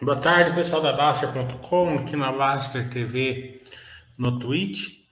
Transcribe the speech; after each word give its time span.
Boa 0.00 0.14
tarde, 0.14 0.54
pessoal 0.54 0.80
da 0.80 0.92
Baster.com, 0.92 1.98
aqui 1.98 2.14
na 2.14 2.30
Baster 2.30 2.88
TV, 2.88 3.60
no 4.16 4.38
Twitch. 4.38 5.08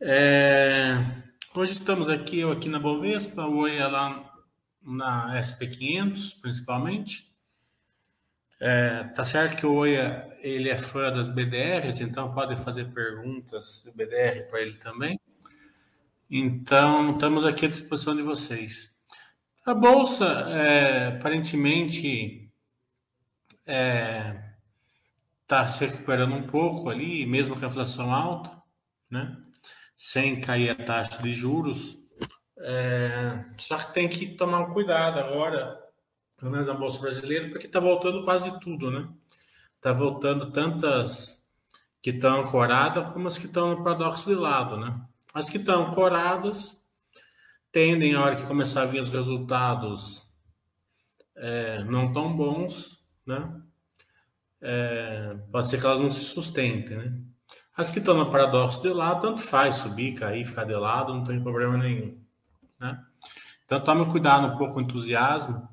É... 0.00 1.04
Hoje 1.52 1.72
estamos 1.72 2.08
aqui, 2.08 2.38
eu 2.38 2.52
aqui 2.52 2.68
na 2.68 2.78
Bovespa, 2.78 3.42
o 3.42 3.56
Oi 3.56 3.76
lá 3.80 4.32
na 4.80 5.34
SP500, 5.40 6.40
principalmente. 6.40 7.34
É, 8.60 9.02
tá 9.02 9.24
certo 9.24 9.56
que 9.56 9.66
o 9.66 9.74
Oia 9.74 10.32
ele 10.42 10.68
é 10.68 10.78
fã 10.78 11.10
das 11.10 11.28
BDRs, 11.28 12.00
então 12.00 12.32
pode 12.32 12.54
fazer 12.54 12.84
perguntas 12.92 13.82
do 13.84 13.92
BDR 13.92 14.48
para 14.48 14.62
ele 14.62 14.74
também. 14.74 15.18
Então, 16.30 17.14
estamos 17.14 17.44
aqui 17.44 17.66
à 17.66 17.68
disposição 17.68 18.14
de 18.14 18.22
vocês. 18.22 18.96
A 19.66 19.74
bolsa, 19.74 20.24
é, 20.24 21.08
aparentemente, 21.08 22.47
é, 23.68 24.42
tá 25.46 25.68
se 25.68 25.84
recuperando 25.84 26.34
um 26.34 26.46
pouco 26.46 26.88
ali, 26.88 27.26
mesmo 27.26 27.54
com 27.54 27.64
a 27.64 27.68
inflação 27.68 28.12
alta, 28.12 28.50
né? 29.10 29.36
sem 29.94 30.40
cair 30.40 30.70
a 30.70 30.74
taxa 30.74 31.22
de 31.22 31.32
juros. 31.32 31.98
É, 32.60 33.44
só 33.58 33.76
que 33.76 33.92
tem 33.92 34.08
que 34.08 34.34
tomar 34.34 34.66
cuidado 34.66 35.18
agora, 35.20 35.78
pelo 36.36 36.50
menos 36.50 36.66
na 36.66 36.74
Bolsa 36.74 37.00
Brasileira, 37.00 37.50
porque 37.50 37.66
está 37.66 37.78
voltando 37.78 38.24
quase 38.24 38.58
tudo, 38.60 38.90
né? 38.90 39.08
Está 39.76 39.92
voltando 39.92 40.50
tantas 40.50 41.46
que 42.00 42.10
estão 42.10 42.40
ancoradas 42.40 43.12
como 43.12 43.28
as 43.28 43.36
que 43.36 43.46
estão 43.46 43.70
no 43.70 43.84
paradoxo 43.84 44.28
de 44.28 44.34
lado, 44.34 44.76
né? 44.76 45.00
As 45.34 45.50
que 45.50 45.58
estão 45.58 45.88
ancoradas 45.88 46.82
tendem, 47.70 48.14
a 48.14 48.22
hora 48.22 48.36
que 48.36 48.46
começar 48.46 48.82
a 48.82 48.86
vir 48.86 49.02
os 49.02 49.10
resultados 49.10 50.26
é, 51.36 51.84
não 51.84 52.12
tão 52.12 52.34
bons, 52.36 52.97
né? 53.28 53.60
É, 54.60 55.36
pode 55.52 55.68
ser 55.68 55.78
que 55.78 55.86
elas 55.86 56.00
não 56.00 56.10
se 56.10 56.24
sustentem, 56.24 56.96
né? 56.96 57.20
As 57.76 57.90
que 57.90 58.00
estão 58.00 58.16
no 58.16 58.30
paradoxo 58.30 58.82
de 58.82 58.88
lado, 58.88 59.20
tanto 59.20 59.40
faz 59.40 59.76
subir, 59.76 60.14
cair, 60.14 60.44
ficar 60.44 60.64
de 60.64 60.74
lado, 60.74 61.14
não 61.14 61.22
tem 61.22 61.40
problema 61.40 61.76
nenhum, 61.76 62.20
né? 62.80 63.04
Então 63.64 63.80
tome 63.80 64.10
cuidado 64.10 64.48
um 64.48 64.56
pouco 64.56 64.74
com 64.74 64.80
o 64.80 64.82
entusiasmo, 64.82 65.68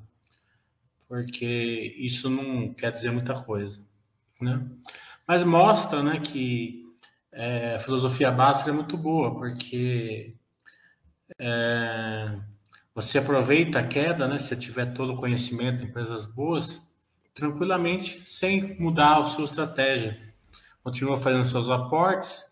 porque 1.08 1.94
isso 1.96 2.30
não 2.30 2.72
quer 2.74 2.92
dizer 2.92 3.10
muita 3.10 3.34
coisa, 3.34 3.80
né? 4.40 4.64
Mas 5.26 5.42
mostra, 5.42 6.02
né, 6.02 6.20
que 6.20 6.84
é, 7.32 7.74
a 7.74 7.78
filosofia 7.80 8.30
básica 8.30 8.70
é 8.70 8.72
muito 8.72 8.96
boa, 8.96 9.34
porque 9.34 10.36
é, 11.38 12.38
você 12.94 13.18
aproveita 13.18 13.80
a 13.80 13.86
queda, 13.86 14.28
né? 14.28 14.38
Se 14.38 14.56
tiver 14.56 14.94
todo 14.94 15.12
o 15.12 15.16
conhecimento 15.16 15.84
empresas 15.84 16.24
boas, 16.24 16.85
tranquilamente, 17.36 18.22
sem 18.26 18.80
mudar 18.80 19.18
a 19.18 19.24
sua 19.24 19.44
estratégia. 19.44 20.18
Continua 20.82 21.18
fazendo 21.18 21.44
seus 21.44 21.68
aportes, 21.68 22.46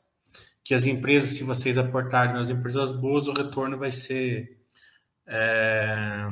que 0.62 0.74
as 0.74 0.84
empresas, 0.84 1.30
se 1.30 1.42
vocês 1.42 1.78
aportarem 1.78 2.34
nas 2.34 2.50
empresas 2.50 2.92
boas, 2.92 3.26
o 3.26 3.32
retorno 3.32 3.78
vai 3.78 3.90
ser 3.90 4.60
é, 5.26 6.28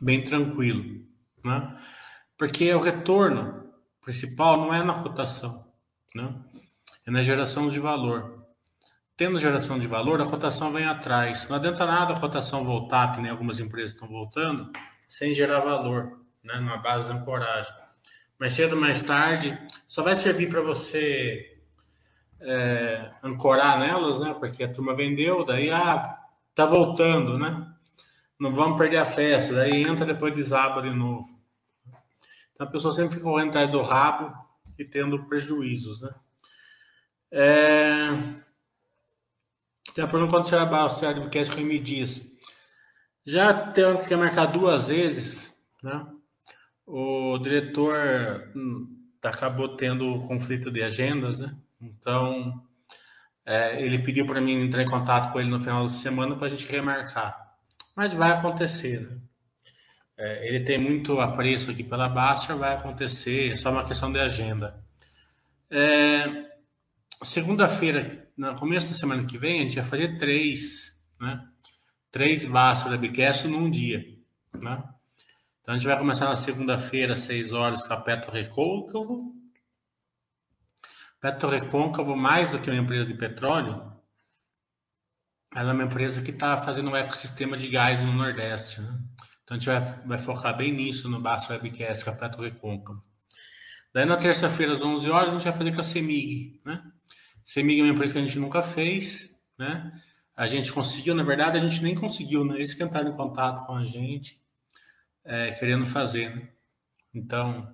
bem 0.00 0.22
tranquilo, 0.22 1.04
né? 1.44 1.76
Porque 2.38 2.72
o 2.72 2.80
retorno 2.80 3.68
principal 4.00 4.56
não 4.56 4.72
é 4.72 4.82
na 4.84 4.94
cotação, 4.94 5.66
né? 6.14 6.32
É 7.04 7.10
na 7.10 7.22
geração 7.22 7.68
de 7.68 7.80
valor. 7.80 8.46
Tendo 9.16 9.40
geração 9.40 9.76
de 9.76 9.88
valor, 9.88 10.20
a 10.20 10.26
cotação 10.26 10.72
vem 10.72 10.84
atrás. 10.84 11.48
Não 11.48 11.56
adianta 11.56 11.84
nada 11.84 12.14
a 12.14 12.20
cotação 12.20 12.64
voltar, 12.64 13.12
que 13.12 13.20
nem 13.20 13.30
algumas 13.30 13.58
empresas 13.58 13.92
estão 13.92 14.06
voltando, 14.06 14.70
sem 15.08 15.34
gerar 15.34 15.60
valor 15.60 16.25
né, 16.46 16.60
na 16.60 16.76
base 16.76 17.08
da 17.08 17.14
ancoragem. 17.14 17.72
Mais 18.38 18.52
cedo 18.52 18.74
ou 18.74 18.80
mais 18.80 19.02
tarde, 19.02 19.58
só 19.86 20.02
vai 20.02 20.16
servir 20.16 20.48
para 20.48 20.60
você 20.60 21.58
é, 22.40 23.10
ancorar 23.22 23.78
nelas, 23.78 24.20
né? 24.20 24.34
Porque 24.38 24.62
a 24.62 24.72
turma 24.72 24.94
vendeu, 24.94 25.44
daí 25.44 25.70
ah, 25.70 26.18
tá 26.54 26.66
voltando, 26.66 27.38
né? 27.38 27.66
Não 28.38 28.52
vamos 28.52 28.76
perder 28.76 28.98
a 28.98 29.06
festa, 29.06 29.54
daí 29.54 29.82
entra 29.82 30.04
depois 30.04 30.34
desaba 30.34 30.82
de 30.82 30.90
novo. 30.90 31.26
Então 32.52 32.66
a 32.66 32.70
pessoa 32.70 32.92
sempre 32.92 33.14
fica 33.14 33.24
correndo 33.24 33.50
atrás 33.50 33.70
do 33.70 33.82
rabo 33.82 34.32
e 34.78 34.84
tendo 34.84 35.24
prejuízos, 35.26 36.02
né? 36.02 36.10
É... 37.30 38.08
Tem 39.94 40.04
a 40.04 40.08
pergunta 40.08 40.30
quando 40.30 40.48
será 40.48 40.64
o 40.64 40.94
Thiago 40.94 41.22
Podcast 41.22 41.58
me 41.62 41.78
diz. 41.78 42.36
Já 43.24 43.52
tenho 43.72 43.98
que 43.98 44.14
marcar 44.14 44.46
duas 44.46 44.88
vezes, 44.88 45.58
né? 45.82 46.06
O 46.86 47.38
diretor 47.38 48.50
hum, 48.54 48.86
acabou 49.22 49.76
tendo 49.76 50.18
conflito 50.20 50.70
de 50.70 50.82
agendas, 50.82 51.38
né? 51.38 51.56
Então, 51.80 52.62
é, 53.44 53.82
ele 53.82 53.98
pediu 53.98 54.26
para 54.26 54.40
mim 54.40 54.62
entrar 54.62 54.82
em 54.82 54.90
contato 54.90 55.32
com 55.32 55.40
ele 55.40 55.50
no 55.50 55.60
final 55.60 55.82
da 55.84 55.90
semana 55.90 56.36
para 56.36 56.46
a 56.46 56.50
gente 56.50 56.66
remarcar. 56.66 57.54
Mas 57.94 58.12
vai 58.12 58.30
acontecer, 58.30 59.00
né? 59.00 59.18
É, 60.18 60.48
ele 60.48 60.60
tem 60.60 60.78
muito 60.78 61.20
apreço 61.20 61.70
aqui 61.70 61.84
pela 61.84 62.08
Baixa, 62.08 62.54
vai 62.54 62.74
acontecer, 62.74 63.52
é 63.52 63.56
só 63.56 63.70
uma 63.70 63.84
questão 63.84 64.10
de 64.10 64.18
agenda. 64.18 64.82
É, 65.70 66.46
Segunda-feira, 67.22 68.28
no 68.36 68.54
começo 68.56 68.88
da 68.88 68.94
semana 68.94 69.24
que 69.24 69.38
vem, 69.38 69.60
a 69.60 69.62
gente 69.62 69.76
vai 69.76 69.84
fazer 69.84 70.18
três, 70.18 71.02
né? 71.18 71.42
Três 72.10 72.44
Baixa 72.44 72.90
da 72.90 72.96
Bicast 72.96 73.48
num 73.48 73.70
dia, 73.70 74.04
né? 74.54 74.84
Então 75.66 75.74
a 75.74 75.78
gente 75.78 75.88
vai 75.88 75.98
começar 75.98 76.26
na 76.26 76.36
segunda-feira, 76.36 77.14
às 77.14 77.20
6 77.22 77.52
horas, 77.52 77.82
com 77.82 77.92
a 77.92 78.00
Petro 78.00 78.30
Recôncavo. 78.30 79.34
Petro 81.20 81.48
Recôncavo, 81.48 82.14
mais 82.14 82.52
do 82.52 82.60
que 82.60 82.70
uma 82.70 82.80
empresa 82.80 83.06
de 83.06 83.14
petróleo, 83.14 83.92
ela 85.52 85.70
é 85.70 85.74
uma 85.74 85.82
empresa 85.82 86.22
que 86.22 86.30
está 86.30 86.56
fazendo 86.56 86.88
um 86.88 86.96
ecossistema 86.96 87.56
de 87.56 87.66
gás 87.66 88.00
no 88.00 88.12
Nordeste. 88.12 88.80
Né? 88.80 88.96
Então 89.42 89.56
a 89.56 89.58
gente 89.58 89.66
vai, 89.66 90.06
vai, 90.06 90.18
focar 90.18 90.56
bem 90.56 90.70
nisso 90.70 91.08
no 91.10 91.20
Baixo 91.20 91.52
Webcast, 91.52 92.04
com 92.04 92.10
a 92.12 92.14
Petro 92.14 92.42
Recôncavo. 92.42 93.02
Daí 93.92 94.04
na 94.04 94.16
terça-feira, 94.16 94.72
às 94.72 94.80
11 94.80 95.10
horas, 95.10 95.30
a 95.30 95.32
gente 95.32 95.42
vai 95.42 95.52
fazer 95.52 95.74
com 95.74 95.80
a 95.80 95.82
CEMIG. 95.82 96.60
Né? 96.64 96.80
CEMIG 97.44 97.80
é 97.80 97.82
uma 97.82 97.92
empresa 97.92 98.12
que 98.12 98.20
a 98.20 98.22
gente 98.22 98.38
nunca 98.38 98.62
fez. 98.62 99.36
Né? 99.58 100.00
A 100.36 100.46
gente 100.46 100.72
conseguiu, 100.72 101.16
na 101.16 101.24
verdade, 101.24 101.58
a 101.58 101.60
gente 101.60 101.82
nem 101.82 101.96
conseguiu, 101.96 102.44
né? 102.44 102.54
eles 102.54 102.72
que 102.72 102.84
entraram 102.84 103.10
em 103.10 103.16
contato 103.16 103.66
com 103.66 103.74
a 103.74 103.84
gente 103.84 104.45
é, 105.26 105.52
querendo 105.52 105.84
fazer. 105.84 106.34
Né? 106.34 106.48
Então, 107.14 107.68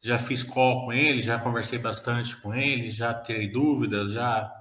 já 0.00 0.18
fiz 0.18 0.42
call 0.42 0.84
com 0.84 0.92
ele, 0.92 1.22
já 1.22 1.38
conversei 1.38 1.78
bastante 1.78 2.36
com 2.36 2.54
ele, 2.54 2.90
já 2.90 3.14
tirei 3.14 3.50
dúvidas, 3.50 4.12
já 4.12 4.54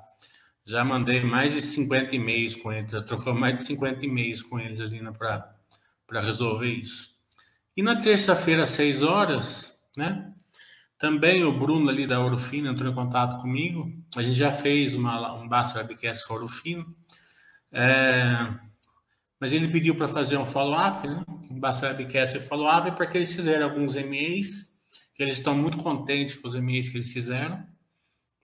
já 0.65 0.83
mandei 0.83 1.23
mais 1.23 1.53
de 1.53 1.61
50 1.61 2.13
e-mails 2.13 2.57
com 2.57 2.73
ele, 2.73 2.89
já 2.89 3.01
trocou 3.01 3.33
mais 3.33 3.55
de 3.55 3.61
50 3.61 4.05
e-mails 4.05 4.43
com 4.43 4.59
eles 4.59 4.81
ali 4.81 5.01
né, 5.01 5.13
para 5.17 6.21
resolver 6.21 6.69
isso. 6.69 7.15
E 7.75 7.81
na 7.81 8.01
terça-feira, 8.01 8.63
às 8.63 8.71
6 8.71 9.01
horas, 9.01 9.79
né? 9.95 10.33
Também 10.97 11.43
o 11.45 11.57
Bruno 11.57 11.89
ali 11.89 12.05
da 12.05 12.19
Orofino 12.19 12.69
entrou 12.69 12.91
em 12.91 12.95
contato 12.95 13.39
comigo. 13.39 13.93
A 14.15 14.21
gente 14.21 14.35
já 14.35 14.51
fez 14.51 14.95
uma, 14.95 15.35
um 15.35 15.47
Basta 15.47 15.79
Webcast 15.79 16.27
com 16.27 16.33
a 16.33 16.37
Orofino. 16.37 16.95
É, 17.71 18.49
mas 19.39 19.53
ele 19.53 19.67
pediu 19.67 19.95
para 19.95 20.07
fazer 20.07 20.37
um 20.37 20.45
follow-up, 20.45 21.07
né? 21.07 21.23
Um 21.49 21.59
Webcast 21.61 22.37
e 22.37 22.41
follow-up, 22.41 22.91
porque 22.97 23.17
eles 23.17 23.33
fizeram 23.33 23.65
alguns 23.65 23.95
e-mails, 23.95 24.77
que 25.13 25.23
eles 25.23 25.37
estão 25.37 25.55
muito 25.55 25.77
contentes 25.77 26.35
com 26.35 26.47
os 26.47 26.55
e-mails 26.55 26.89
que 26.89 26.97
eles 26.97 27.11
fizeram, 27.11 27.63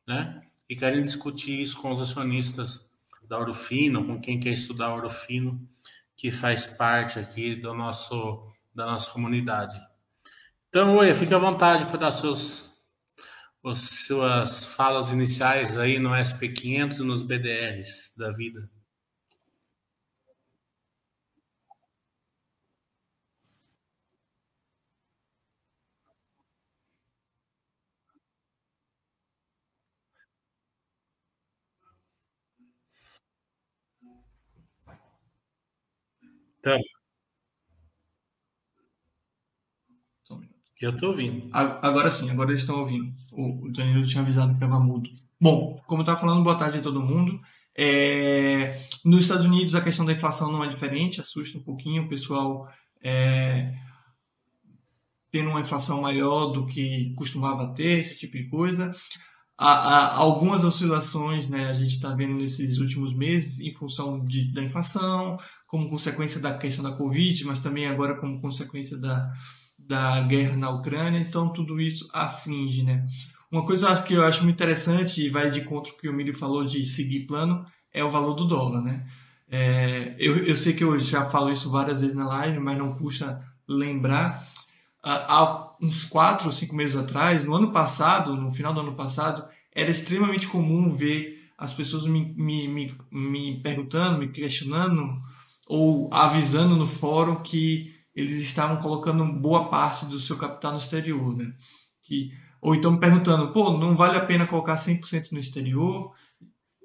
né? 0.07 0.41
E 0.69 0.75
querem 0.75 1.03
discutir 1.03 1.61
isso 1.61 1.77
com 1.81 1.91
os 1.91 2.01
acionistas 2.01 2.91
da 3.27 3.39
Orofino, 3.39 4.05
com 4.05 4.19
quem 4.19 4.39
quer 4.39 4.51
estudar 4.51 4.93
Orofino, 4.93 5.59
que 6.15 6.31
faz 6.31 6.67
parte 6.67 7.19
aqui 7.19 7.55
do 7.55 7.73
nosso, 7.73 8.51
da 8.73 8.85
nossa 8.85 9.11
comunidade. 9.11 9.79
Então, 10.69 10.95
oi, 10.95 11.13
fique 11.13 11.33
à 11.33 11.37
vontade 11.37 11.85
para 11.85 11.97
dar 11.97 12.11
seus, 12.11 12.63
as 13.65 13.79
suas 13.79 14.65
falas 14.65 15.11
iniciais 15.11 15.77
aí 15.77 15.99
no 15.99 16.09
SP500 16.09 16.99
e 16.99 17.03
nos 17.03 17.23
BDRs 17.23 18.13
da 18.17 18.31
vida. 18.31 18.69
Tá. 36.63 36.79
Eu 40.79 40.91
estou 40.91 41.09
ouvindo. 41.09 41.49
Agora 41.53 42.09
sim, 42.09 42.29
agora 42.29 42.49
eles 42.49 42.61
estão 42.61 42.79
ouvindo. 42.79 43.13
O, 43.31 43.67
o 43.67 43.71
Danilo 43.71 44.05
tinha 44.05 44.21
avisado 44.21 44.49
que 44.49 44.55
estava 44.55 44.79
mudo. 44.79 45.09
Bom, 45.39 45.81
como 45.85 46.01
eu 46.01 46.03
estava 46.03 46.19
falando, 46.19 46.43
boa 46.43 46.57
tarde 46.57 46.79
a 46.79 46.81
todo 46.81 47.01
mundo. 47.01 47.39
É, 47.75 48.77
nos 49.03 49.23
Estados 49.23 49.45
Unidos 49.45 49.75
a 49.75 49.81
questão 49.81 50.05
da 50.05 50.13
inflação 50.13 50.51
não 50.51 50.63
é 50.63 50.67
diferente, 50.67 51.19
assusta 51.19 51.57
um 51.57 51.63
pouquinho, 51.63 52.03
o 52.03 52.09
pessoal 52.09 52.71
é, 53.01 53.73
tendo 55.31 55.49
uma 55.49 55.61
inflação 55.61 56.01
maior 56.01 56.47
do 56.47 56.65
que 56.65 57.13
costumava 57.15 57.73
ter, 57.73 57.99
esse 57.99 58.17
tipo 58.17 58.37
de 58.37 58.47
coisa. 58.49 58.91
Há, 59.57 59.71
há 59.71 60.15
algumas 60.17 60.63
oscilações, 60.63 61.47
né, 61.49 61.69
a 61.69 61.73
gente 61.73 61.93
está 61.95 62.13
vendo 62.13 62.35
nesses 62.35 62.77
últimos 62.77 63.13
meses, 63.13 63.59
em 63.59 63.71
função 63.73 64.23
de, 64.23 64.51
da 64.51 64.61
inflação, 64.61 65.37
como 65.73 65.89
consequência 65.89 66.39
da 66.39 66.55
questão 66.55 66.83
da 66.83 66.91
Covid, 66.95 67.45
mas 67.45 67.59
também 67.59 67.87
agora 67.87 68.13
como 68.17 68.39
consequência 68.39 68.95
da, 68.95 69.33
da 69.75 70.21
guerra 70.21 70.55
na 70.55 70.69
Ucrânia. 70.69 71.17
Então, 71.17 71.51
tudo 71.51 71.81
isso 71.81 72.07
aflige, 72.13 72.83
né? 72.83 73.03
Uma 73.51 73.65
coisa 73.65 73.99
que 74.03 74.13
eu 74.13 74.23
acho 74.23 74.43
muito 74.43 74.53
interessante 74.53 75.25
e 75.25 75.29
vai 75.29 75.49
de 75.49 75.61
encontro 75.61 75.97
que 75.97 76.07
o 76.07 76.13
Milho 76.13 76.37
falou 76.37 76.63
de 76.63 76.85
seguir 76.85 77.21
plano 77.21 77.65
é 77.91 78.03
o 78.03 78.09
valor 78.11 78.35
do 78.35 78.45
dólar, 78.45 78.83
né? 78.83 79.03
É, 79.49 80.15
eu, 80.19 80.45
eu 80.45 80.55
sei 80.55 80.73
que 80.73 80.83
eu 80.83 80.95
já 80.99 81.25
falo 81.25 81.51
isso 81.51 81.71
várias 81.71 82.01
vezes 82.01 82.15
na 82.15 82.27
live, 82.27 82.59
mas 82.59 82.77
não 82.77 82.93
custa 82.93 83.43
lembrar. 83.67 84.47
Há 85.01 85.71
uns 85.81 86.05
quatro 86.05 86.45
ou 86.45 86.51
cinco 86.51 86.75
meses 86.75 86.95
atrás, 86.95 87.43
no 87.43 87.55
ano 87.55 87.71
passado, 87.71 88.35
no 88.35 88.51
final 88.51 88.75
do 88.75 88.81
ano 88.81 88.93
passado, 88.93 89.43
era 89.73 89.89
extremamente 89.89 90.45
comum 90.45 90.87
ver 90.87 91.49
as 91.57 91.73
pessoas 91.73 92.05
me, 92.05 92.31
me, 92.37 92.67
me, 92.67 92.95
me 93.11 93.59
perguntando, 93.63 94.19
me 94.19 94.27
questionando 94.27 95.32
ou 95.75 96.07
avisando 96.13 96.75
no 96.75 96.85
fórum 96.85 97.41
que 97.41 97.95
eles 98.15 98.39
estavam 98.43 98.77
colocando 98.77 99.25
boa 99.25 99.69
parte 99.69 100.05
do 100.05 100.19
seu 100.19 100.37
capital 100.37 100.73
no 100.73 100.77
exterior, 100.77 101.35
né? 101.35 101.51
Que, 102.03 102.29
ou 102.61 102.75
então 102.75 102.91
me 102.91 102.99
perguntando, 102.99 103.51
pô, 103.51 103.75
não 103.75 103.95
vale 103.95 104.15
a 104.19 104.23
pena 104.23 104.45
colocar 104.45 104.77
100% 104.77 105.31
no 105.31 105.39
exterior? 105.39 106.13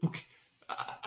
Porque, 0.00 0.20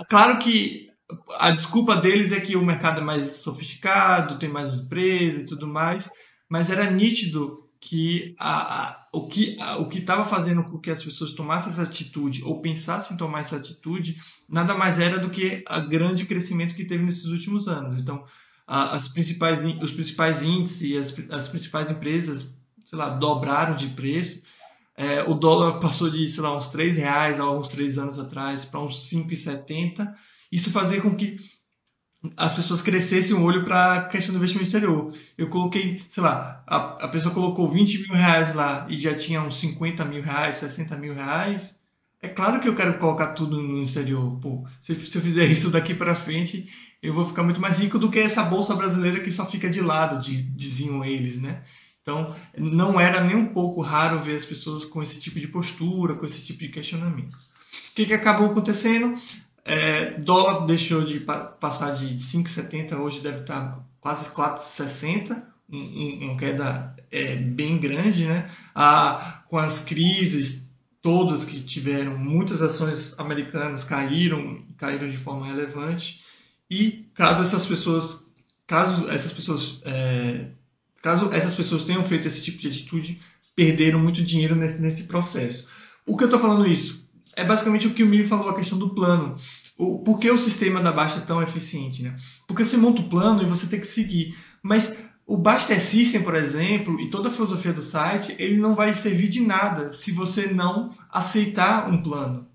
claro 0.07 0.37
que 0.37 0.91
a 1.39 1.49
desculpa 1.49 1.95
deles 1.95 2.31
é 2.31 2.39
que 2.39 2.55
o 2.55 2.63
mercado 2.63 3.01
é 3.01 3.03
mais 3.03 3.37
sofisticado, 3.37 4.37
tem 4.37 4.47
mais 4.47 4.75
empresas 4.75 5.41
e 5.41 5.47
tudo 5.47 5.65
mais, 5.65 6.07
mas 6.47 6.69
era 6.69 6.91
nítido 6.91 7.67
que 7.81 8.35
a, 8.37 8.83
a 8.83 9.07
o 9.11 9.27
que 9.27 9.57
o 9.79 9.89
que 9.89 9.97
estava 9.97 10.23
fazendo 10.23 10.63
com 10.63 10.77
que 10.77 10.91
as 10.91 11.03
pessoas 11.03 11.33
tomassem 11.33 11.73
essa 11.73 11.81
atitude 11.81 12.43
ou 12.43 12.61
pensassem 12.61 13.15
em 13.15 13.17
tomar 13.17 13.39
essa 13.39 13.57
atitude 13.57 14.21
nada 14.47 14.73
mais 14.75 14.99
era 14.99 15.17
do 15.17 15.29
que 15.29 15.63
o 15.67 15.89
grande 15.89 16.25
crescimento 16.25 16.75
que 16.75 16.85
teve 16.85 17.03
nesses 17.03 17.25
últimos 17.25 17.67
anos. 17.67 17.99
Então, 17.99 18.23
as 18.67 19.09
principais 19.09 19.65
os 19.81 19.91
principais 19.91 20.43
índices, 20.43 20.95
as, 20.95 21.31
as 21.31 21.47
principais 21.47 21.89
empresas, 21.91 22.55
sei 22.85 22.97
lá, 22.97 23.09
dobraram 23.09 23.75
de 23.75 23.87
preço. 23.87 24.43
É, 24.95 25.23
o 25.23 25.33
dólar 25.33 25.79
passou 25.79 26.09
de, 26.09 26.29
sei 26.29 26.43
lá, 26.43 26.55
uns 26.55 26.67
3 26.67 26.97
reais 26.97 27.39
há 27.39 27.49
uns 27.49 27.67
3 27.69 27.97
anos 27.97 28.19
atrás 28.19 28.63
para 28.63 28.81
uns 28.81 29.09
5,70 29.09 30.13
isso 30.51 30.69
fazia 30.71 31.01
com 31.01 31.15
que 31.15 31.39
as 32.37 32.53
pessoas 32.53 32.81
crescessem 32.81 33.35
o 33.35 33.41
olho 33.41 33.65
para 33.65 33.95
a 33.95 34.05
questão 34.05 34.33
do 34.33 34.37
investimento 34.37 34.65
exterior. 34.65 35.13
Eu 35.37 35.49
coloquei, 35.49 36.01
sei 36.07 36.21
lá, 36.21 36.63
a, 36.67 37.05
a 37.05 37.07
pessoa 37.07 37.33
colocou 37.33 37.67
20 37.67 38.03
mil 38.03 38.13
reais 38.13 38.53
lá 38.53 38.85
e 38.89 38.97
já 38.97 39.15
tinha 39.15 39.41
uns 39.41 39.59
50 39.59 40.05
mil 40.05 40.21
reais, 40.21 40.57
60 40.57 40.95
mil 40.97 41.15
reais. 41.15 41.75
É 42.21 42.27
claro 42.27 42.59
que 42.59 42.69
eu 42.69 42.75
quero 42.75 42.99
colocar 42.99 43.33
tudo 43.33 43.59
no 43.61 43.81
exterior. 43.81 44.39
Pô, 44.39 44.63
se, 44.81 44.95
se 44.95 45.17
eu 45.17 45.21
fizer 45.21 45.45
isso 45.45 45.71
daqui 45.71 45.95
para 45.95 46.13
frente, 46.13 46.69
eu 47.01 47.13
vou 47.13 47.25
ficar 47.25 47.41
muito 47.41 47.59
mais 47.59 47.79
rico 47.79 47.97
do 47.97 48.11
que 48.11 48.19
essa 48.19 48.43
bolsa 48.43 48.75
brasileira 48.75 49.19
que 49.19 49.31
só 49.31 49.45
fica 49.45 49.67
de 49.67 49.81
lado, 49.81 50.19
diziam 50.19 51.03
eles, 51.03 51.41
né? 51.41 51.63
Então, 52.03 52.35
não 52.57 52.99
era 52.99 53.23
nem 53.23 53.35
um 53.35 53.47
pouco 53.47 53.81
raro 53.81 54.19
ver 54.19 54.35
as 54.35 54.45
pessoas 54.45 54.85
com 54.85 55.01
esse 55.01 55.19
tipo 55.19 55.39
de 55.39 55.47
postura, 55.47 56.15
com 56.15 56.25
esse 56.25 56.45
tipo 56.45 56.59
de 56.59 56.69
questionamento. 56.69 57.33
O 57.33 57.95
que, 57.95 58.05
que 58.05 58.13
acabou 58.13 58.47
acontecendo? 58.47 59.19
É, 59.63 60.19
dólar 60.19 60.65
deixou 60.65 61.03
de 61.03 61.19
passar 61.19 61.91
de 61.91 62.15
5,70, 62.15 62.97
hoje 62.99 63.21
deve 63.21 63.41
estar 63.41 63.85
quase 63.99 64.31
4,60, 64.31 65.43
um, 65.69 66.25
uma 66.25 66.37
queda 66.37 66.95
é, 67.11 67.35
bem 67.35 67.77
grande, 67.77 68.25
né? 68.25 68.49
Ah, 68.73 69.43
com 69.47 69.57
as 69.57 69.79
crises 69.79 70.69
todas 71.01 71.43
que 71.43 71.59
tiveram, 71.61 72.17
muitas 72.17 72.61
ações 72.61 73.15
americanas 73.17 73.83
caíram, 73.83 74.63
caíram 74.77 75.09
de 75.09 75.17
forma 75.17 75.45
relevante. 75.45 76.21
E 76.69 77.09
caso 77.13 77.41
essas 77.41 77.65
pessoas, 77.65 78.23
caso 78.65 79.09
essas 79.09 79.33
pessoas, 79.33 79.81
é, 79.83 80.47
caso 81.01 81.33
essas 81.33 81.55
pessoas 81.55 81.83
tenham 81.83 82.03
feito 82.03 82.27
esse 82.27 82.41
tipo 82.41 82.59
de 82.59 82.67
atitude, 82.67 83.19
perderam 83.55 83.99
muito 83.99 84.23
dinheiro 84.23 84.55
nesse, 84.55 84.81
nesse 84.81 85.03
processo. 85.03 85.67
O 86.05 86.15
que 86.15 86.23
eu 86.23 86.27
estou 86.27 86.39
falando 86.39 86.67
isso? 86.67 87.00
É 87.35 87.43
basicamente 87.43 87.87
o 87.87 87.93
que 87.93 88.03
o 88.03 88.07
Miri 88.07 88.25
falou, 88.25 88.49
a 88.49 88.55
questão 88.55 88.77
do 88.77 88.89
plano. 88.89 89.35
O, 89.77 89.99
por 89.99 90.19
que 90.19 90.29
o 90.29 90.37
sistema 90.37 90.81
da 90.81 90.91
Basta 90.91 91.19
é 91.19 91.23
tão 91.23 91.41
eficiente? 91.41 92.03
Né? 92.03 92.15
Porque 92.47 92.63
você 92.65 92.77
monta 92.77 93.01
o 93.01 93.09
plano 93.09 93.41
e 93.41 93.45
você 93.45 93.67
tem 93.67 93.79
que 93.79 93.87
seguir. 93.87 94.35
Mas 94.61 94.99
o 95.25 95.37
Basta 95.37 95.77
System, 95.79 96.23
por 96.23 96.35
exemplo, 96.35 96.99
e 96.99 97.09
toda 97.09 97.29
a 97.29 97.31
filosofia 97.31 97.73
do 97.73 97.81
site, 97.81 98.35
ele 98.37 98.57
não 98.57 98.75
vai 98.75 98.93
servir 98.93 99.29
de 99.29 99.39
nada 99.41 99.91
se 99.91 100.11
você 100.11 100.47
não 100.47 100.91
aceitar 101.09 101.89
um 101.89 102.01
plano. 102.01 102.47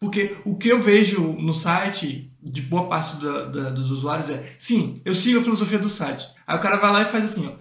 Porque 0.00 0.36
o 0.44 0.58
que 0.58 0.68
eu 0.68 0.82
vejo 0.82 1.20
no 1.20 1.54
site, 1.54 2.30
de 2.42 2.60
boa 2.60 2.88
parte 2.88 3.16
da, 3.16 3.44
da, 3.46 3.70
dos 3.70 3.90
usuários, 3.90 4.28
é: 4.28 4.54
sim, 4.58 5.00
eu 5.04 5.14
sigo 5.14 5.38
a 5.38 5.42
filosofia 5.42 5.78
do 5.78 5.88
site. 5.88 6.26
Aí 6.46 6.56
o 6.56 6.60
cara 6.60 6.76
vai 6.76 6.92
lá 6.92 7.02
e 7.02 7.06
faz 7.06 7.24
assim: 7.24 7.46
ó, 7.46 7.52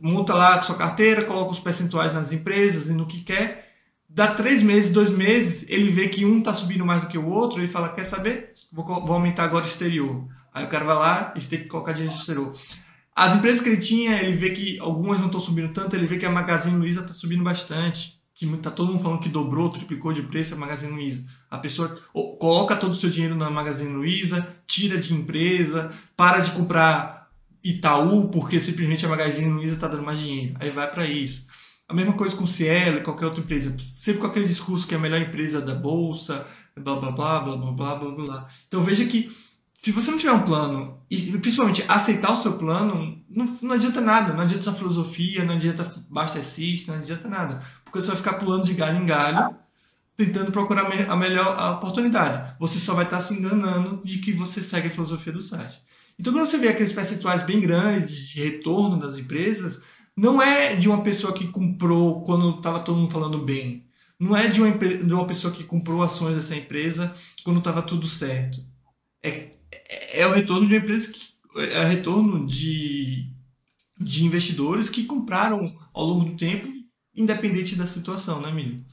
monta 0.00 0.32
lá 0.34 0.54
a 0.54 0.62
sua 0.62 0.76
carteira, 0.76 1.24
coloca 1.24 1.52
os 1.52 1.60
percentuais 1.60 2.14
nas 2.14 2.32
empresas 2.32 2.88
e 2.88 2.94
no 2.94 3.06
que 3.06 3.20
quer 3.20 3.63
Dá 4.14 4.28
três 4.28 4.62
meses, 4.62 4.92
dois 4.92 5.10
meses, 5.10 5.66
ele 5.68 5.90
vê 5.90 6.08
que 6.08 6.24
um 6.24 6.38
está 6.38 6.54
subindo 6.54 6.86
mais 6.86 7.02
do 7.02 7.08
que 7.08 7.18
o 7.18 7.26
outro, 7.26 7.60
ele 7.60 7.68
fala, 7.68 7.92
quer 7.92 8.04
saber? 8.04 8.52
Vou, 8.72 8.84
vou 8.84 9.12
aumentar 9.12 9.42
agora 9.42 9.64
o 9.64 9.66
exterior. 9.66 10.24
Aí 10.52 10.64
o 10.64 10.68
cara 10.68 10.84
vai 10.84 10.94
lá 10.94 11.34
e 11.34 11.40
tem 11.40 11.58
que 11.58 11.64
colocar 11.66 11.90
dinheiro 11.90 12.14
no 12.14 12.20
exterior. 12.20 12.56
As 13.12 13.34
empresas 13.34 13.60
que 13.60 13.70
ele 13.70 13.80
tinha, 13.80 14.22
ele 14.22 14.36
vê 14.36 14.50
que 14.50 14.78
algumas 14.78 15.18
não 15.18 15.26
estão 15.26 15.40
subindo 15.40 15.72
tanto, 15.72 15.96
ele 15.96 16.06
vê 16.06 16.16
que 16.16 16.24
a 16.24 16.30
Magazine 16.30 16.76
Luiza 16.76 17.00
está 17.00 17.12
subindo 17.12 17.42
bastante. 17.42 18.22
Que 18.36 18.46
tá 18.58 18.70
todo 18.70 18.92
mundo 18.92 19.02
falando 19.02 19.20
que 19.20 19.28
dobrou, 19.28 19.70
triplicou 19.70 20.12
de 20.12 20.22
preço 20.22 20.54
a 20.54 20.56
Magazine 20.56 20.92
Luiza. 20.92 21.24
A 21.50 21.58
pessoa 21.58 21.88
coloca 22.12 22.76
todo 22.76 22.92
o 22.92 22.96
seu 22.96 23.10
dinheiro 23.10 23.34
na 23.34 23.50
Magazine 23.50 23.92
Luiza, 23.92 24.46
tira 24.64 24.96
de 24.96 25.12
empresa, 25.12 25.92
para 26.16 26.38
de 26.38 26.52
comprar 26.52 27.30
Itaú 27.64 28.28
porque 28.28 28.60
simplesmente 28.60 29.04
a 29.04 29.08
Magazine 29.08 29.52
Luiza 29.52 29.74
está 29.74 29.88
dando 29.88 30.04
mais 30.04 30.20
dinheiro. 30.20 30.54
Aí 30.60 30.70
vai 30.70 30.88
para 30.88 31.04
isso. 31.04 31.46
A 31.88 31.94
mesma 31.94 32.14
coisa 32.14 32.34
com 32.34 32.46
Cielo 32.46 32.98
e 32.98 33.02
qualquer 33.02 33.26
outra 33.26 33.40
empresa. 33.40 33.76
Sempre 33.78 34.20
com 34.20 34.26
aquele 34.26 34.48
discurso 34.48 34.86
que 34.86 34.94
é 34.94 34.96
a 34.96 35.00
melhor 35.00 35.20
empresa 35.20 35.60
da 35.60 35.74
bolsa, 35.74 36.46
blá 36.76 36.96
blá 36.96 37.10
blá 37.10 37.40
blá 37.40 37.56
blá 37.56 37.72
blá 37.72 37.94
blá 37.96 38.10
blá. 38.10 38.48
Então 38.66 38.82
veja 38.82 39.04
que 39.04 39.28
se 39.84 39.92
você 39.92 40.10
não 40.10 40.16
tiver 40.16 40.32
um 40.32 40.40
plano, 40.40 40.98
e 41.10 41.16
principalmente 41.38 41.84
aceitar 41.86 42.32
o 42.32 42.40
seu 42.40 42.54
plano, 42.54 43.22
não, 43.28 43.44
não 43.60 43.72
adianta 43.74 44.00
nada. 44.00 44.32
Não 44.32 44.40
adianta 44.40 44.72
filosofia, 44.72 45.44
não 45.44 45.56
adianta 45.56 45.84
bastecista, 46.08 46.92
não 46.92 47.00
adianta 47.00 47.28
nada. 47.28 47.62
Porque 47.84 48.00
você 48.00 48.06
vai 48.06 48.16
ficar 48.16 48.34
pulando 48.34 48.64
de 48.64 48.72
galho 48.72 49.02
em 49.02 49.04
galho, 49.04 49.54
tentando 50.16 50.50
procurar 50.50 50.90
a 50.90 51.16
melhor 51.16 51.54
a 51.58 51.72
oportunidade. 51.72 52.56
Você 52.58 52.78
só 52.78 52.94
vai 52.94 53.04
estar 53.04 53.20
se 53.20 53.34
enganando 53.34 54.00
de 54.02 54.20
que 54.20 54.32
você 54.32 54.62
segue 54.62 54.88
a 54.88 54.90
filosofia 54.90 55.34
do 55.34 55.42
site. 55.42 55.82
Então, 56.18 56.32
quando 56.32 56.46
você 56.46 56.56
vê 56.56 56.68
aqueles 56.68 56.92
percentuais 56.92 57.42
bem 57.42 57.60
grandes 57.60 58.28
de 58.28 58.42
retorno 58.42 58.98
das 58.98 59.18
empresas, 59.18 59.82
não 60.16 60.40
é 60.40 60.76
de 60.76 60.88
uma 60.88 61.02
pessoa 61.02 61.32
que 61.32 61.48
comprou 61.48 62.22
quando 62.24 62.56
estava 62.56 62.80
todo 62.80 62.98
mundo 62.98 63.12
falando 63.12 63.38
bem. 63.38 63.84
Não 64.18 64.36
é 64.36 64.46
de 64.46 64.62
uma, 64.62 64.76
de 64.76 65.12
uma 65.12 65.26
pessoa 65.26 65.52
que 65.52 65.64
comprou 65.64 66.02
ações 66.02 66.36
dessa 66.36 66.54
empresa 66.54 67.14
quando 67.42 67.58
estava 67.58 67.82
tudo 67.82 68.06
certo. 68.06 68.64
É, 69.22 69.50
é, 69.70 70.20
é 70.20 70.26
o 70.26 70.32
retorno 70.32 70.66
de 70.66 70.74
uma 70.74 70.82
empresa 70.82 71.12
que. 71.12 71.34
É 71.56 71.84
o 71.84 71.86
retorno 71.86 72.46
de, 72.46 73.30
de 74.00 74.24
investidores 74.24 74.88
que 74.88 75.04
compraram 75.04 75.64
ao 75.92 76.04
longo 76.04 76.30
do 76.30 76.36
tempo, 76.36 76.68
independente 77.14 77.76
da 77.76 77.86
situação, 77.86 78.40
né, 78.40 78.50
Mili? 78.50 78.84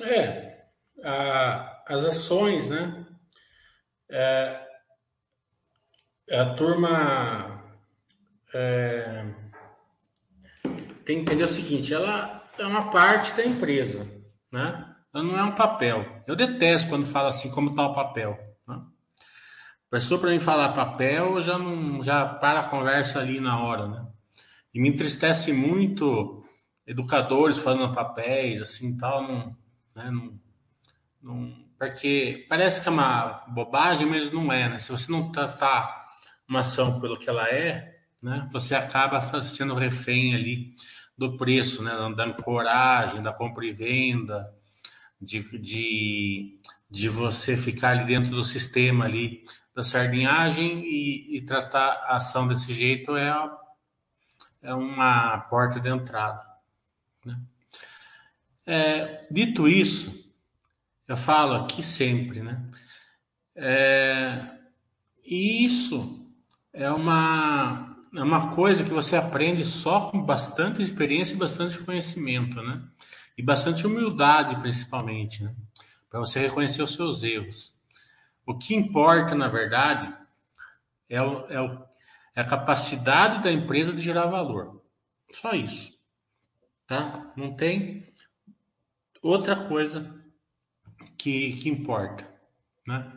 É. 0.00 0.64
A, 1.04 1.84
as 1.86 2.04
ações, 2.04 2.68
né? 2.68 3.06
É, 4.10 4.66
a 6.30 6.54
turma. 6.54 7.62
É, 8.54 9.41
tem 11.04 11.16
que 11.16 11.22
entender 11.22 11.44
o 11.44 11.48
seguinte, 11.48 11.92
ela 11.92 12.42
é 12.58 12.66
uma 12.66 12.90
parte 12.90 13.34
da 13.34 13.44
empresa, 13.44 14.06
né? 14.50 14.88
Ela 15.14 15.24
não 15.24 15.38
é 15.38 15.42
um 15.42 15.54
papel. 15.54 16.22
Eu 16.26 16.34
detesto 16.34 16.88
quando 16.88 17.06
fala 17.06 17.28
assim, 17.28 17.50
como 17.50 17.70
está 17.70 17.86
o 17.86 17.94
papel. 17.94 18.38
Né? 18.66 18.76
A 18.76 19.90
pessoa 19.90 20.20
para 20.20 20.30
mim 20.30 20.40
falar 20.40 20.72
papel, 20.72 21.40
já 21.42 21.58
não, 21.58 22.02
já 22.02 22.24
para 22.26 22.60
a 22.60 22.68
conversa 22.68 23.20
ali 23.20 23.40
na 23.40 23.62
hora, 23.62 23.88
né? 23.88 24.06
E 24.72 24.80
me 24.80 24.88
entristece 24.88 25.52
muito 25.52 26.42
educadores 26.86 27.58
falando 27.58 27.94
papéis, 27.94 28.62
assim, 28.62 28.96
tal, 28.96 29.22
não, 29.22 29.56
né? 29.94 30.10
Não, 30.10 30.40
não, 31.22 31.62
porque 31.78 32.46
parece 32.48 32.80
que 32.80 32.88
é 32.88 32.92
uma 32.92 33.44
bobagem, 33.48 34.06
mas 34.06 34.32
não 34.32 34.52
é, 34.52 34.68
né? 34.68 34.78
Se 34.78 34.90
você 34.90 35.10
não 35.12 35.30
tratar 35.30 36.06
uma 36.48 36.60
ação 36.60 37.00
pelo 37.00 37.18
que 37.18 37.28
ela 37.28 37.48
é, 37.48 37.91
né? 38.22 38.48
Você 38.52 38.74
acaba 38.74 39.20
sendo 39.42 39.74
refém 39.74 40.34
ali 40.34 40.74
do 41.16 41.36
preço, 41.36 41.82
né? 41.82 41.92
Dando 42.16 42.42
coragem 42.42 43.22
da 43.22 43.32
compra 43.32 43.64
e 43.66 43.72
venda, 43.72 44.52
de, 45.20 45.40
de, 45.58 46.60
de 46.90 47.08
você 47.08 47.56
ficar 47.56 47.90
ali 47.90 48.04
dentro 48.04 48.30
do 48.30 48.44
sistema 48.44 49.04
ali 49.04 49.44
da 49.74 49.82
sardinhagem 49.82 50.84
e, 50.84 51.36
e 51.36 51.42
tratar 51.42 52.04
a 52.06 52.16
ação 52.16 52.46
desse 52.46 52.74
jeito 52.74 53.16
é, 53.16 53.32
é 54.62 54.74
uma 54.74 55.38
porta 55.38 55.80
de 55.80 55.88
entrada. 55.88 56.44
Né? 57.24 57.40
É, 58.66 59.26
dito 59.30 59.68
isso, 59.68 60.30
eu 61.08 61.16
falo 61.16 61.54
aqui 61.54 61.82
sempre, 61.82 62.40
né? 62.40 62.62
É, 63.54 64.40
isso 65.24 66.26
é 66.72 66.90
uma, 66.90 67.91
é 68.14 68.22
uma 68.22 68.54
coisa 68.54 68.84
que 68.84 68.90
você 68.90 69.16
aprende 69.16 69.64
só 69.64 70.10
com 70.10 70.22
bastante 70.22 70.82
experiência 70.82 71.34
e 71.34 71.38
bastante 71.38 71.78
conhecimento, 71.78 72.60
né? 72.62 72.82
E 73.36 73.42
bastante 73.42 73.86
humildade, 73.86 74.60
principalmente, 74.60 75.42
né? 75.42 75.54
Para 76.10 76.20
você 76.20 76.40
reconhecer 76.40 76.82
os 76.82 76.94
seus 76.94 77.22
erros. 77.22 77.74
O 78.44 78.58
que 78.58 78.74
importa, 78.74 79.34
na 79.34 79.48
verdade, 79.48 80.14
é, 81.08 81.22
o, 81.22 81.46
é, 81.48 81.60
o, 81.60 81.84
é 82.34 82.40
a 82.42 82.46
capacidade 82.46 83.42
da 83.42 83.50
empresa 83.50 83.92
de 83.92 84.02
gerar 84.02 84.26
valor. 84.26 84.82
Só 85.32 85.52
isso. 85.52 85.98
Tá? 86.86 87.32
Não 87.34 87.56
tem 87.56 88.12
outra 89.22 89.56
coisa 89.64 90.14
que, 91.16 91.56
que 91.56 91.68
importa. 91.70 92.28
Né? 92.86 93.10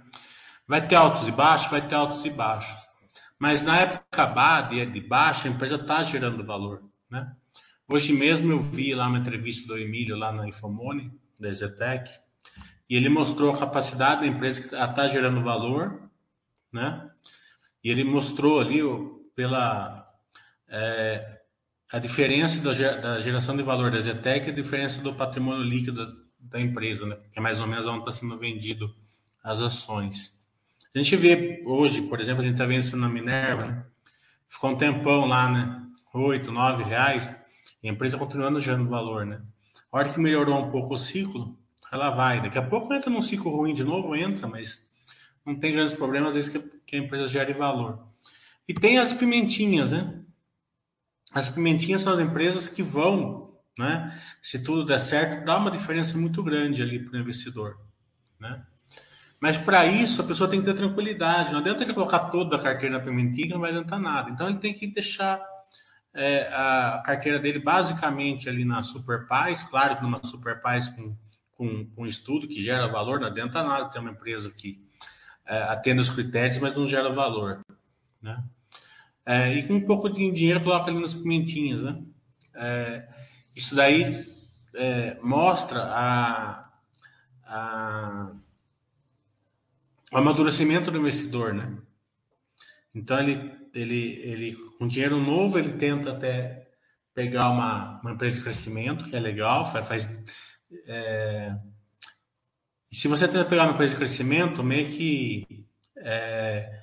Vai 0.65 0.87
ter 0.87 0.95
altos 0.95 1.27
e 1.27 1.31
baixos? 1.31 1.69
Vai 1.69 1.85
ter 1.85 1.95
altos 1.95 2.23
e 2.23 2.29
baixos. 2.29 2.84
Mas 3.39 3.61
na 3.61 3.77
época 3.77 4.61
de, 4.69 4.85
de 4.85 5.01
baixa, 5.01 5.47
a 5.47 5.51
empresa 5.51 5.75
está 5.75 6.03
gerando 6.03 6.45
valor. 6.45 6.83
Né? 7.09 7.35
Hoje 7.87 8.13
mesmo 8.13 8.51
eu 8.51 8.59
vi 8.59 8.95
lá 8.95 9.07
uma 9.07 9.19
entrevista 9.19 9.67
do 9.67 9.77
Emílio 9.77 10.15
lá 10.15 10.31
na 10.31 10.47
Infomone, 10.47 11.11
da 11.39 11.51
Zetec, 11.51 12.09
e 12.89 12.95
ele 12.95 13.09
mostrou 13.09 13.53
a 13.53 13.57
capacidade 13.57 14.21
da 14.21 14.27
empresa 14.27 14.61
que 14.61 14.75
está 14.75 15.07
gerando 15.07 15.43
valor, 15.43 16.09
né? 16.71 17.09
E 17.83 17.89
ele 17.89 18.03
mostrou 18.03 18.59
ali 18.59 18.79
pela 19.35 20.07
é, 20.67 21.41
a 21.91 21.99
diferença 21.99 22.61
da, 22.61 23.19
geração 23.19 23.55
de 23.55 23.63
valor 23.63 23.91
da 23.91 23.99
Zetec 23.99 24.47
e 24.47 24.51
a 24.51 24.55
diferença 24.55 25.01
do 25.01 25.13
patrimônio 25.13 25.63
líquido 25.63 26.05
da, 26.05 26.21
da 26.39 26.61
empresa, 26.61 27.05
né? 27.05 27.17
Que 27.31 27.39
é 27.39 27.41
mais 27.41 27.59
ou 27.59 27.67
menos 27.67 27.85
onde 27.85 27.99
está 27.99 28.11
sendo 28.11 28.37
vendido 28.37 28.95
as 29.43 29.61
ações. 29.61 30.34
A 30.95 30.99
gente 30.99 31.17
vê 31.17 31.61
hoje, 31.65 32.03
por 32.03 32.21
exemplo, 32.21 32.41
a 32.41 32.45
gente 32.45 32.53
está 32.53 32.65
vendo 32.65 32.83
isso 32.83 32.95
na 32.95 33.09
Minerva, 33.09 33.65
né? 33.65 33.85
ficou 34.47 34.69
um 34.69 34.77
tempão 34.77 35.25
lá, 35.25 35.51
né? 35.51 35.81
Oito, 36.13 36.53
nove 36.53 36.83
reais, 36.83 37.35
e 37.83 37.89
a 37.89 37.91
empresa 37.91 38.17
continuando 38.17 38.61
gerando 38.61 38.89
valor, 38.89 39.25
né? 39.25 39.41
A 39.91 39.97
hora 39.97 40.09
que 40.09 40.19
melhorou 40.21 40.57
um 40.57 40.71
pouco 40.71 40.93
o 40.93 40.97
ciclo, 40.97 41.59
ela 41.91 42.11
vai. 42.11 42.41
Daqui 42.41 42.57
a 42.57 42.65
pouco 42.65 42.93
entra 42.93 43.09
num 43.09 43.21
ciclo 43.21 43.53
ruim 43.53 43.73
de 43.73 43.83
novo, 43.83 44.15
entra, 44.15 44.47
mas 44.47 44.89
não 45.45 45.59
tem 45.59 45.73
grandes 45.73 45.93
problemas, 45.93 46.29
às 46.29 46.35
vezes 46.35 46.49
que, 46.49 46.59
que 46.85 46.95
a 46.95 46.99
empresa 46.99 47.27
gere 47.27 47.51
valor. 47.51 48.07
E 48.65 48.73
tem 48.73 48.97
as 48.97 49.11
pimentinhas, 49.11 49.91
né? 49.91 50.21
As 51.33 51.49
pimentinhas 51.49 52.03
são 52.03 52.13
as 52.13 52.21
empresas 52.21 52.69
que 52.69 52.81
vão, 52.81 53.59
né? 53.77 54.17
Se 54.41 54.63
tudo 54.63 54.85
der 54.85 54.99
certo, 54.99 55.43
dá 55.43 55.57
uma 55.57 55.71
diferença 55.71 56.17
muito 56.17 56.41
grande 56.41 56.81
ali 56.81 57.03
para 57.03 57.17
o 57.17 57.21
investidor, 57.21 57.77
né? 58.39 58.65
Mas 59.45 59.57
para 59.57 59.85
isso 59.85 60.23
a 60.23 60.25
pessoa 60.25 60.49
tem 60.49 60.59
que 60.59 60.65
ter 60.65 60.73
tranquilidade. 60.73 61.51
Não 61.51 61.59
adianta 61.59 61.83
ele 61.83 61.93
colocar 61.93 62.31
toda 62.31 62.55
a 62.55 62.59
carteira 62.59 62.97
na 62.97 63.03
pimentinha, 63.03 63.53
não 63.53 63.59
vai 63.59 63.69
adiantar 63.69 63.99
nada. 63.99 64.31
Então 64.31 64.49
ele 64.49 64.57
tem 64.57 64.73
que 64.73 64.87
deixar 64.87 65.39
é, 66.15 66.47
a 66.51 67.03
carteira 67.05 67.37
dele 67.37 67.59
basicamente 67.59 68.49
ali 68.49 68.65
na 68.65 68.81
Super 68.81 69.27
Paz, 69.27 69.61
claro 69.61 69.95
que 69.95 70.01
numa 70.01 70.19
Super 70.25 70.63
Paz 70.63 70.89
com, 70.89 71.15
com, 71.53 71.85
com 71.85 72.07
estudo 72.07 72.47
que 72.47 72.59
gera 72.59 72.87
valor, 72.87 73.19
não 73.19 73.27
adianta 73.27 73.61
nada 73.61 73.87
ter 73.89 73.99
uma 73.99 74.09
empresa 74.09 74.49
que 74.49 74.83
é, 75.45 75.61
atenda 75.61 76.01
os 76.01 76.09
critérios, 76.09 76.57
mas 76.57 76.75
não 76.75 76.87
gera 76.87 77.13
valor. 77.13 77.63
Né? 78.19 78.43
É, 79.23 79.53
e 79.53 79.67
com 79.67 79.75
um 79.75 79.85
pouco 79.85 80.09
de 80.09 80.31
dinheiro 80.31 80.63
coloca 80.63 80.89
ali 80.89 80.99
nas 80.99 81.13
pimentinhas. 81.13 81.83
Né? 81.83 82.01
É, 82.55 83.07
isso 83.55 83.75
daí 83.75 84.27
é, 84.73 85.19
mostra 85.21 85.83
a, 85.83 86.67
a 87.45 88.31
o 90.15 90.17
amadurecimento 90.17 90.89
do 90.89 90.97
investidor, 90.97 91.53
né? 91.53 91.77
Então 92.93 93.19
ele, 93.19 93.51
ele, 93.73 94.13
ele 94.23 94.55
com 94.79 94.87
dinheiro 94.87 95.19
novo 95.19 95.59
ele 95.59 95.73
tenta 95.73 96.11
até 96.11 96.69
pegar 97.13 97.49
uma, 97.49 97.99
uma 97.99 98.13
empresa 98.13 98.37
de 98.37 98.43
crescimento 98.43 99.03
que 99.09 99.15
é 99.15 99.19
legal, 99.19 99.69
faz, 99.69 99.85
faz 99.85 100.09
é... 100.87 101.53
se 102.89 103.09
você 103.09 103.27
tenta 103.27 103.43
pegar 103.43 103.63
uma 103.63 103.73
empresa 103.73 103.91
de 103.91 103.97
crescimento, 103.97 104.63
meio 104.63 104.87
que 104.87 105.67
é... 105.97 106.81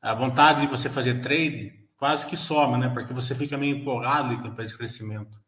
a 0.00 0.14
vontade 0.14 0.62
de 0.62 0.66
você 0.66 0.88
fazer 0.88 1.20
trade 1.20 1.86
quase 1.98 2.24
que 2.24 2.34
some, 2.36 2.78
né? 2.78 2.88
Porque 2.88 3.12
você 3.12 3.34
fica 3.34 3.58
meio 3.58 3.76
empolgado 3.76 4.38
com 4.38 4.46
a 4.46 4.48
empresa 4.48 4.72
de 4.72 4.78
crescimento. 4.78 5.38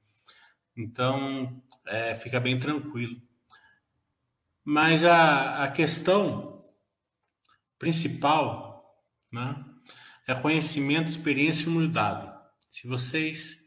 Então 0.76 1.62
é, 1.86 2.14
fica 2.14 2.38
bem 2.38 2.58
tranquilo. 2.58 3.16
Mas 4.62 5.02
a, 5.02 5.64
a 5.64 5.70
questão 5.70 6.55
principal 7.78 8.94
né, 9.32 9.64
é 10.26 10.34
conhecimento, 10.34 11.10
experiência 11.10 11.66
e 11.66 11.68
humildade. 11.68 12.30
Se 12.68 12.86
vocês 12.86 13.64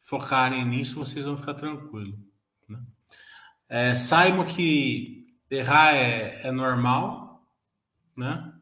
focarem 0.00 0.64
nisso, 0.64 0.98
vocês 0.98 1.24
vão 1.24 1.36
ficar 1.36 1.54
tranquilos. 1.54 2.18
Né? 2.68 2.78
É, 3.68 3.94
saibam 3.94 4.44
que 4.44 5.36
errar 5.50 5.94
é, 5.94 6.46
é 6.46 6.50
normal, 6.50 7.46
né? 8.16 8.52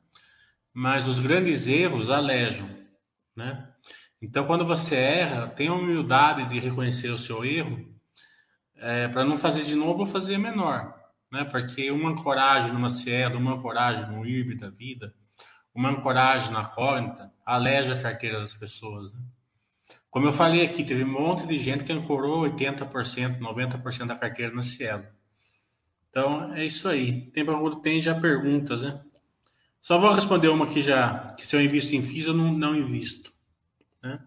mas 0.73 1.09
os 1.09 1.19
grandes 1.19 1.66
erros 1.66 2.11
alejam. 2.11 2.69
Né? 3.35 3.69
Então, 4.23 4.47
quando 4.47 4.66
você 4.66 4.97
erra, 4.97 5.49
tenha 5.49 5.73
humildade 5.73 6.49
de 6.49 6.61
reconhecer 6.61 7.09
o 7.09 7.19
seu 7.19 7.45
erro 7.45 7.88
é, 8.76 9.09
para 9.09 9.25
não 9.25 9.37
fazer 9.37 9.64
de 9.64 9.75
novo 9.75 10.00
ou 10.00 10.07
fazer 10.07 10.38
menor 10.38 11.00
né? 11.30 11.44
Porque 11.44 11.90
uma 11.90 12.10
ancoragem 12.10 12.72
numa 12.72 12.90
Cielo, 12.90 13.38
uma 13.38 13.52
ancoragem 13.52 14.06
no 14.10 14.26
IRB 14.26 14.54
da 14.56 14.68
vida, 14.68 15.14
uma 15.75 15.90
ancoragem 15.90 16.52
na 16.52 16.64
Cognita, 16.64 17.32
aleja 17.44 17.94
a 17.94 18.02
carteira 18.02 18.40
das 18.40 18.54
pessoas, 18.54 19.12
né? 19.12 19.20
Como 20.10 20.26
eu 20.26 20.32
falei 20.32 20.64
aqui, 20.64 20.82
teve 20.82 21.04
um 21.04 21.12
monte 21.12 21.46
de 21.46 21.56
gente 21.56 21.84
que 21.84 21.92
ancorou 21.92 22.42
80%, 22.42 23.38
90% 23.38 24.06
da 24.06 24.16
carteira 24.16 24.52
na 24.52 24.62
Cielo. 24.62 25.06
Então, 26.08 26.52
é 26.52 26.64
isso 26.64 26.88
aí. 26.88 27.30
Tem, 27.30 27.46
tem 27.80 28.00
já 28.00 28.12
perguntas, 28.20 28.82
né? 28.82 29.00
Só 29.80 29.99
vou 29.99 30.12
responder 30.12 30.49
uma 30.49 30.66
que 30.66 30.82
já, 30.82 31.32
que 31.38 31.46
se 31.46 31.54
eu 31.54 31.62
invisto 31.62 31.94
em 31.94 32.02
FIIs, 32.02 32.26
eu 32.26 32.34
não, 32.34 32.52
não 32.52 32.75
invisto. 32.75 33.32
Né? 34.02 34.20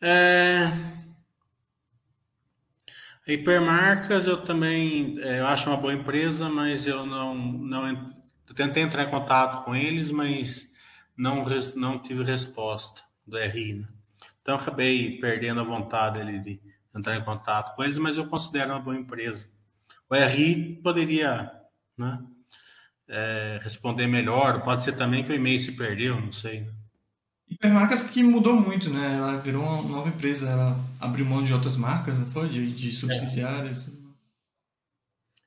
É... 0.00 0.72
Hipermarcas 3.26 4.26
eu 4.26 4.42
também 4.42 5.18
é, 5.20 5.40
eu 5.40 5.46
acho 5.46 5.68
uma 5.68 5.76
boa 5.76 5.94
empresa, 5.94 6.48
mas 6.48 6.86
eu 6.86 7.06
não, 7.06 7.34
não 7.34 7.88
eu 7.88 8.54
tentei 8.54 8.82
entrar 8.82 9.04
em 9.04 9.10
contato 9.10 9.64
com 9.64 9.74
eles, 9.74 10.10
mas 10.10 10.72
não, 11.16 11.44
não 11.76 11.98
tive 11.98 12.24
resposta 12.24 13.02
do 13.26 13.38
RI. 13.38 13.74
Né? 13.74 13.86
Então 14.40 14.56
acabei 14.56 15.18
perdendo 15.18 15.60
a 15.60 15.64
vontade 15.64 16.20
ali 16.20 16.40
de 16.40 16.60
entrar 16.94 17.16
em 17.16 17.24
contato 17.24 17.74
com 17.74 17.84
eles, 17.84 17.96
mas 17.96 18.16
eu 18.16 18.26
considero 18.26 18.72
uma 18.72 18.80
boa 18.80 18.96
empresa. 18.96 19.48
O 20.10 20.14
RI 20.14 20.80
poderia 20.82 21.50
né, 21.96 22.22
é, 23.08 23.60
responder 23.62 24.06
melhor, 24.08 24.62
pode 24.62 24.82
ser 24.82 24.92
também 24.92 25.22
que 25.22 25.30
o 25.30 25.34
e-mail 25.34 25.60
se 25.60 25.72
perdeu, 25.72 26.20
não 26.20 26.32
sei. 26.32 26.62
Né? 26.62 26.72
Hipermarcas 27.52 28.04
que 28.04 28.22
mudou 28.22 28.54
muito, 28.54 28.88
né? 28.90 29.16
Ela 29.16 29.36
virou 29.38 29.62
uma 29.62 29.82
nova 29.82 30.08
empresa, 30.08 30.48
ela 30.48 30.78
abriu 30.98 31.26
mão 31.26 31.42
de 31.42 31.52
outras 31.52 31.76
marcas, 31.76 32.18
não 32.18 32.26
foi? 32.26 32.48
De, 32.48 32.72
de 32.72 32.92
subsidiárias. 32.94 33.88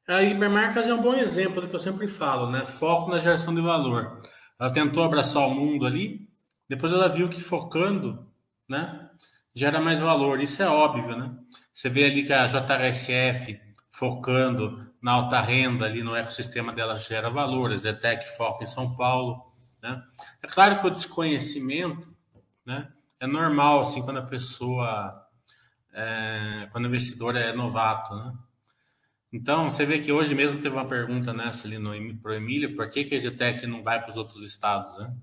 A 0.07 0.21
Hipermarcas 0.21 0.88
é 0.88 0.93
um 0.93 1.01
bom 1.01 1.15
exemplo 1.15 1.62
do 1.62 1.67
que 1.67 1.75
eu 1.75 1.79
sempre 1.79 2.07
falo, 2.07 2.51
né? 2.51 2.65
Foco 2.65 3.09
na 3.09 3.17
geração 3.17 3.55
de 3.55 3.62
valor. 3.62 4.21
Ela 4.59 4.71
tentou 4.71 5.03
abraçar 5.03 5.47
o 5.47 5.55
mundo 5.55 5.85
ali, 5.85 6.29
depois 6.69 6.93
ela 6.93 7.09
viu 7.09 7.27
que 7.27 7.41
focando, 7.41 8.27
né? 8.69 9.09
Gera 9.53 9.81
mais 9.81 10.00
valor. 10.00 10.39
Isso 10.39 10.62
é 10.62 10.67
óbvio, 10.67 11.17
né? 11.17 11.31
Você 11.74 11.89
vê 11.89 12.05
ali 12.05 12.24
que 12.24 12.33
a 12.33 12.45
JHSF 12.45 13.59
focando 13.89 14.85
na 15.01 15.13
alta 15.13 15.41
renda 15.41 15.85
ali 15.85 16.03
no 16.03 16.15
ecossistema 16.15 16.71
dela 16.71 16.95
gera 16.95 17.29
valor, 17.29 17.71
a 17.71 17.77
Zetec 17.77 18.27
foca 18.38 18.63
em 18.63 18.67
São 18.67 18.95
Paulo. 18.95 19.44
Né? 19.86 20.04
É 20.42 20.48
claro 20.48 20.80
que 20.80 20.88
o 20.88 20.89
desconhecimento 20.89 22.12
né, 22.65 22.92
é 23.20 23.27
normal 23.27 23.82
assim 23.82 24.01
quando 24.01 24.18
a 24.18 24.25
pessoa, 24.25 25.27
é, 25.94 26.68
quando 26.72 26.86
o 26.86 26.88
investidor 26.88 27.36
é 27.36 27.54
novato. 27.54 28.15
Né? 28.15 28.34
Então, 29.32 29.70
você 29.70 29.86
vê 29.86 30.00
que 30.00 30.12
hoje 30.12 30.34
mesmo 30.34 30.60
teve 30.60 30.75
uma 30.75 30.88
pergunta 30.88 31.32
nessa 31.34 31.68
ali 31.68 31.77
para 32.15 32.32
o 32.32 32.34
Emílio, 32.34 32.75
por 32.75 32.89
que, 32.89 33.04
que 33.04 33.13
a 33.13 33.18
EGTEC 33.18 33.68
não 33.68 33.84
vai 33.84 34.01
para 34.01 34.10
os 34.10 34.18
outros 34.18 34.42
estados? 34.42 34.98
Né? 34.98 35.15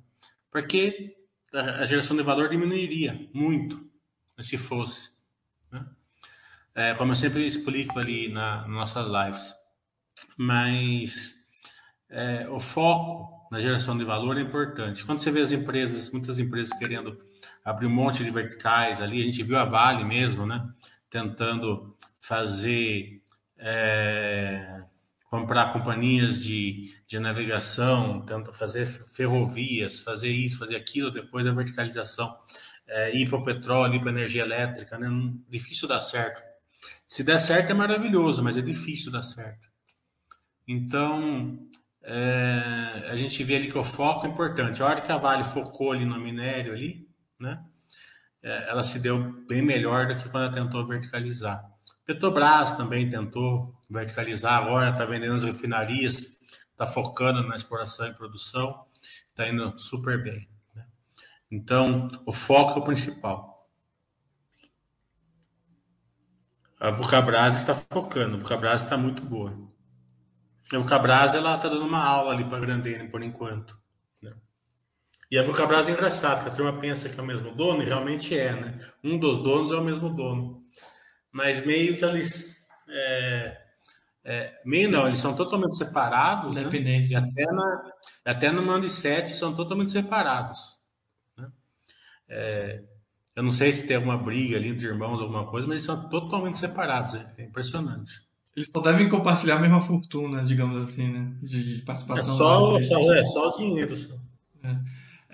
Porque 0.48 1.16
a, 1.52 1.84
geração 1.84 2.16
de 2.16 2.22
valor 2.22 2.48
diminuiria 2.48 3.28
muito 3.34 3.90
se 4.40 4.56
fosse. 4.56 5.10
Né? 5.72 5.84
É, 6.72 6.94
como 6.94 7.12
eu 7.12 7.16
sempre 7.16 7.44
explico 7.44 7.98
ali 7.98 8.28
na, 8.28 8.60
nas 8.60 8.70
nossas 8.70 9.06
lives. 9.06 9.54
Mas 10.36 11.34
é, 12.08 12.48
o 12.48 12.60
foco 12.60 13.31
na 13.52 13.60
geração 13.60 13.98
de 13.98 14.02
valor 14.02 14.38
é 14.38 14.40
importante. 14.40 15.04
Quando 15.04 15.18
você 15.18 15.30
vê 15.30 15.42
as 15.42 15.52
empresas, 15.52 16.10
muitas 16.10 16.40
empresas 16.40 16.72
querendo 16.78 17.22
abrir 17.62 17.86
um 17.86 17.90
monte 17.90 18.24
de 18.24 18.30
verticais 18.30 19.02
ali. 19.02 19.20
A 19.20 19.26
gente 19.26 19.42
viu 19.42 19.58
a 19.58 19.64
Vale 19.66 20.04
mesmo, 20.04 20.46
né? 20.46 20.66
Tentando 21.10 21.94
fazer 22.18 23.20
é, 23.58 24.82
comprar 25.26 25.70
companhias 25.70 26.40
de, 26.40 26.94
de 27.06 27.18
navegação, 27.18 28.24
tanto 28.24 28.54
fazer 28.54 28.86
ferrovias, 28.86 29.98
fazer 29.98 30.30
isso, 30.30 30.58
fazer 30.58 30.76
aquilo, 30.76 31.10
depois 31.10 31.46
a 31.46 31.52
verticalização, 31.52 32.34
é, 32.86 33.14
ir 33.14 33.28
para 33.28 33.36
o 33.36 33.44
petróleo, 33.44 33.96
ir 33.96 34.00
para 34.00 34.08
a 34.08 34.14
energia 34.14 34.44
elétrica, 34.44 34.96
né? 34.98 35.10
Difícil 35.46 35.86
dar 35.86 36.00
certo. 36.00 36.42
Se 37.06 37.22
der 37.22 37.38
certo 37.38 37.68
é 37.68 37.74
maravilhoso, 37.74 38.42
mas 38.42 38.56
é 38.56 38.62
difícil 38.62 39.12
dar 39.12 39.22
certo. 39.22 39.68
Então, 40.66 41.68
é, 42.04 43.08
a 43.08 43.16
gente 43.16 43.42
vê 43.44 43.56
ali 43.56 43.70
que 43.70 43.78
o 43.78 43.84
foco 43.84 44.26
é 44.26 44.28
importante. 44.28 44.82
A 44.82 44.86
hora 44.86 45.00
que 45.00 45.12
a 45.12 45.18
Vale 45.18 45.44
focou 45.44 45.92
ali 45.92 46.04
no 46.04 46.18
minério 46.18 46.72
ali, 46.72 47.08
né? 47.38 47.64
É, 48.42 48.70
ela 48.70 48.82
se 48.82 48.98
deu 48.98 49.18
bem 49.46 49.62
melhor 49.62 50.08
do 50.08 50.16
que 50.16 50.28
quando 50.28 50.44
ela 50.44 50.52
tentou 50.52 50.84
verticalizar. 50.86 51.64
Petrobras 52.04 52.76
também 52.76 53.08
tentou 53.08 53.80
verticalizar, 53.88 54.54
agora 54.54 54.90
está 54.90 55.04
vendendo 55.04 55.36
as 55.36 55.44
refinarias, 55.44 56.38
está 56.72 56.86
focando 56.86 57.46
na 57.46 57.54
exploração 57.54 58.08
e 58.08 58.14
produção, 58.14 58.84
está 59.28 59.48
indo 59.48 59.78
super 59.78 60.20
bem. 60.20 60.48
Né? 60.74 60.84
Então, 61.48 62.10
o 62.26 62.32
foco 62.32 62.80
é 62.80 62.82
o 62.82 62.84
principal. 62.84 63.70
A 66.80 66.90
Vulcabras 66.90 67.54
está 67.54 67.76
focando, 67.76 68.34
a 68.34 68.38
Vulcabras 68.38 68.82
está 68.82 68.96
muito 68.96 69.22
boa. 69.22 69.71
A 70.70 70.76
Vulcabras 70.76 71.34
ela 71.34 71.56
está 71.56 71.68
dando 71.68 71.86
uma 71.86 72.04
aula 72.04 72.32
ali 72.32 72.44
para 72.44 72.58
a 72.58 72.60
Grandene 72.60 73.08
por 73.08 73.22
enquanto. 73.22 73.78
Né? 74.20 74.32
E 75.30 75.38
a 75.38 75.42
Vulcabras 75.42 75.88
é 75.88 75.92
engraçado, 75.92 76.42
que 76.42 76.50
a 76.50 76.54
turma 76.54 76.78
pensa 76.78 77.08
que 77.08 77.18
é 77.18 77.22
o 77.22 77.26
mesmo 77.26 77.54
dono, 77.54 77.82
e 77.82 77.86
realmente 77.86 78.38
é, 78.38 78.52
né? 78.52 78.80
Um 79.02 79.18
dos 79.18 79.42
donos 79.42 79.72
é 79.72 79.76
o 79.76 79.84
mesmo 79.84 80.10
dono 80.10 80.62
mas 81.32 81.64
meio 81.64 81.96
que 81.96 82.04
eles. 82.04 82.68
É, 82.88 83.58
é, 84.24 84.60
meio 84.64 84.90
não, 84.90 85.06
eles 85.06 85.18
são 85.18 85.34
totalmente 85.34 85.74
separados. 85.74 86.54
Né? 86.54 86.60
Independentes. 86.60 87.12
Né? 87.12 87.20
E 87.20 87.24
até, 87.24 87.52
na, 87.52 87.92
até 88.26 88.52
no 88.52 88.62
Mando 88.62 88.88
7 88.88 89.34
são 89.34 89.54
totalmente 89.54 89.90
separados. 89.90 90.78
Né? 91.36 91.50
É, 92.28 92.84
eu 93.34 93.42
não 93.42 93.50
sei 93.50 93.72
se 93.72 93.86
tem 93.86 93.96
alguma 93.96 94.18
briga 94.18 94.58
ali 94.58 94.68
entre 94.68 94.86
irmãos, 94.86 95.22
alguma 95.22 95.46
coisa, 95.46 95.66
mas 95.66 95.76
eles 95.76 95.86
são 95.86 96.08
totalmente 96.10 96.58
separados. 96.58 97.14
É, 97.14 97.34
é 97.38 97.44
impressionante. 97.44 98.12
Eles 98.54 98.68
só 98.72 98.80
devem 98.80 99.08
compartilhar 99.08 99.56
a 99.56 99.60
mesma 99.60 99.80
fortuna, 99.80 100.42
digamos 100.42 100.82
assim, 100.82 101.10
né? 101.10 101.32
De, 101.42 101.76
de 101.76 101.82
participação. 101.82 102.34
É 102.34 102.36
só, 102.36 102.80
só, 102.82 103.14
é 103.14 103.24
só 103.24 103.48
o 103.48 103.56
dinheiro. 103.56 103.96
Só. 103.96 104.14
É. 104.62 104.76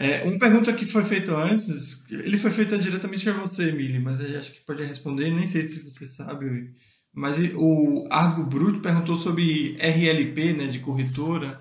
É, 0.01 0.23
uma 0.23 0.39
pergunta 0.39 0.73
que 0.73 0.87
foi 0.87 1.03
feita 1.03 1.37
antes, 1.37 2.05
ele 2.09 2.39
foi 2.39 2.53
feita 2.53 2.79
diretamente 2.79 3.25
para 3.25 3.33
você, 3.33 3.71
Emily, 3.71 3.99
mas 3.99 4.21
eu 4.21 4.39
acho 4.39 4.53
que 4.53 4.61
pode 4.61 4.85
responder, 4.85 5.29
nem 5.29 5.49
sei 5.49 5.67
se 5.67 5.83
você 5.83 6.07
sabe. 6.07 6.73
Mas 7.13 7.37
o 7.57 8.07
Argo 8.09 8.45
Bruto 8.45 8.79
perguntou 8.79 9.17
sobre 9.17 9.77
RLP, 9.81 10.53
né, 10.53 10.69
de 10.69 10.79
corretora, 10.79 11.59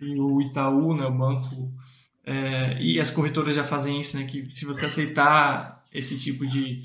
e 0.00 0.18
o 0.18 0.42
Itaú, 0.42 0.92
né, 0.96 1.06
o 1.06 1.12
banco, 1.12 1.72
é, 2.26 2.82
e 2.82 2.98
as 2.98 3.10
corretoras 3.10 3.54
já 3.54 3.62
fazem 3.62 4.00
isso, 4.00 4.16
né, 4.16 4.24
que 4.24 4.50
se 4.50 4.64
você 4.64 4.86
aceitar 4.86 5.84
esse 5.92 6.18
tipo 6.18 6.44
de, 6.44 6.82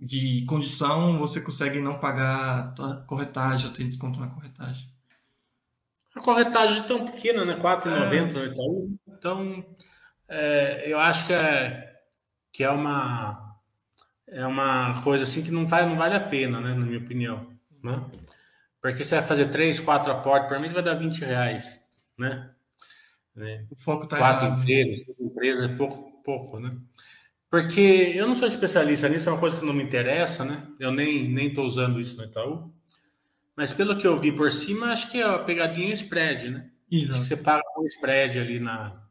de 0.00 0.44
condição, 0.46 1.18
você 1.18 1.40
consegue 1.40 1.80
não 1.80 1.98
pagar 1.98 2.74
a 2.78 2.94
corretagem 3.06 3.68
ou 3.68 3.74
ter 3.74 3.84
desconto 3.84 4.18
na 4.18 4.28
corretagem. 4.28 4.88
A 6.16 6.20
corretagem 6.20 6.78
é 6.78 6.86
tão 6.86 7.06
pequena, 7.06 7.44
né? 7.44 7.58
4,90 7.60 8.12
é. 8.12 8.20
no 8.32 8.46
Itaú. 8.46 8.98
Então, 9.06 9.64
é, 10.28 10.90
eu 10.90 10.98
acho 10.98 11.26
que 11.26 11.32
é, 11.32 12.00
que 12.52 12.64
é 12.64 12.70
uma 12.70 13.48
é 14.26 14.46
uma 14.46 15.02
coisa 15.02 15.24
assim 15.24 15.42
que 15.42 15.50
não, 15.50 15.66
vai, 15.66 15.84
não 15.84 15.96
vale 15.96 16.14
a 16.14 16.20
pena, 16.20 16.60
né? 16.60 16.72
Na 16.72 16.86
minha 16.86 16.98
opinião, 16.98 17.46
né? 17.82 18.04
Porque 18.80 19.04
você 19.04 19.16
vai 19.16 19.24
fazer 19.24 19.48
três, 19.48 19.78
quatro 19.78 20.10
aportes, 20.10 20.48
para 20.48 20.58
mim 20.58 20.68
vai 20.68 20.82
dar 20.82 20.94
20 20.94 21.20
reais, 21.24 21.80
né? 22.16 22.50
O 23.70 23.76
foco 23.76 24.06
tá 24.06 24.18
Quatro 24.18 24.46
errado. 24.46 24.60
empresas, 24.60 25.00
cinco 25.04 25.24
empresas 25.24 25.70
é 25.70 25.74
pouco, 25.74 26.22
pouco, 26.22 26.58
né? 26.58 26.76
Porque 27.50 28.12
eu 28.14 28.28
não 28.28 28.34
sou 28.34 28.46
especialista 28.46 29.08
nisso, 29.08 29.28
é 29.28 29.32
uma 29.32 29.40
coisa 29.40 29.58
que 29.58 29.66
não 29.66 29.72
me 29.72 29.82
interessa, 29.82 30.44
né? 30.44 30.68
Eu 30.78 30.92
nem 30.92 31.28
nem 31.28 31.48
estou 31.48 31.66
usando 31.66 32.00
isso 32.00 32.16
no 32.16 32.24
Itaú. 32.24 32.72
Mas 33.56 33.72
pelo 33.72 33.98
que 33.98 34.06
eu 34.06 34.18
vi 34.20 34.30
por 34.30 34.52
cima, 34.52 34.92
acho 34.92 35.10
que 35.10 35.20
a 35.20 35.38
pegadinha 35.38 35.88
é 35.88 35.90
o 35.90 35.94
spread, 35.94 36.50
né? 36.50 36.70
Exato. 36.90 37.12
Acho 37.12 37.20
que 37.22 37.26
você 37.26 37.36
paga 37.36 37.62
um 37.76 37.86
spread 37.86 38.38
ali 38.38 38.60
na, 38.60 39.02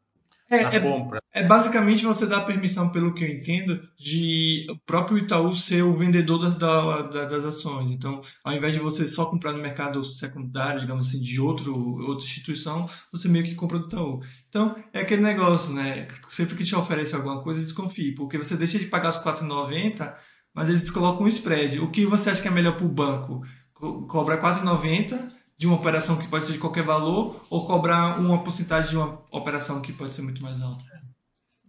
é, 0.50 0.62
na 0.62 0.72
é, 0.74 0.80
compra. 0.80 1.22
É 1.32 1.44
basicamente 1.44 2.04
você 2.04 2.26
dá 2.26 2.40
permissão, 2.40 2.90
pelo 2.90 3.14
que 3.14 3.24
eu 3.24 3.28
entendo, 3.28 3.80
de 3.96 4.66
o 4.68 4.76
próprio 4.84 5.18
Itaú 5.18 5.54
ser 5.54 5.82
o 5.82 5.92
vendedor 5.92 6.54
da, 6.56 7.02
da, 7.02 7.24
das 7.26 7.44
ações. 7.44 7.90
Então, 7.92 8.20
ao 8.44 8.52
invés 8.52 8.74
de 8.74 8.80
você 8.80 9.06
só 9.06 9.26
comprar 9.26 9.52
no 9.52 9.62
mercado 9.62 10.02
secundário, 10.02 10.80
digamos 10.80 11.08
assim, 11.08 11.20
de 11.20 11.40
outro, 11.40 11.72
outra 12.06 12.24
instituição, 12.24 12.88
você 13.12 13.28
meio 13.28 13.44
que 13.44 13.54
compra 13.54 13.78
do 13.78 13.86
Itaú. 13.86 14.20
Então, 14.48 14.74
é 14.92 15.00
aquele 15.00 15.22
negócio, 15.22 15.72
né? 15.72 16.08
Sempre 16.28 16.56
que 16.56 16.64
te 16.64 16.74
oferece 16.74 17.14
alguma 17.14 17.42
coisa, 17.42 17.60
desconfie, 17.60 18.14
porque 18.14 18.36
você 18.36 18.56
deixa 18.56 18.78
de 18.78 18.86
pagar 18.86 19.10
os 19.10 19.22
4,90, 19.22 20.14
mas 20.52 20.68
eles 20.68 20.90
colocam 20.90 21.24
um 21.24 21.28
spread. 21.28 21.78
O 21.78 21.90
que 21.90 22.04
você 22.04 22.30
acha 22.30 22.42
que 22.42 22.48
é 22.48 22.50
melhor 22.50 22.76
para 22.76 22.86
o 22.86 22.88
banco? 22.88 23.40
cobrar 23.80 24.42
4,90 24.42 25.39
de 25.60 25.66
uma 25.66 25.76
operação 25.76 26.16
que 26.16 26.26
pode 26.26 26.46
ser 26.46 26.54
de 26.54 26.58
qualquer 26.58 26.82
valor 26.82 27.44
ou 27.50 27.66
cobrar 27.66 28.18
uma 28.18 28.42
porcentagem 28.42 28.92
de 28.92 28.96
uma 28.96 29.20
operação 29.30 29.82
que 29.82 29.92
pode 29.92 30.14
ser 30.14 30.22
muito 30.22 30.42
mais 30.42 30.58
alta. 30.62 30.82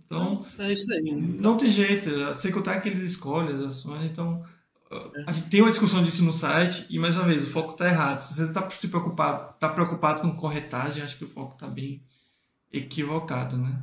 Então, 0.05 0.45
é 0.59 0.71
isso 0.71 0.93
aí. 0.93 1.11
Não 1.13 1.57
tem 1.57 1.69
jeito. 1.69 2.09
A 2.09 2.71
é 2.71 2.79
que 2.79 2.87
eles 2.87 3.01
escolhem 3.01 3.53
as 3.53 3.61
ações, 3.65 4.09
então 4.09 4.45
é. 4.89 5.25
a 5.27 5.33
gente 5.33 5.49
tem 5.49 5.61
uma 5.61 5.71
discussão 5.71 6.01
disso 6.01 6.23
no 6.23 6.31
site 6.31 6.85
e 6.89 6.97
mais 6.97 7.17
uma 7.17 7.25
vez 7.25 7.43
o 7.43 7.47
foco 7.47 7.73
está 7.73 7.85
errado. 7.85 8.21
Se 8.21 8.33
você 8.33 8.45
está 8.45 8.71
se 8.71 8.87
preocupado, 8.87 9.59
tá 9.59 9.67
preocupado 9.67 10.21
com 10.21 10.37
corretagem, 10.37 11.03
acho 11.03 11.17
que 11.17 11.25
o 11.25 11.29
foco 11.29 11.55
está 11.55 11.67
bem 11.67 12.01
equivocado, 12.71 13.57
né? 13.57 13.77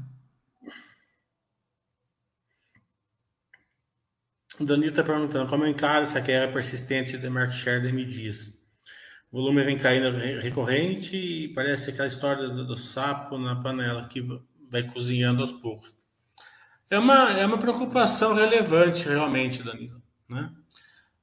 O 4.58 4.64
Danilo 4.64 4.88
está 4.88 5.04
perguntando 5.04 5.50
como 5.50 5.64
eu 5.64 5.68
encaro 5.68 6.04
essa 6.04 6.22
queda 6.22 6.50
persistente 6.50 7.18
de 7.18 7.28
market 7.28 7.54
share 7.54 7.82
da 7.82 7.92
MDias. 7.92 8.57
O 9.30 9.38
volume 9.38 9.62
vem 9.62 9.76
caindo 9.76 10.16
recorrente 10.40 11.16
e 11.16 11.48
parece 11.48 11.90
aquela 11.90 12.08
história 12.08 12.48
do, 12.48 12.64
do, 12.64 12.76
sapo 12.76 13.36
na 13.36 13.56
panela 13.56 14.08
que 14.08 14.26
vai 14.70 14.82
cozinhando 14.82 15.42
aos 15.42 15.52
poucos. 15.52 15.94
É 16.88 16.98
uma, 16.98 17.32
é 17.32 17.44
uma 17.44 17.58
preocupação 17.58 18.32
relevante, 18.32 19.06
realmente, 19.06 19.62
Danilo. 19.62 20.02
Né? 20.26 20.50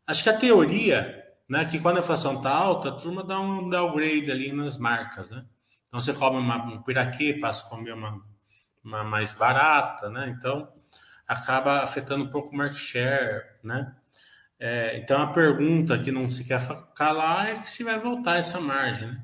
Acho 0.05 0.21
que 0.21 0.29
a 0.29 0.37
teoria, 0.37 1.25
né, 1.49 1.65
que 1.65 1.79
quando 1.79 1.97
a 1.97 2.01
inflação 2.01 2.37
está 2.37 2.51
alta, 2.51 2.89
a 2.89 2.95
turma 2.95 3.23
dá 3.23 3.39
um 3.39 3.67
downgrade 3.67 4.31
ali 4.31 4.51
nas 4.51 4.77
marcas. 4.77 5.31
Né? 5.31 5.43
Então 5.87 5.99
você 5.99 6.13
come 6.13 6.37
uma, 6.37 6.57
um 6.63 6.83
piraquê, 6.83 7.33
passa 7.33 7.65
a 7.65 7.69
comer 7.69 7.93
uma, 7.93 8.21
uma 8.83 9.03
mais 9.03 9.33
barata. 9.33 10.11
Né? 10.11 10.29
Então 10.37 10.71
acaba 11.27 11.81
afetando 11.81 12.23
um 12.23 12.29
pouco 12.29 12.51
o 12.51 12.55
market 12.55 12.77
share, 12.77 13.43
né? 13.63 13.95
É, 14.67 14.97
então 14.97 15.21
a 15.21 15.27
pergunta 15.27 15.99
que 15.99 16.11
não 16.11 16.27
se 16.27 16.43
quer 16.43 16.59
calar 16.95 17.49
é 17.49 17.53
que 17.53 17.69
se 17.69 17.83
vai 17.83 17.99
voltar 17.99 18.37
essa 18.37 18.59
margem, 18.59 19.09
né? 19.09 19.23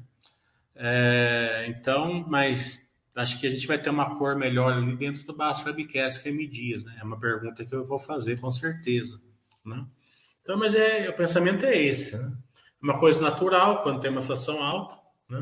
É, 0.76 1.66
então, 1.68 2.24
mas 2.28 2.94
acho 3.16 3.40
que 3.40 3.48
a 3.48 3.50
gente 3.50 3.66
vai 3.66 3.80
ter 3.80 3.90
uma 3.90 4.16
cor 4.20 4.36
melhor 4.36 4.74
ali 4.74 4.96
dentro 4.96 5.24
do 5.24 5.36
Baixo 5.36 5.66
Webcast 5.66 6.22
que 6.22 6.30
é 6.30 6.32
Medias, 6.32 6.86
né? 6.86 6.96
É 7.02 7.04
uma 7.04 7.20
pergunta 7.20 7.66
que 7.66 7.74
eu 7.74 7.84
vou 7.84 7.98
fazer 7.98 8.40
com 8.40 8.52
certeza, 8.52 9.20
né? 9.66 9.84
Então, 10.44 10.60
mas 10.60 10.76
é, 10.76 11.10
o 11.10 11.14
pensamento 11.14 11.66
é 11.66 11.76
esse, 11.76 12.16
né? 12.16 12.38
Uma 12.80 13.00
coisa 13.00 13.20
natural 13.20 13.82
quando 13.82 14.00
tem 14.00 14.12
uma 14.12 14.22
inflação 14.22 14.62
alta, 14.62 14.96
né? 15.28 15.40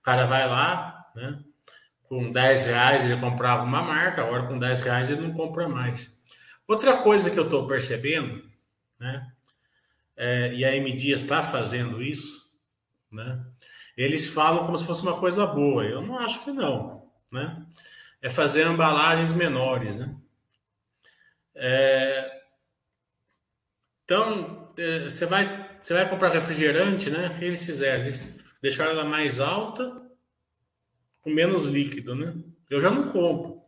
O 0.00 0.02
cara 0.02 0.24
vai 0.24 0.48
lá, 0.48 1.04
né? 1.14 1.38
com 2.04 2.32
10 2.32 2.64
reais 2.64 3.04
ele 3.04 3.20
comprava 3.20 3.62
uma 3.62 3.82
marca, 3.82 4.22
agora 4.22 4.46
com 4.46 4.58
10 4.58 4.80
reais 4.80 5.10
ele 5.10 5.20
não 5.20 5.34
compra 5.34 5.68
mais. 5.68 6.10
Outra 6.66 6.96
coisa 6.96 7.30
que 7.30 7.38
eu 7.38 7.44
estou 7.44 7.66
percebendo, 7.66 8.42
né? 8.98 9.33
É, 10.16 10.52
e 10.54 10.64
a 10.64 10.74
M 10.76 10.92
Dias 10.92 11.22
está 11.22 11.42
fazendo 11.42 12.02
isso, 12.02 12.52
né? 13.10 13.44
Eles 13.96 14.28
falam 14.28 14.64
como 14.64 14.78
se 14.78 14.86
fosse 14.86 15.02
uma 15.02 15.18
coisa 15.18 15.46
boa. 15.46 15.84
Eu 15.84 16.02
não 16.02 16.18
acho 16.18 16.44
que 16.44 16.50
não, 16.50 17.10
né? 17.30 17.64
É 18.20 18.28
fazer 18.28 18.66
embalagens 18.66 19.32
menores, 19.34 19.98
né? 19.98 20.16
É... 21.54 22.42
Então, 24.04 24.72
é, 24.76 25.04
você 25.04 25.26
vai, 25.26 25.78
você 25.82 25.94
vai 25.94 26.08
comprar 26.08 26.30
refrigerante, 26.30 27.10
né? 27.10 27.28
O 27.28 27.38
que 27.38 27.44
eles 27.44 27.64
fizeram? 27.64 28.02
Eles 28.02 28.44
deixaram 28.60 28.92
ela 28.92 29.04
mais 29.04 29.40
alta 29.40 30.02
com 31.22 31.30
menos 31.30 31.64
líquido, 31.64 32.14
né? 32.14 32.34
Eu 32.68 32.80
já 32.80 32.90
não 32.90 33.10
compro. 33.10 33.62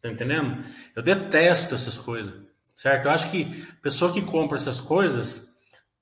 Tá 0.00 0.08
entendendo? 0.08 0.64
Eu 0.96 1.02
detesto 1.02 1.74
essas 1.74 1.96
coisas, 1.98 2.39
certo? 2.80 3.04
Eu 3.04 3.10
acho 3.10 3.30
que 3.30 3.66
a 3.78 3.82
pessoa 3.82 4.10
que 4.10 4.22
compra 4.22 4.56
essas 4.56 4.80
coisas 4.80 5.54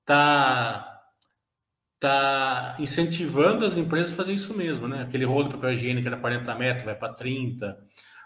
tá 0.05 0.85
tá 1.99 2.77
incentivando 2.79 3.67
as 3.67 3.77
empresas 3.77 4.13
a 4.13 4.17
fazer 4.17 4.33
isso 4.33 4.57
mesmo, 4.57 4.87
né? 4.87 5.03
Aquele 5.03 5.25
rolo 5.25 5.49
de 5.49 5.55
papel 5.55 5.73
higiênico 5.73 6.07
era 6.07 6.17
40 6.17 6.55
metros, 6.55 6.85
vai 6.85 6.95
para 6.95 7.13
30, 7.13 7.77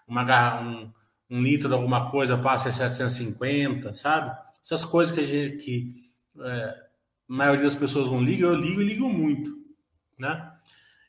uma 0.07 0.23
garra, 0.23 0.61
um, 0.61 0.93
um 1.31 1.41
litro 1.41 1.69
de 1.69 1.75
alguma 1.75 2.11
coisa 2.11 2.37
passa 2.37 2.69
a 2.69 2.73
750, 2.73 3.95
sabe? 3.95 4.37
Essas 4.63 4.85
coisas 4.85 5.15
que 5.15 5.23
a, 5.23 5.25
gente, 5.25 5.65
que, 5.65 6.13
é, 6.39 6.65
a 6.65 6.77
maioria 7.27 7.65
das 7.65 7.75
pessoas 7.75 8.11
não 8.11 8.23
liga, 8.23 8.45
eu 8.45 8.55
ligo 8.55 8.83
e 8.83 8.85
ligo 8.85 9.09
muito, 9.09 9.51
né? 10.19 10.53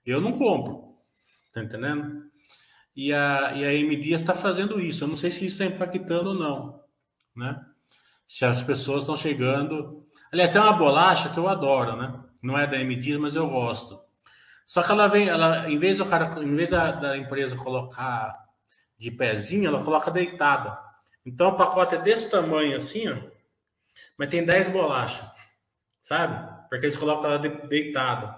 Eu 0.05 0.21
não 0.21 0.31
compro, 0.31 0.95
tá 1.51 1.61
entendendo? 1.61 2.23
E 2.95 3.11
a, 3.11 3.51
e 3.53 3.65
a 3.65 3.73
M 3.73 3.97
Dias 3.97 4.21
está 4.21 4.33
fazendo 4.33 4.79
isso. 4.79 5.03
Eu 5.03 5.09
não 5.09 5.17
sei 5.17 5.29
se 5.29 5.45
isso 5.45 5.61
está 5.61 5.65
impactando 5.65 6.29
ou 6.29 6.35
não, 6.35 6.82
né? 7.35 7.59
Se 8.27 8.45
as 8.45 8.63
pessoas 8.63 9.01
estão 9.01 9.15
chegando. 9.15 10.05
Aliás, 10.31 10.51
tem 10.51 10.61
uma 10.61 10.73
bolacha 10.73 11.29
que 11.29 11.37
eu 11.37 11.47
adoro, 11.47 11.95
né? 11.95 12.19
Não 12.41 12.57
é 12.57 12.65
da 12.65 12.77
M 12.77 12.95
Dias, 12.95 13.19
mas 13.19 13.35
eu 13.35 13.47
gosto. 13.47 14.01
Só 14.65 14.81
que 14.81 14.91
ela 14.91 15.07
vem, 15.07 15.27
ela, 15.27 15.69
em 15.69 15.77
vez 15.77 15.97
do 15.97 16.05
cara, 16.05 16.41
em 16.41 16.55
vez 16.55 16.69
da, 16.69 16.91
da 16.91 17.17
empresa 17.17 17.55
colocar 17.55 18.43
de 18.97 19.11
pezinho, 19.11 19.67
ela 19.67 19.83
coloca 19.83 20.09
deitada. 20.09 20.77
Então 21.25 21.49
o 21.49 21.55
pacote 21.55 21.95
é 21.95 22.01
desse 22.01 22.29
tamanho 22.29 22.75
assim, 22.75 23.07
ó, 23.09 23.17
mas 24.17 24.29
tem 24.29 24.45
10 24.45 24.69
bolachas, 24.69 25.27
sabe? 26.01 26.67
Porque 26.69 26.85
eles 26.85 26.97
colocam 26.97 27.31
ela 27.31 27.39
deitada. 27.39 28.35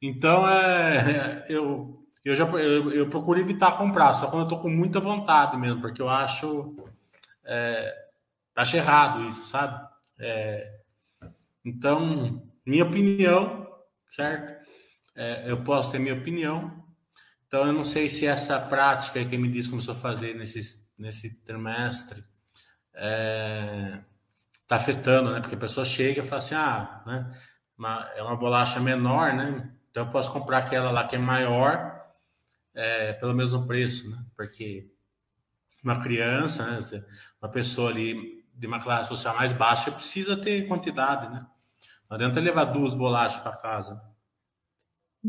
Então 0.00 0.48
é, 0.48 1.46
eu 1.48 2.02
eu 2.24 2.34
já 2.34 2.44
eu, 2.44 2.90
eu, 2.90 3.08
procuro 3.08 3.38
evitar 3.38 3.76
comprar, 3.76 4.12
só 4.12 4.28
quando 4.28 4.42
eu 4.42 4.48
tô 4.48 4.58
com 4.58 4.68
muita 4.68 4.98
vontade 4.98 5.56
mesmo, 5.56 5.80
porque 5.80 6.02
eu 6.02 6.08
acho 6.08 6.76
é, 7.44 8.05
acho 8.56 8.76
errado 8.76 9.26
isso, 9.28 9.44
sabe? 9.44 9.86
É, 10.18 10.80
então, 11.64 12.42
minha 12.64 12.84
opinião, 12.84 13.66
certo? 14.10 14.66
É, 15.14 15.50
eu 15.50 15.62
posso 15.62 15.92
ter 15.92 15.98
minha 15.98 16.14
opinião. 16.14 16.84
Então, 17.46 17.66
eu 17.66 17.72
não 17.72 17.84
sei 17.84 18.08
se 18.08 18.26
essa 18.26 18.58
prática 18.58 19.24
que 19.24 19.38
me 19.38 19.50
diz 19.50 19.68
começou 19.68 19.94
a 19.94 19.98
fazer 19.98 20.34
nesse, 20.34 20.84
nesse 20.98 21.42
trimestre 21.42 22.24
é, 22.94 24.00
tá 24.66 24.76
afetando, 24.76 25.32
né? 25.32 25.40
Porque 25.40 25.54
a 25.54 25.58
pessoa 25.58 25.84
chega 25.84 26.22
e 26.22 26.26
fala 26.26 26.42
assim, 26.42 26.54
ah, 26.54 27.02
né? 27.06 27.40
Uma, 27.78 28.10
é 28.16 28.22
uma 28.22 28.36
bolacha 28.36 28.80
menor, 28.80 29.32
né? 29.34 29.70
Então 29.90 30.04
eu 30.04 30.10
posso 30.10 30.32
comprar 30.32 30.58
aquela 30.58 30.90
lá 30.90 31.04
que 31.04 31.16
é 31.16 31.18
maior 31.18 32.02
é, 32.74 33.12
pelo 33.14 33.34
mesmo 33.34 33.66
preço, 33.66 34.10
né? 34.10 34.24
Porque 34.36 34.90
uma 35.84 36.02
criança, 36.02 36.66
né? 36.66 37.04
uma 37.40 37.50
pessoa 37.50 37.90
ali 37.90 38.35
de 38.56 38.66
uma 38.66 38.80
classe 38.80 39.08
social 39.08 39.36
mais 39.36 39.52
baixa 39.52 39.90
precisa 39.90 40.36
ter 40.36 40.66
quantidade, 40.66 41.32
né? 41.32 41.46
Não 42.08 42.16
adianta 42.16 42.40
levar 42.40 42.64
duas 42.64 42.94
bolachas 42.94 43.42
para 43.42 43.56
casa. 43.56 44.00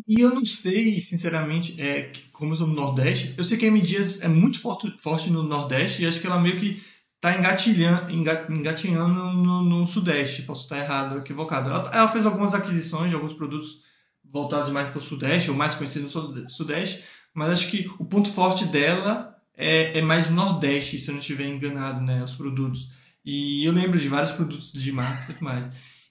E 0.08 0.22
eu 0.22 0.34
não 0.34 0.46
sei, 0.46 1.00
sinceramente, 1.02 1.80
é, 1.82 2.12
como 2.32 2.52
eu 2.52 2.56
sou 2.56 2.68
no 2.68 2.76
Nordeste, 2.76 3.34
eu 3.38 3.44
sei 3.44 3.58
que 3.58 3.66
a 3.66 3.68
M 3.68 3.82
Dias 3.82 4.22
é 4.22 4.28
muito 4.28 4.60
forte, 4.60 4.96
forte 5.00 5.30
no 5.32 5.44
Nordeste 5.44 6.04
e 6.04 6.06
acho 6.06 6.22
que 6.22 6.28
ela 6.28 6.40
meio 6.40 6.60
que 6.60 6.84
tá 7.20 7.38
engatilhando, 7.38 8.12
engatinhando 8.12 9.24
no, 9.34 9.64
no, 9.64 9.88
Sudeste. 9.88 10.44
Posso 10.44 10.64
estar 10.64 10.78
errado, 10.78 11.18
equivocado. 11.18 11.70
Ela, 11.70 11.96
ela, 11.96 12.08
fez 12.10 12.26
algumas 12.26 12.54
aquisições 12.54 13.10
de 13.10 13.16
alguns 13.16 13.34
produtos 13.34 13.82
voltados 14.24 14.72
mais 14.72 14.90
para 14.90 15.00
o 15.00 15.02
Sudeste, 15.02 15.50
ou 15.50 15.56
mais 15.56 15.74
conhecidos 15.74 16.14
no 16.14 16.50
Sudeste, 16.50 17.04
mas 17.34 17.52
acho 17.52 17.72
que 17.72 17.90
o 17.98 18.06
ponto 18.06 18.30
forte 18.30 18.66
dela 18.66 19.36
é, 19.56 19.98
é 19.98 20.02
mais 20.02 20.30
Nordeste, 20.30 21.00
se 21.00 21.10
eu 21.10 21.14
não 21.14 21.20
estiver 21.20 21.48
enganado, 21.48 22.02
né, 22.02 22.24
os 22.24 22.36
produtos. 22.36 22.90
E 23.30 23.66
eu 23.66 23.74
lembro 23.74 24.00
de 24.00 24.08
vários 24.08 24.32
produtos 24.32 24.72
de 24.72 24.90
marca 24.90 25.24
e 25.24 25.34
tudo 25.34 25.44
mais. 25.44 25.66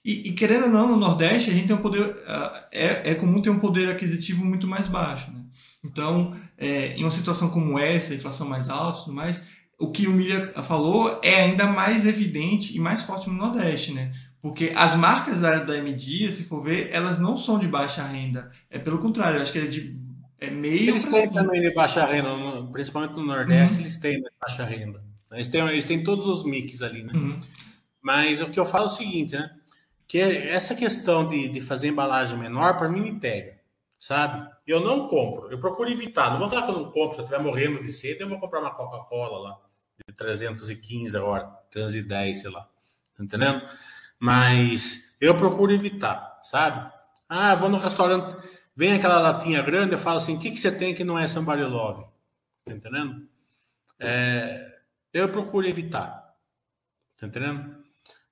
E, 0.05 0.29
e, 0.29 0.33
querendo 0.33 0.65
ou 0.65 0.69
não, 0.69 0.87
no 0.87 0.97
Nordeste, 0.97 1.49
a 1.49 1.53
gente 1.53 1.65
tem 1.65 1.75
um 1.75 1.81
poder. 1.81 2.01
Uh, 2.03 2.59
é, 2.71 3.09
é 3.09 3.15
comum 3.15 3.41
ter 3.41 3.49
um 3.49 3.57
poder 3.57 3.89
aquisitivo 3.89 4.45
muito 4.45 4.67
mais 4.67 4.87
baixo. 4.87 5.31
Né? 5.31 5.41
Então, 5.83 6.37
é, 6.55 6.95
em 6.95 7.03
uma 7.03 7.09
situação 7.09 7.49
como 7.49 7.79
essa, 7.79 8.13
inflação 8.13 8.47
mais 8.47 8.69
alta 8.69 8.99
e 8.99 9.03
tudo 9.05 9.15
mais, 9.15 9.41
o 9.79 9.91
que 9.91 10.05
o 10.05 10.11
Milha 10.11 10.47
falou 10.61 11.19
é 11.23 11.41
ainda 11.41 11.65
mais 11.65 12.05
evidente 12.05 12.77
e 12.77 12.79
mais 12.79 13.01
forte 13.01 13.29
no 13.29 13.35
Nordeste, 13.35 13.93
né? 13.93 14.13
Porque 14.39 14.71
as 14.75 14.95
marcas 14.95 15.41
da, 15.41 15.57
da 15.57 15.75
M 15.75 15.91
Dia, 15.93 16.31
se 16.31 16.43
for 16.43 16.61
ver, 16.61 16.89
elas 16.91 17.17
não 17.17 17.35
são 17.35 17.57
de 17.57 17.67
baixa 17.67 18.03
renda. 18.03 18.51
É 18.69 18.77
pelo 18.77 18.99
contrário, 18.99 19.41
acho 19.41 19.51
que 19.51 19.57
é 19.57 19.65
de 19.65 19.99
é 20.39 20.51
meio. 20.51 20.91
Eles 20.91 21.05
têm 21.05 21.31
também 21.31 21.61
de 21.61 21.73
baixa 21.73 22.05
renda, 22.05 22.29
principalmente 22.71 23.15
no 23.15 23.25
Nordeste, 23.25 23.77
uhum. 23.77 23.81
eles 23.81 23.99
têm 23.99 24.21
de 24.21 24.29
baixa 24.39 24.63
renda. 24.63 25.01
Eles 25.31 25.47
têm, 25.47 25.67
eles 25.67 25.85
têm 25.85 26.03
todos 26.03 26.27
os 26.27 26.43
mix 26.43 26.81
ali, 26.81 27.03
né? 27.03 27.13
Uhum. 27.13 27.37
Mas 28.01 28.41
o 28.41 28.49
que 28.49 28.59
eu 28.59 28.65
falo 28.65 28.85
é 28.85 28.87
o 28.87 28.89
seguinte, 28.91 29.35
né? 29.35 29.53
Que 30.07 30.19
essa 30.19 30.73
questão 30.73 31.27
de, 31.27 31.49
de 31.49 31.59
fazer 31.59 31.89
embalagem 31.89 32.37
menor, 32.37 32.77
para 32.77 32.87
mim, 32.87 33.01
me 33.01 33.19
pega, 33.19 33.59
sabe? 33.99 34.49
Eu 34.65 34.79
não 34.79 35.07
compro, 35.07 35.51
eu 35.51 35.59
procuro 35.59 35.89
evitar. 35.89 36.31
Não 36.31 36.39
vou 36.39 36.47
falar 36.47 36.63
que 36.63 36.71
eu 36.71 36.79
não 36.79 36.91
compro, 36.91 37.15
se 37.15 37.19
eu 37.19 37.25
estiver 37.25 37.43
morrendo 37.43 37.81
de 37.81 37.91
sede, 37.91 38.21
eu 38.21 38.29
vou 38.29 38.39
comprar 38.39 38.61
uma 38.61 38.73
Coca-Cola 38.73 39.37
lá, 39.39 39.57
de 40.07 40.15
315 40.15 41.17
agora, 41.17 41.45
310, 41.71 42.41
sei 42.41 42.49
lá. 42.49 42.69
Tá 43.17 43.23
entendendo? 43.23 43.67
Mas 44.19 45.15
eu 45.19 45.37
procuro 45.37 45.73
evitar, 45.73 46.39
sabe? 46.43 46.89
Ah, 47.27 47.55
vou 47.55 47.67
no 47.67 47.77
restaurante, 47.77 48.37
vem 48.75 48.93
aquela 48.93 49.19
latinha 49.19 49.61
grande, 49.61 49.93
eu 49.93 49.99
falo 49.99 50.17
assim: 50.17 50.37
o 50.37 50.39
que, 50.39 50.51
que 50.51 50.59
você 50.59 50.71
tem 50.71 50.95
que 50.95 51.03
não 51.03 51.19
é 51.19 51.27
Sambarilove? 51.27 52.05
Tá 52.63 52.73
entendendo? 52.73 53.27
É, 53.99 54.76
eu 55.13 55.29
procuro 55.29 55.67
evitar. 55.67 56.35
Tá 57.17 57.27
entendendo? 57.27 57.83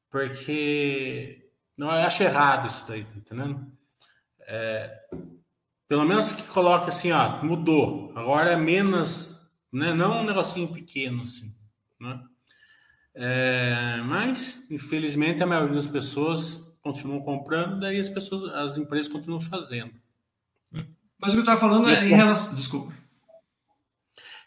Porque 0.10 1.50
não 1.78 1.88
eu 1.88 2.06
acho 2.06 2.24
errado 2.24 2.68
isso 2.68 2.88
daí, 2.88 3.04
tá 3.04 3.18
entendendo? 3.18 3.72
É, 4.48 5.08
pelo 5.88 6.06
menos 6.06 6.32
que 6.32 6.44
coloque 6.44 6.90
assim, 6.90 7.12
ó, 7.12 7.44
mudou. 7.44 8.14
Agora 8.16 8.52
é 8.52 8.56
menos, 8.56 9.38
né? 9.72 9.94
Não 9.94 10.22
um 10.22 10.24
negocinho 10.24 10.72
pequeno 10.72 11.24
assim, 11.24 11.54
né? 12.00 12.24
É, 13.14 14.02
mas 14.06 14.70
infelizmente 14.70 15.42
a 15.42 15.46
maioria 15.46 15.76
das 15.76 15.88
pessoas 15.88 16.78
continuam 16.82 17.22
comprando, 17.22 17.80
daí 17.80 18.00
as 18.00 18.10
pessoas, 18.10 18.54
as 18.54 18.78
empresas 18.78 19.12
continuam 19.12 19.42
fazendo. 19.42 19.94
Mas 20.72 21.30
o 21.30 21.32
que 21.32 21.38
eu 21.38 21.40
estava 21.40 21.60
falando 21.60 21.90
é 21.90 22.06
em 22.06 22.14
relação, 22.14 22.56
desculpa. 22.56 22.94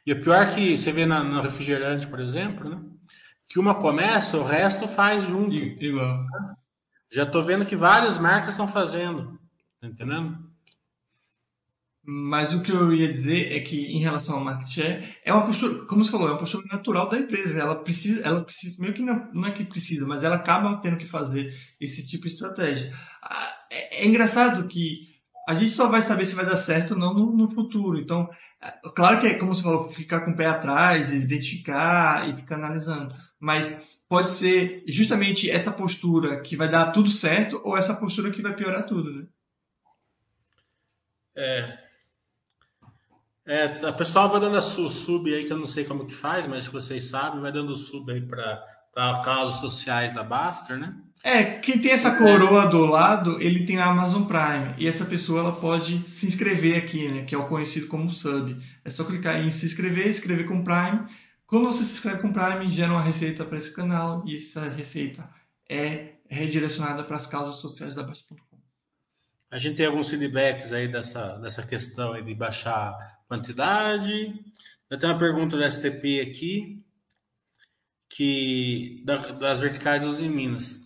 E 0.08 0.12
o 0.14 0.22
pior 0.22 0.42
é 0.42 0.54
que 0.54 0.78
você 0.78 0.90
vê 0.90 1.04
na, 1.04 1.22
no 1.22 1.42
refrigerante, 1.42 2.06
por 2.06 2.18
exemplo, 2.18 2.66
né? 2.66 2.80
Que 3.46 3.58
uma 3.58 3.74
começa, 3.74 4.38
o 4.38 4.42
resto 4.42 4.88
faz 4.88 5.24
junto. 5.24 5.54
Igual. 5.54 6.24
Já 7.12 7.24
estou 7.24 7.44
vendo 7.44 7.66
que 7.66 7.76
várias 7.76 8.16
marcas 8.18 8.54
estão 8.54 8.66
fazendo. 8.66 9.38
Tá 9.78 9.86
entendendo? 9.86 10.38
Mas 12.02 12.54
o 12.54 12.62
que 12.62 12.72
eu 12.72 12.90
ia 12.90 13.12
dizer 13.12 13.52
é 13.54 13.60
que, 13.60 13.84
em 13.84 13.98
relação 13.98 14.36
ao 14.36 14.44
market 14.44 14.70
share, 14.70 15.14
é 15.22 15.30
uma 15.30 15.44
postura, 15.44 15.84
como 15.84 16.02
você 16.02 16.10
falou, 16.10 16.28
é 16.28 16.30
uma 16.30 16.38
postura 16.38 16.64
natural 16.72 17.10
da 17.10 17.18
empresa. 17.18 17.60
Ela 17.60 17.84
precisa, 17.84 18.26
ela 18.26 18.42
precisa, 18.42 18.80
meio 18.80 18.94
que 18.94 19.02
não, 19.02 19.30
não 19.34 19.46
é 19.46 19.50
que 19.50 19.62
precisa, 19.62 20.06
mas 20.06 20.24
ela 20.24 20.36
acaba 20.36 20.74
tendo 20.78 20.96
que 20.96 21.04
fazer 21.04 21.52
esse 21.78 22.08
tipo 22.08 22.22
de 22.22 22.32
estratégia. 22.32 22.94
Ah, 23.22 23.56
é, 23.70 24.04
é 24.04 24.06
engraçado 24.06 24.68
que 24.68 25.06
a 25.46 25.52
gente 25.52 25.70
só 25.70 25.86
vai 25.86 26.00
saber 26.00 26.24
se 26.24 26.34
vai 26.34 26.46
dar 26.46 26.56
certo 26.56 26.92
ou 26.92 26.98
não 26.98 27.12
no, 27.12 27.36
no 27.36 27.50
futuro. 27.50 27.98
Então, 27.98 28.26
claro 28.94 29.20
que 29.20 29.26
é, 29.26 29.34
como 29.34 29.54
você 29.54 29.62
falou, 29.62 29.90
ficar 29.90 30.20
com 30.20 30.32
o 30.32 30.36
pé 30.36 30.46
atrás, 30.46 31.12
identificar 31.12 32.28
e 32.28 32.36
ficar 32.36 32.56
analisando. 32.56 33.14
Mas 33.38 33.98
pode 34.08 34.32
ser 34.32 34.82
justamente 34.86 35.50
essa 35.50 35.70
postura 35.70 36.40
que 36.40 36.56
vai 36.56 36.68
dar 36.68 36.92
tudo 36.92 37.08
certo 37.08 37.60
ou 37.64 37.76
essa 37.76 37.94
postura 37.94 38.30
que 38.30 38.42
vai 38.42 38.54
piorar 38.54 38.86
tudo, 38.86 39.12
né? 39.12 39.26
É. 41.36 41.88
É, 43.46 43.86
a 43.86 43.92
pessoa 43.92 44.28
vai 44.28 44.40
dando 44.40 44.58
a 44.58 44.62
sub 44.62 45.34
aí, 45.34 45.46
que 45.46 45.52
eu 45.52 45.56
não 45.56 45.66
sei 45.66 45.84
como 45.84 46.04
que 46.04 46.12
faz, 46.12 46.46
mas 46.46 46.66
vocês 46.66 47.04
sabem, 47.04 47.40
vai 47.40 47.50
dando 47.50 47.74
sub 47.76 48.12
aí 48.12 48.20
para 48.20 49.22
causas 49.24 49.60
sociais 49.60 50.14
da 50.14 50.22
Baster, 50.22 50.76
né? 50.76 50.94
É, 51.28 51.44
quem 51.44 51.78
tem 51.78 51.90
essa 51.90 52.16
coroa 52.16 52.66
do 52.66 52.84
lado, 52.86 53.40
ele 53.40 53.66
tem 53.66 53.78
a 53.78 53.86
Amazon 53.86 54.24
Prime. 54.24 54.74
E 54.78 54.86
essa 54.86 55.04
pessoa 55.04 55.40
ela 55.40 55.52
pode 55.52 56.08
se 56.08 56.26
inscrever 56.26 56.76
aqui, 56.78 57.08
né? 57.08 57.24
Que 57.24 57.34
é 57.34 57.38
o 57.38 57.46
conhecido 57.46 57.86
como 57.86 58.10
sub. 58.10 58.56
É 58.84 58.90
só 58.90 59.04
clicar 59.04 59.44
em 59.44 59.50
se 59.50 59.66
inscrever, 59.66 60.06
escrever 60.06 60.46
com 60.46 60.64
Prime 60.64 61.06
quando 61.48 61.64
você 61.64 61.82
se 61.82 61.94
inscreve 61.94 62.20
com 62.20 62.30
Prime, 62.30 62.68
gera 62.68 62.92
uma 62.92 63.00
receita 63.00 63.42
para 63.42 63.56
esse 63.56 63.74
canal 63.74 64.22
e 64.26 64.36
essa 64.36 64.68
receita 64.68 65.26
é 65.66 66.16
redirecionada 66.28 67.02
para 67.02 67.16
as 67.16 67.26
causas 67.26 67.56
sociais 67.56 67.94
da 67.94 68.02
Baixa.com. 68.02 68.58
A 69.50 69.58
gente 69.58 69.78
tem 69.78 69.86
alguns 69.86 70.10
feedbacks 70.10 70.74
aí 70.74 70.88
dessa, 70.88 71.38
dessa 71.38 71.62
questão 71.62 72.12
aí 72.12 72.22
de 72.22 72.34
baixar 72.34 72.94
quantidade. 73.26 74.44
Eu 74.90 74.98
tenho 74.98 75.10
uma 75.10 75.18
pergunta 75.18 75.56
do 75.56 75.64
STP 75.64 76.20
aqui, 76.20 76.84
que 78.10 79.02
das 79.38 79.60
verticais 79.60 80.02
dos 80.02 80.20
em 80.20 80.28
Minas. 80.28 80.77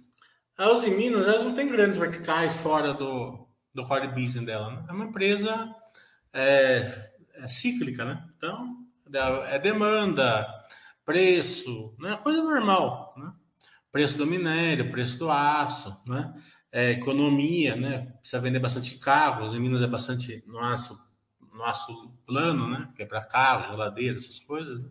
Uzi 0.70 0.90
Minas, 0.90 1.26
elas 1.26 1.42
não 1.42 1.54
tem 1.54 1.68
grandes 1.68 1.98
verticais 1.98 2.56
fora 2.56 2.92
do, 2.92 3.48
do 3.74 3.86
core 3.86 4.08
business 4.08 4.46
dela. 4.46 4.70
Né? 4.70 4.84
É 4.88 4.92
uma 4.92 5.04
empresa 5.06 5.74
é, 6.32 7.10
é 7.34 7.48
cíclica, 7.48 8.04
né? 8.04 8.24
Então, 8.36 8.78
é 9.48 9.58
demanda, 9.58 10.46
preço, 11.04 11.94
né? 11.98 12.18
coisa 12.22 12.42
normal, 12.42 13.14
né? 13.16 13.32
Preço 13.90 14.16
do 14.16 14.26
minério, 14.26 14.90
preço 14.90 15.18
do 15.18 15.30
aço, 15.30 16.00
né? 16.06 16.32
É, 16.70 16.92
economia, 16.92 17.76
né? 17.76 18.14
Precisa 18.20 18.40
vender 18.40 18.58
bastante 18.58 18.98
carros, 18.98 19.52
em 19.52 19.60
Minas 19.60 19.82
é 19.82 19.86
bastante 19.86 20.42
no 20.46 20.58
aço, 20.58 20.98
no 21.52 21.62
aço 21.64 22.16
plano, 22.24 22.66
né? 22.66 22.88
Que 22.96 23.02
é 23.02 23.06
para 23.06 23.22
carro, 23.22 23.70
geladeira, 23.70 24.16
essas 24.16 24.40
coisas. 24.40 24.80
Né? 24.80 24.88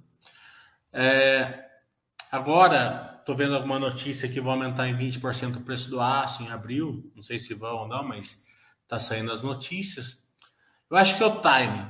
É, 0.93 1.70
agora, 2.31 3.17
estou 3.19 3.35
vendo 3.35 3.55
alguma 3.55 3.77
notícia 3.77 4.27
que 4.27 4.41
vai 4.41 4.53
aumentar 4.53 4.87
em 4.87 4.97
20% 4.97 5.57
o 5.57 5.61
preço 5.61 5.89
do 5.89 6.01
aço 6.01 6.43
em 6.43 6.49
abril. 6.49 7.11
Não 7.15 7.21
sei 7.21 7.39
se 7.39 7.53
vão 7.53 7.79
ou 7.79 7.87
não, 7.87 8.03
mas 8.03 8.41
está 8.83 8.97
saindo 8.97 9.31
as 9.31 9.41
notícias. 9.41 10.27
Eu 10.89 10.97
acho 10.97 11.17
que 11.17 11.23
é 11.23 11.25
o 11.25 11.39
timing. 11.39 11.89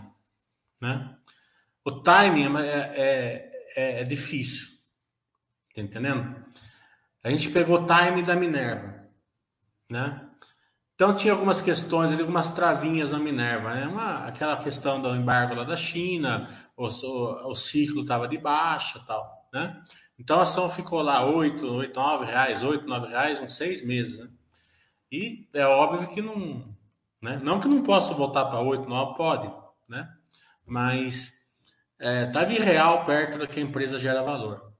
Né? 0.82 1.18
O 1.84 1.92
timing 1.92 2.58
é, 2.58 2.70
é, 2.70 3.52
é, 3.76 4.02
é 4.02 4.04
difícil. 4.04 4.68
Tá 5.74 5.82
entendendo? 5.82 6.36
A 7.24 7.30
gente 7.30 7.50
pegou 7.50 7.82
o 7.82 7.86
timing 7.86 8.24
da 8.24 8.36
Minerva. 8.36 9.08
Né? 9.90 10.28
Então 11.02 11.16
tinha 11.16 11.34
algumas 11.34 11.60
questões 11.60 12.12
ali, 12.12 12.22
algumas 12.22 12.52
travinhas 12.52 13.10
na 13.10 13.18
Minerva, 13.18 13.74
né? 13.74 13.88
Uma, 13.88 14.28
aquela 14.28 14.56
questão 14.58 15.02
do 15.02 15.16
embargo 15.16 15.56
lá 15.56 15.64
da 15.64 15.76
China, 15.76 16.48
o, 16.78 16.86
o, 16.88 17.50
o 17.50 17.56
ciclo 17.56 18.04
estava 18.04 18.28
de 18.28 18.38
baixa 18.38 19.04
tal, 19.08 19.50
né? 19.52 19.82
Então 20.22 20.38
a 20.38 20.44
ação 20.44 20.70
ficou 20.70 21.02
lá 21.02 21.26
8, 21.26 21.68
8, 21.68 22.00
9 22.00 22.26
reais, 22.26 22.64
8, 22.64 22.86
9 22.86 23.08
reais, 23.08 23.42
uns 23.42 23.58
seis 23.58 23.84
meses, 23.84 24.20
né? 24.20 24.30
E 25.12 25.50
é 25.52 25.66
óbvio 25.66 26.08
que 26.14 26.22
não, 26.22 26.76
né? 27.20 27.40
Não 27.44 27.60
que 27.60 27.68
não 27.68 27.82
possa 27.82 28.14
voltar 28.14 28.46
para 28.46 28.60
8, 28.60 28.88
9, 28.88 29.18
pode, 29.18 29.52
né? 29.90 30.08
Mas 30.64 31.50
estava 32.00 32.54
é, 32.54 32.56
irreal 32.56 33.04
perto 33.04 33.40
da 33.40 33.48
que 33.48 33.60
a 33.60 33.64
empresa 33.64 33.98
gera 33.98 34.22
valor, 34.22 34.72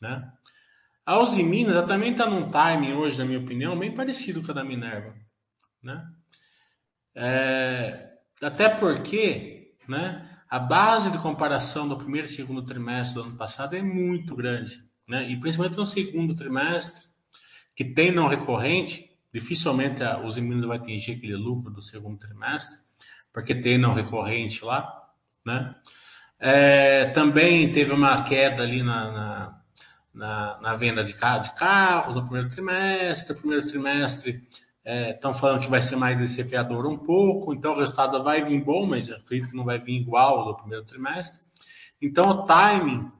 né? 0.00 0.32
A 1.06 1.18
Uzi 1.18 1.44
Minas 1.44 1.76
ela 1.76 1.86
também 1.86 2.10
está 2.10 2.26
num 2.26 2.50
timing 2.50 2.94
hoje, 2.94 3.18
na 3.18 3.24
minha 3.24 3.38
opinião, 3.38 3.78
bem 3.78 3.94
parecido 3.94 4.42
com 4.42 4.50
a 4.50 4.54
da 4.54 4.64
Minerva 4.64 5.14
né? 5.80 6.04
É, 7.14 8.10
até 8.40 8.68
porque, 8.68 9.76
né? 9.88 10.31
A 10.52 10.58
base 10.58 11.10
de 11.10 11.16
comparação 11.16 11.88
do 11.88 11.96
primeiro 11.96 12.26
e 12.26 12.30
segundo 12.30 12.62
trimestre 12.62 13.14
do 13.14 13.26
ano 13.26 13.38
passado 13.38 13.74
é 13.74 13.80
muito 13.80 14.36
grande, 14.36 14.84
né? 15.08 15.26
E 15.30 15.40
principalmente 15.40 15.78
no 15.78 15.86
segundo 15.86 16.34
trimestre, 16.34 17.06
que 17.74 17.82
tem 17.82 18.12
não 18.12 18.28
recorrente, 18.28 19.10
dificilmente 19.32 20.04
a 20.04 20.18
Minas 20.18 20.66
vai 20.66 20.76
atingir 20.76 21.12
aquele 21.12 21.36
lucro 21.36 21.72
do 21.72 21.80
segundo 21.80 22.18
trimestre, 22.18 22.78
porque 23.32 23.54
tem 23.54 23.78
não 23.78 23.94
recorrente 23.94 24.62
lá, 24.62 25.08
né? 25.42 25.74
É, 26.38 27.06
também 27.06 27.72
teve 27.72 27.90
uma 27.90 28.22
queda 28.22 28.62
ali 28.62 28.82
na, 28.82 29.10
na, 29.10 29.60
na, 30.12 30.60
na 30.60 30.76
venda 30.76 31.02
de, 31.02 31.14
de 31.14 31.54
carros 31.54 32.14
no 32.14 32.24
primeiro 32.24 32.50
trimestre. 32.50 33.38
Primeiro 33.38 33.64
trimestre 33.64 34.46
Estão 34.84 35.30
é, 35.30 35.34
falando 35.34 35.60
que 35.60 35.70
vai 35.70 35.80
ser 35.80 35.96
mais 35.96 36.18
desafiador 36.18 36.86
um 36.86 36.98
pouco, 36.98 37.54
então 37.54 37.72
o 37.72 37.78
resultado 37.78 38.22
vai 38.22 38.42
vir 38.42 38.62
bom, 38.64 38.84
mas 38.84 39.10
acredito 39.10 39.50
que 39.50 39.56
não 39.56 39.64
vai 39.64 39.78
vir 39.78 40.00
igual 40.00 40.44
do 40.44 40.56
primeiro 40.56 40.84
trimestre. 40.84 41.46
Então 42.00 42.28
o 42.30 42.46
timing, 42.46 43.10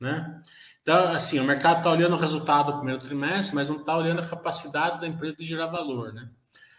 né? 0.00 0.42
Então, 0.82 1.12
assim, 1.12 1.38
o 1.38 1.44
mercado 1.44 1.78
está 1.78 1.90
olhando 1.90 2.16
o 2.16 2.18
resultado 2.18 2.72
do 2.72 2.78
primeiro 2.78 3.00
trimestre, 3.00 3.54
mas 3.54 3.68
não 3.68 3.76
está 3.76 3.96
olhando 3.96 4.20
a 4.20 4.26
capacidade 4.26 5.00
da 5.00 5.06
empresa 5.06 5.36
de 5.36 5.44
gerar 5.44 5.66
valor, 5.66 6.12
né? 6.12 6.28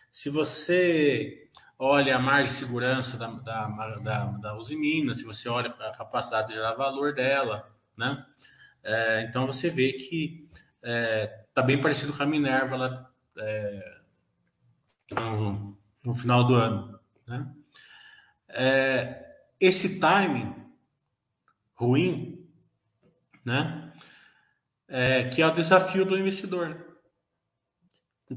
Se 0.09 0.29
você 0.29 1.49
olha 1.79 2.15
a 2.15 2.19
margem 2.19 2.51
de 2.51 2.59
segurança 2.59 3.17
da, 3.17 3.27
da, 3.27 3.67
da, 4.03 4.25
da 4.25 4.61
se 4.61 5.23
você 5.23 5.47
olha 5.47 5.69
a 5.69 5.91
capacidade 5.97 6.49
de 6.49 6.55
gerar 6.55 6.73
valor 6.73 7.13
dela, 7.13 7.71
né? 7.95 8.25
É, 8.83 9.23
então 9.23 9.47
você 9.47 9.69
vê 9.69 9.93
que 9.93 10.47
está 10.49 10.59
é, 10.83 11.45
tá 11.53 11.61
bem 11.61 11.79
parecido 11.79 12.13
com 12.13 12.23
a 12.23 12.25
Minerva 12.25 12.75
lá, 12.75 13.11
é, 13.37 14.00
no, 15.15 15.77
no 16.03 16.13
final 16.13 16.45
do 16.45 16.55
ano. 16.55 16.99
Né? 17.27 17.53
É, 18.49 19.25
esse 19.59 19.99
timing 19.99 20.55
ruim, 21.75 22.47
né? 23.43 23.93
É, 24.87 25.29
que 25.29 25.41
é 25.41 25.47
o 25.47 25.53
desafio 25.53 26.05
do 26.05 26.17
investidor. 26.17 26.69
Né? 26.69 26.83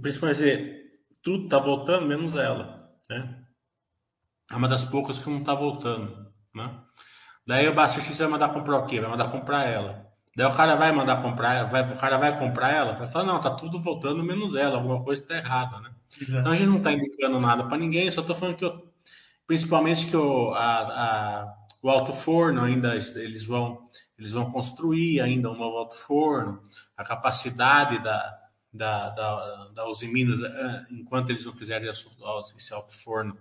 Principalmente 0.00 0.38
dizer, 0.38 1.02
tudo 1.22 1.44
está 1.44 1.58
voltando, 1.58 2.06
menos 2.06 2.37
ela. 2.37 2.90
Né? 3.08 3.44
É 4.50 4.56
uma 4.56 4.68
das 4.68 4.84
poucas 4.84 5.18
que 5.18 5.28
não 5.28 5.40
está 5.40 5.54
voltando. 5.54 6.32
Né? 6.54 6.80
Daí 7.46 7.68
o 7.68 7.74
Basta 7.74 8.00
vai 8.00 8.28
mandar 8.28 8.52
comprar 8.52 8.78
o 8.78 8.87
quê? 8.87 9.00
Vai 9.00 9.10
mandar 9.10 9.30
comprar 9.30 9.64
ela. 9.64 10.06
Daí 10.37 10.46
o 10.46 10.54
cara 10.54 10.74
vai 10.74 10.90
mandar 10.90 11.22
comprar, 11.22 11.64
vai, 11.64 11.92
o 11.92 11.96
cara 11.96 12.18
vai 12.18 12.38
comprar 12.38 12.70
ela, 12.70 12.94
vai 12.94 13.06
falar, 13.06 13.24
não, 13.24 13.38
tá 13.38 13.50
tudo 13.50 13.78
voltando 13.78 14.22
menos 14.22 14.56
ela, 14.56 14.76
alguma 14.76 15.02
coisa 15.04 15.22
está 15.22 15.37
errada, 15.37 15.80
né? 15.80 15.93
Então 16.20 16.53
a 16.53 16.55
gente 16.55 16.68
não 16.68 16.79
está 16.79 16.92
indicando 16.92 17.40
nada 17.40 17.64
para 17.64 17.79
ninguém, 17.79 18.11
só 18.11 18.20
estou 18.20 18.37
falando 18.37 18.57
que 18.57 18.64
eu, 18.64 18.88
principalmente 19.46 20.07
que 20.07 20.16
o, 20.16 20.53
a, 20.55 20.79
a, 20.81 21.55
o 21.83 21.90
alto 21.90 22.12
forno 22.12 22.62
ainda 22.62 22.94
eles 22.94 23.44
vão 23.44 23.85
eles 24.18 24.33
vão 24.33 24.50
construir 24.50 25.20
ainda 25.20 25.50
um 25.50 25.57
novo 25.57 25.77
alto 25.77 25.96
forno, 25.96 26.62
a 26.96 27.03
capacidade 27.03 27.98
da, 28.03 28.38
da, 28.72 29.11
da, 29.11 29.68
da 29.74 29.88
Usiminas, 29.88 30.40
eh, 30.40 30.85
enquanto 30.90 31.31
eles 31.31 31.44
não 31.44 31.53
fizerem 31.53 31.88
esse 31.88 32.74
alto 32.74 32.94
forno, 32.96 33.37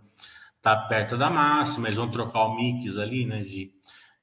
está 0.58 0.76
perto 0.76 1.18
da 1.18 1.30
máxima, 1.30 1.88
eles 1.88 1.98
vão 1.98 2.10
trocar 2.10 2.46
o 2.46 2.56
mix 2.56 2.98
ali, 2.98 3.26
né, 3.26 3.42
de, 3.42 3.72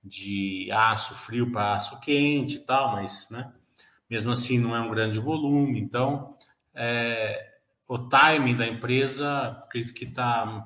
de 0.03 0.69
aço 0.73 1.15
frio 1.15 1.53
para 1.53 1.75
aço 1.75 2.01
quente 2.01 2.57
e 2.57 2.61
tal, 2.61 2.93
mas, 2.93 3.29
né, 3.31 3.53
mesmo 4.09 4.33
assim 4.33 4.59
não 4.59 4.75
é 4.75 4.81
um 4.81 4.91
grande 4.91 5.19
volume, 5.19 5.81
então, 5.81 6.37
é, 6.75 7.50
o 7.91 7.99
timing 7.99 8.55
da 8.55 8.69
empresa, 8.69 9.49
acredito 9.65 9.95
que 9.95 10.05
está 10.05 10.65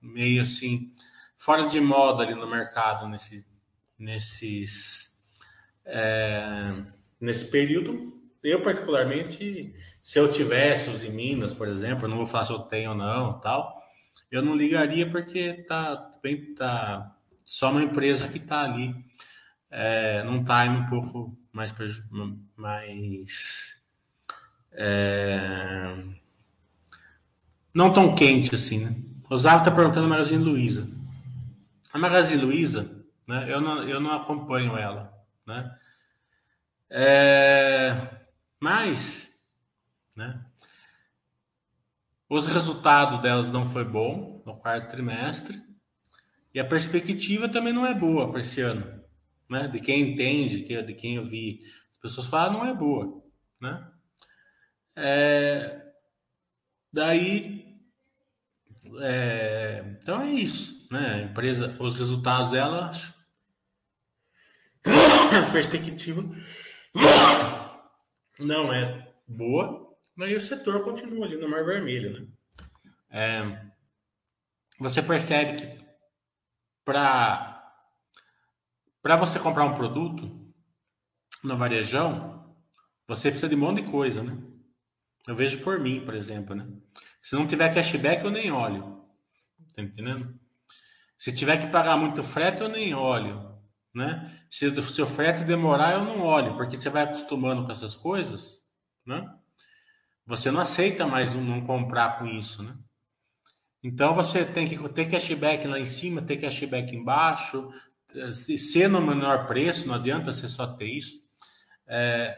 meio 0.00 0.40
assim, 0.40 0.94
fora 1.36 1.68
de 1.68 1.78
moda 1.78 2.22
ali 2.22 2.34
no 2.34 2.46
mercado 2.46 3.06
nesse, 3.06 3.46
nesses, 3.98 5.22
é, 5.84 6.72
nesse 7.20 7.50
período. 7.50 8.18
Eu, 8.42 8.62
particularmente, 8.62 9.74
se 10.02 10.18
eu 10.18 10.32
tivesse 10.32 10.88
os 10.88 11.04
em 11.04 11.10
Minas, 11.10 11.52
por 11.52 11.68
exemplo, 11.68 12.08
não 12.08 12.16
vou 12.16 12.26
falar 12.26 12.46
se 12.46 12.52
eu 12.52 12.60
tenho 12.60 12.92
ou 12.92 12.96
não, 12.96 13.38
tal, 13.40 13.78
eu 14.30 14.40
não 14.40 14.56
ligaria 14.56 15.10
porque 15.10 15.64
tá 15.68 16.12
bem 16.22 16.54
tá 16.54 17.14
só 17.44 17.70
uma 17.70 17.82
empresa 17.82 18.26
que 18.26 18.38
está 18.38 18.62
ali 18.62 18.94
é, 19.70 20.22
num 20.22 20.42
time 20.42 20.78
um 20.78 20.86
pouco 20.86 21.38
mais 21.52 21.74
mais 22.56 23.86
é, 24.72 26.23
não 27.74 27.92
tão 27.92 28.14
quente 28.14 28.54
assim, 28.54 28.84
né? 28.84 28.96
O 29.28 29.36
Zago 29.36 29.58
está 29.58 29.70
perguntando 29.70 30.06
a 30.06 30.08
Magazine 30.08 30.44
Luiza. 30.44 30.88
A 31.92 31.98
Magazine 31.98 32.40
Luiza, 32.40 33.04
né? 33.26 33.52
Eu 33.52 33.60
não, 33.60 33.82
eu 33.88 34.00
não 34.00 34.12
acompanho 34.12 34.76
ela, 34.76 35.12
né? 35.44 35.76
É, 36.88 38.20
mas, 38.60 39.36
né? 40.14 40.44
Os 42.28 42.46
resultados 42.46 43.20
delas 43.20 43.50
não 43.50 43.64
foi 43.64 43.84
bom 43.84 44.42
no 44.46 44.56
quarto 44.56 44.90
trimestre 44.90 45.60
e 46.52 46.60
a 46.60 46.64
perspectiva 46.64 47.48
também 47.48 47.72
não 47.72 47.84
é 47.84 47.92
boa 47.92 48.30
para 48.30 48.40
esse 48.40 48.60
ano, 48.60 49.02
né? 49.48 49.66
De 49.66 49.80
quem 49.80 50.12
entende, 50.12 50.62
de 50.62 50.94
quem 50.94 51.16
eu 51.16 51.24
vi, 51.24 51.62
as 51.90 51.98
pessoas 51.98 52.28
falam 52.28 52.58
não 52.58 52.66
é 52.66 52.74
boa, 52.74 53.22
né? 53.60 53.90
É, 54.96 55.92
daí 56.92 57.63
é, 59.00 59.98
então 60.00 60.22
é 60.22 60.30
isso, 60.30 60.86
né? 60.90 61.14
A 61.14 61.22
empresa, 61.22 61.76
os 61.80 61.94
resultados 61.94 62.52
dela, 62.52 62.90
a 64.84 64.84
perspectiva 65.52 66.22
não 68.40 68.72
é 68.72 69.12
boa, 69.26 69.96
mas 70.14 70.32
o 70.32 70.40
setor 70.40 70.84
continua 70.84 71.26
ali 71.26 71.36
no 71.36 71.48
mar 71.48 71.64
vermelho, 71.64 72.12
né? 72.12 72.28
É, 73.10 73.68
você 74.78 75.02
percebe 75.02 75.56
que 75.56 75.84
para 76.84 77.50
para 79.00 79.16
você 79.16 79.38
comprar 79.38 79.64
um 79.64 79.74
produto 79.74 80.54
no 81.42 81.58
varejão, 81.58 82.56
você 83.06 83.30
precisa 83.30 83.50
de 83.50 83.54
um 83.54 83.58
monte 83.58 83.82
de 83.82 83.90
coisa, 83.90 84.22
né? 84.22 84.53
Eu 85.26 85.34
vejo 85.34 85.60
por 85.60 85.78
mim, 85.80 86.04
por 86.04 86.14
exemplo, 86.14 86.54
né? 86.54 86.66
Se 87.22 87.34
não 87.34 87.46
tiver 87.46 87.72
cashback, 87.72 88.24
eu 88.24 88.30
nem 88.30 88.52
olho. 88.52 89.04
Tá 89.74 89.82
entendendo? 89.82 90.38
Se 91.18 91.32
tiver 91.32 91.58
que 91.58 91.68
pagar 91.68 91.96
muito 91.96 92.22
frete, 92.22 92.62
eu 92.62 92.68
nem 92.68 92.94
olho. 92.94 93.54
Né? 93.94 94.30
Se 94.50 94.66
o 94.66 94.82
seu 94.82 95.06
frete 95.06 95.44
demorar, 95.44 95.92
eu 95.92 96.04
não 96.04 96.20
olho, 96.20 96.56
porque 96.56 96.76
você 96.76 96.90
vai 96.90 97.04
acostumando 97.04 97.64
com 97.64 97.72
essas 97.72 97.94
coisas, 97.94 98.60
né? 99.06 99.32
Você 100.26 100.50
não 100.50 100.60
aceita 100.60 101.06
mais 101.06 101.34
não 101.34 101.64
comprar 101.64 102.18
com 102.18 102.26
isso, 102.26 102.62
né? 102.62 102.76
Então 103.82 104.14
você 104.14 104.44
tem 104.44 104.66
que 104.66 104.76
ter 104.88 105.06
cashback 105.06 105.66
lá 105.68 105.78
em 105.78 105.86
cima, 105.86 106.22
ter 106.22 106.38
cashback 106.38 106.94
embaixo, 106.96 107.70
ser 108.58 108.88
no 108.88 109.00
menor 109.00 109.46
preço, 109.46 109.86
não 109.86 109.94
adianta 109.94 110.32
você 110.32 110.48
só 110.48 110.66
ter 110.66 110.86
isso. 110.86 111.18
É, 111.86 112.36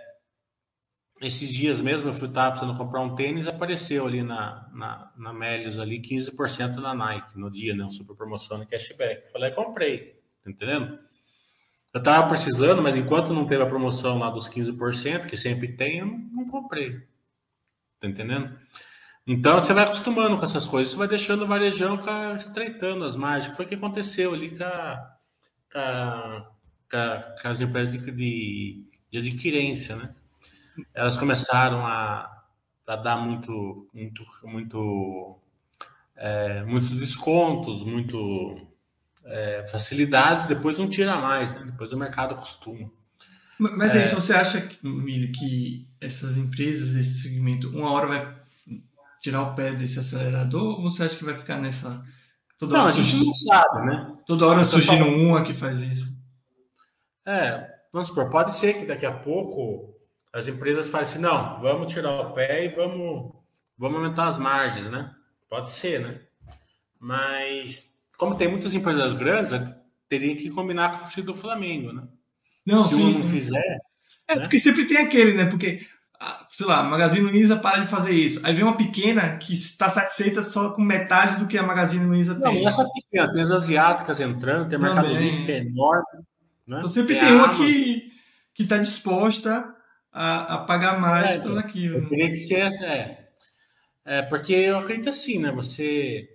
esses 1.21 1.49
dias 1.49 1.81
mesmo 1.81 2.11
eu 2.11 2.15
fui 2.15 2.29
estar 2.29 2.51
precisando 2.51 2.77
comprar 2.77 3.01
um 3.01 3.15
tênis, 3.15 3.47
apareceu 3.47 4.07
ali 4.07 4.23
na, 4.23 4.69
na, 4.73 5.13
na 5.17 5.33
Melios 5.33 5.79
ali 5.79 6.01
15% 6.01 6.77
na 6.77 6.95
Nike 6.95 7.39
no 7.39 7.51
dia, 7.51 7.75
né? 7.75 7.89
Super 7.91 8.15
promoção 8.15 8.61
de 8.61 8.67
cashback. 8.67 9.23
Eu 9.23 9.33
falei, 9.33 9.51
comprei, 9.51 10.21
tá 10.45 10.51
entendendo? 10.51 10.99
Eu 11.97 11.99
estava 12.01 12.29
precisando, 12.29 12.83
mas 12.83 12.95
enquanto 12.95 13.33
não 13.33 13.47
teve 13.47 13.63
a 13.63 13.67
promoção 13.67 14.19
lá 14.19 14.29
dos 14.29 14.51
15%, 14.51 15.27
que 15.27 15.37
sempre 15.37 15.69
tem, 15.75 16.01
eu 16.01 16.07
não, 16.07 16.47
comprei. 16.47 17.01
Tá 17.99 18.07
entendendo? 18.07 18.55
Então 19.27 19.59
você 19.59 19.73
vai 19.73 19.85
acostumando 19.85 20.37
com 20.37 20.45
essas 20.45 20.67
coisas, 20.67 20.93
você 20.93 20.99
vai 20.99 21.09
deixando 21.09 21.45
o 21.45 21.47
varejão 21.47 21.99
estreitando 22.37 23.03
as 23.03 23.17
margens. 23.17 23.57
Foi 23.57 23.65
o 23.65 23.69
que 23.69 23.75
aconteceu 23.77 24.35
ali 24.35 24.55
com, 24.55 24.63
a, 24.63 25.17
com, 25.73 25.79
a, 26.99 27.35
com 27.41 27.49
as 27.49 27.61
empresas 27.63 27.93
de, 27.95 28.11
de, 28.13 28.85
de, 29.11 29.19
adquirência, 29.19 29.97
né? 29.97 30.15
Elas 30.95 31.17
começaram 31.17 31.87
a, 31.87 32.43
a 32.87 32.97
dar 32.97 33.17
muito, 33.17 33.89
muito, 33.93 34.25
muito, 34.45 35.39
é, 36.17 36.63
muitos 36.65 36.91
descontos, 36.91 37.83
muito 37.85 38.67
é, 39.25 39.67
facilidades, 39.71 40.47
depois 40.47 40.79
não 40.79 40.89
tira 40.89 41.17
mais, 41.17 41.55
né? 41.55 41.63
depois 41.67 41.93
o 41.93 41.97
mercado 41.97 42.35
acostuma. 42.35 42.91
Mas 43.59 43.97
é 43.97 44.05
isso, 44.05 44.15
você 44.15 44.35
acha, 44.35 44.69
Mili, 44.83 45.33
que 45.33 45.89
essas 46.01 46.37
empresas, 46.37 46.95
esse 46.95 47.23
segmento, 47.23 47.71
uma 47.71 47.91
hora 47.91 48.07
vai 48.07 48.37
tirar 49.21 49.43
o 49.43 49.55
pé 49.55 49.73
desse 49.73 49.99
acelerador 49.99 50.79
ou 50.79 50.91
você 50.91 51.05
acha 51.05 51.17
que 51.17 51.25
vai 51.25 51.35
ficar 51.35 51.59
nessa. 51.59 52.05
Toda 52.59 52.75
não, 52.75 52.81
hora 52.83 52.91
a 52.91 52.93
gente 52.93 53.09
surgindo, 53.09 53.27
não 53.27 53.35
sabe, 53.35 53.87
né? 53.87 54.17
Toda 54.27 54.47
hora 54.47 54.65
surgindo 54.65 55.05
falando... 55.05 55.17
uma 55.17 55.43
que 55.43 55.55
faz 55.55 55.81
isso. 55.81 56.15
É, 57.25 57.67
vamos 57.93 58.09
supor, 58.09 58.31
pode 58.31 58.53
ser 58.53 58.75
que 58.75 58.87
daqui 58.87 59.07
a 59.07 59.13
pouco 59.13 59.96
as 60.37 60.49
empresas 60.49 60.89
falem 60.89 61.07
assim, 61.07 61.19
não, 61.19 61.55
vamos 61.57 61.91
tirar 61.91 62.11
o 62.21 62.33
pé 62.35 62.67
e 62.67 62.69
vamos, 62.69 63.33
vamos 63.79 63.97
aumentar 63.97 64.29
as 64.29 64.39
margens, 64.39 64.91
né? 64.91 65.11
Pode 65.49 65.71
ser, 65.71 66.01
né? 66.01 66.21
Mas, 67.01 67.95
como 68.19 68.35
tem 68.35 68.47
muitas 68.47 68.75
empresas 68.75 69.15
grandes, 69.15 69.53
teria 70.11 70.37
que 70.37 70.51
combinar 70.51 71.01
com 71.01 71.21
o 71.21 71.25
do 71.25 71.33
Flamengo, 71.33 71.91
né? 71.91 72.03
Não, 72.67 72.85
Se 72.85 72.97
sim, 72.97 73.03
um 73.03 73.19
não 73.19 73.31
fizer. 73.31 73.79
É, 74.29 74.35
né? 74.35 74.43
porque 74.43 74.59
sempre 74.59 74.85
tem 74.85 74.99
aquele, 74.99 75.33
né? 75.33 75.47
Porque 75.47 75.87
sei 76.51 76.67
lá, 76.67 76.83
Magazine 76.83 77.31
Luiza 77.31 77.57
para 77.57 77.81
de 77.81 77.87
fazer 77.87 78.13
isso. 78.13 78.41
Aí 78.45 78.55
vem 78.55 78.65
uma 78.65 78.77
pequena 78.77 79.39
que 79.39 79.55
está 79.55 79.89
satisfeita 79.89 80.43
só 80.43 80.71
com 80.71 80.83
metade 80.83 81.37
do 81.37 81.47
que 81.47 81.57
a 81.57 81.63
Magazine 81.63 82.05
Luiza 82.05 82.35
tem. 82.35 82.63
Não, 82.63 82.73
não 82.73 82.83
é 82.83 82.89
pequena, 82.95 83.33
tem 83.33 83.43
as 83.43 83.51
asiáticas 83.51 84.21
entrando, 84.21 84.69
tem 84.69 84.79
o 84.79 84.83
Mercado 84.83 85.09
Livre 85.09 85.45
que 85.45 85.53
é 85.53 85.59
enorme. 85.61 86.05
Né? 86.67 86.79
Então 86.79 86.89
sempre 86.89 87.15
tem, 87.15 87.25
tem 87.25 87.33
uma 87.33 87.55
que 87.55 88.13
que 88.55 88.63
está 88.63 88.79
disposta 88.79 89.76
a, 90.17 90.55
a 90.55 90.59
pagar 90.65 90.99
mais 90.99 91.37
é, 91.37 91.41
por 91.41 91.59
aquilo. 91.59 91.99
Eu 91.99 92.09
queria 92.09 92.31
que 92.31 92.37
ser, 92.37 92.73
é, 92.83 93.29
é, 94.05 94.23
porque 94.23 94.55
eu 94.55 94.79
acredito 94.79 95.11
assim, 95.11 95.39
né? 95.39 95.53
Você 95.53 96.29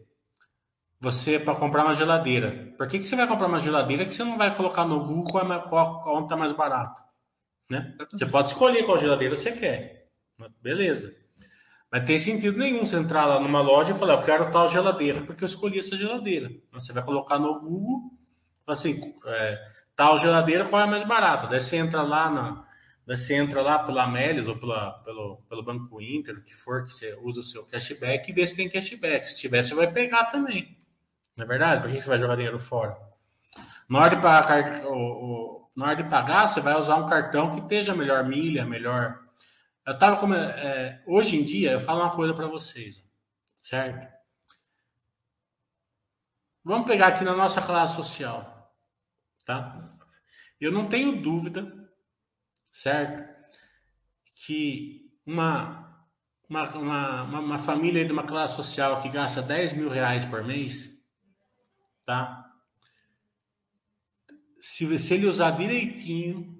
você 0.99 1.39
para 1.39 1.55
comprar 1.55 1.83
uma 1.83 1.95
geladeira. 1.95 2.73
Por 2.77 2.87
que, 2.87 2.99
que 2.99 3.05
você 3.05 3.15
vai 3.15 3.25
comprar 3.25 3.47
uma 3.47 3.59
geladeira 3.59 4.05
que 4.05 4.13
você 4.13 4.23
não 4.23 4.37
vai 4.37 4.55
colocar 4.55 4.85
no 4.85 5.03
Google 5.03 5.23
qual, 5.31 5.61
qual, 5.63 6.03
qual 6.03 6.23
está 6.23 6.37
mais 6.37 6.51
barato? 6.51 7.01
Né? 7.67 7.95
Você 8.11 8.25
pode 8.27 8.49
escolher 8.49 8.85
qual 8.85 8.99
geladeira 8.99 9.35
você 9.35 9.51
quer. 9.51 10.09
Beleza. 10.61 11.11
Mas 11.91 12.05
tem 12.05 12.19
sentido 12.19 12.57
nenhum 12.57 12.85
você 12.85 12.97
entrar 12.97 13.25
lá 13.25 13.39
numa 13.39 13.61
loja 13.61 13.91
e 13.91 13.95
falar, 13.95 14.13
eu 14.13 14.21
quero 14.21 14.51
tal 14.51 14.69
geladeira, 14.69 15.21
porque 15.21 15.43
eu 15.43 15.47
escolhi 15.47 15.79
essa 15.79 15.95
geladeira. 15.95 16.51
Você 16.71 16.93
vai 16.93 17.03
colocar 17.03 17.39
no 17.39 17.59
Google, 17.59 18.11
assim, 18.67 19.01
é, 19.25 19.59
tal 19.95 20.17
geladeira, 20.17 20.67
qual 20.67 20.81
é 20.81 20.85
a 20.85 20.87
mais 20.87 21.05
barata? 21.05 21.47
Daí 21.47 21.59
você 21.59 21.77
entra 21.77 22.03
lá 22.03 22.29
na. 22.29 22.70
Você 23.05 23.35
entra 23.35 23.61
lá 23.61 23.79
pela 23.79 24.03
Amélis 24.03 24.47
ou 24.47 24.57
pela, 24.57 24.91
pelo, 24.99 25.37
pelo 25.49 25.63
Banco 25.63 26.01
Inter, 26.01 26.37
o 26.37 26.43
que 26.43 26.53
for, 26.53 26.85
que 26.85 26.93
você 26.93 27.17
usa 27.21 27.41
o 27.41 27.43
seu 27.43 27.65
cashback 27.65 28.29
e 28.29 28.33
vê 28.33 28.45
se 28.45 28.55
tem 28.55 28.69
cashback. 28.69 29.27
Se 29.27 29.39
tiver, 29.39 29.63
você 29.63 29.73
vai 29.73 29.91
pegar 29.91 30.25
também. 30.25 30.77
Não 31.35 31.45
é 31.45 31.47
verdade? 31.47 31.81
Por 31.81 31.91
que 31.91 31.99
você 31.99 32.07
vai 32.07 32.19
jogar 32.19 32.35
dinheiro 32.35 32.59
fora? 32.59 32.97
Na 33.89 33.99
hora 33.99 34.15
de 34.15 34.21
pagar 34.21 34.85
o 34.85 35.61
na 35.75 35.85
hora 35.87 35.95
de 35.95 36.09
pagar, 36.09 36.47
você 36.47 36.59
vai 36.59 36.75
usar 36.75 36.97
um 36.97 37.07
cartão 37.07 37.49
que 37.49 37.59
esteja 37.59 37.95
melhor 37.95 38.23
milha, 38.25 38.65
melhor. 38.65 39.19
Eu 39.85 39.97
tava 39.97 40.17
como 40.17 40.33
é, 40.35 41.01
hoje 41.07 41.37
em 41.37 41.43
dia, 41.43 41.71
eu 41.71 41.79
falo 41.79 42.01
uma 42.01 42.15
coisa 42.15 42.33
para 42.33 42.47
vocês, 42.47 43.03
certo? 43.63 44.07
Vamos 46.63 46.85
pegar 46.85 47.07
aqui 47.07 47.23
na 47.23 47.35
nossa 47.35 47.61
classe 47.61 47.95
social, 47.95 48.71
tá? 49.45 49.97
Eu 50.59 50.71
não 50.71 50.87
tenho 50.87 51.21
dúvida, 51.21 51.80
certo? 52.71 53.29
Que 54.35 55.11
uma 55.25 55.81
uma, 56.49 56.69
uma, 56.75 57.39
uma 57.39 57.57
família 57.57 58.03
de 58.03 58.11
uma 58.11 58.23
classe 58.23 58.57
social 58.57 59.01
que 59.01 59.07
gasta 59.07 59.41
10 59.41 59.73
mil 59.73 59.89
reais 59.89 60.25
por 60.25 60.43
mês, 60.43 60.89
tá? 62.05 62.51
se, 64.61 64.99
se 64.99 65.13
ele 65.15 65.25
usar 65.25 65.51
direitinho 65.51 66.59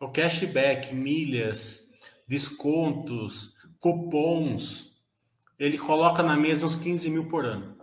o 0.00 0.10
cashback, 0.10 0.94
milhas, 0.94 1.80
descontos, 2.28 3.54
cupons, 3.80 5.02
ele 5.58 5.78
coloca 5.78 6.22
na 6.22 6.36
mesa 6.36 6.66
uns 6.66 6.76
15 6.76 7.08
mil 7.08 7.26
por 7.26 7.46
ano. 7.46 7.74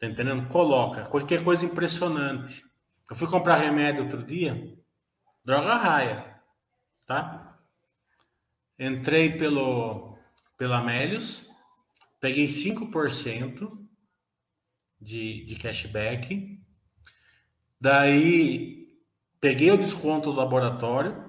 Tá 0.00 0.08
entendendo? 0.08 0.48
Coloca. 0.48 1.04
Qualquer 1.04 1.44
coisa 1.44 1.64
impressionante. 1.64 2.64
Eu 3.08 3.14
fui 3.14 3.28
comprar 3.28 3.56
remédio 3.56 4.02
outro 4.02 4.24
dia, 4.24 4.76
droga 5.44 5.74
raia, 5.76 6.40
tá? 7.06 7.58
Entrei 8.78 9.36
pelo, 9.36 10.18
pela 10.56 10.78
Amélios, 10.78 11.48
peguei 12.20 12.46
5% 12.46 13.70
de, 15.00 15.44
de 15.44 15.56
cashback 15.56 16.60
Daí 17.80 18.86
peguei 19.40 19.70
o 19.70 19.78
desconto 19.78 20.30
do 20.30 20.36
laboratório, 20.36 21.24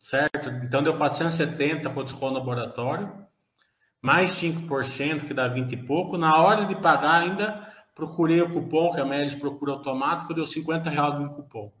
certo? 0.00 0.50
Então 0.64 0.82
deu 0.82 0.96
470 0.96 1.88
com 1.90 2.00
o 2.00 2.04
desconto 2.04 2.32
do 2.32 2.38
laboratório, 2.40 3.24
mais 4.02 4.32
5%, 4.32 5.28
que 5.28 5.32
dá 5.32 5.46
20 5.46 5.72
e 5.72 5.76
pouco. 5.76 6.18
Na 6.18 6.36
hora 6.38 6.66
de 6.66 6.74
pagar, 6.74 7.22
ainda 7.22 7.72
procurei 7.94 8.40
o 8.42 8.52
cupom, 8.52 8.92
que 8.92 9.00
a 9.00 9.04
Melis 9.04 9.36
procura 9.36 9.72
automático, 9.72 10.34
deu 10.34 10.44
50 10.44 10.90
reais 10.90 11.20
de 11.20 11.36
cupom. 11.36 11.72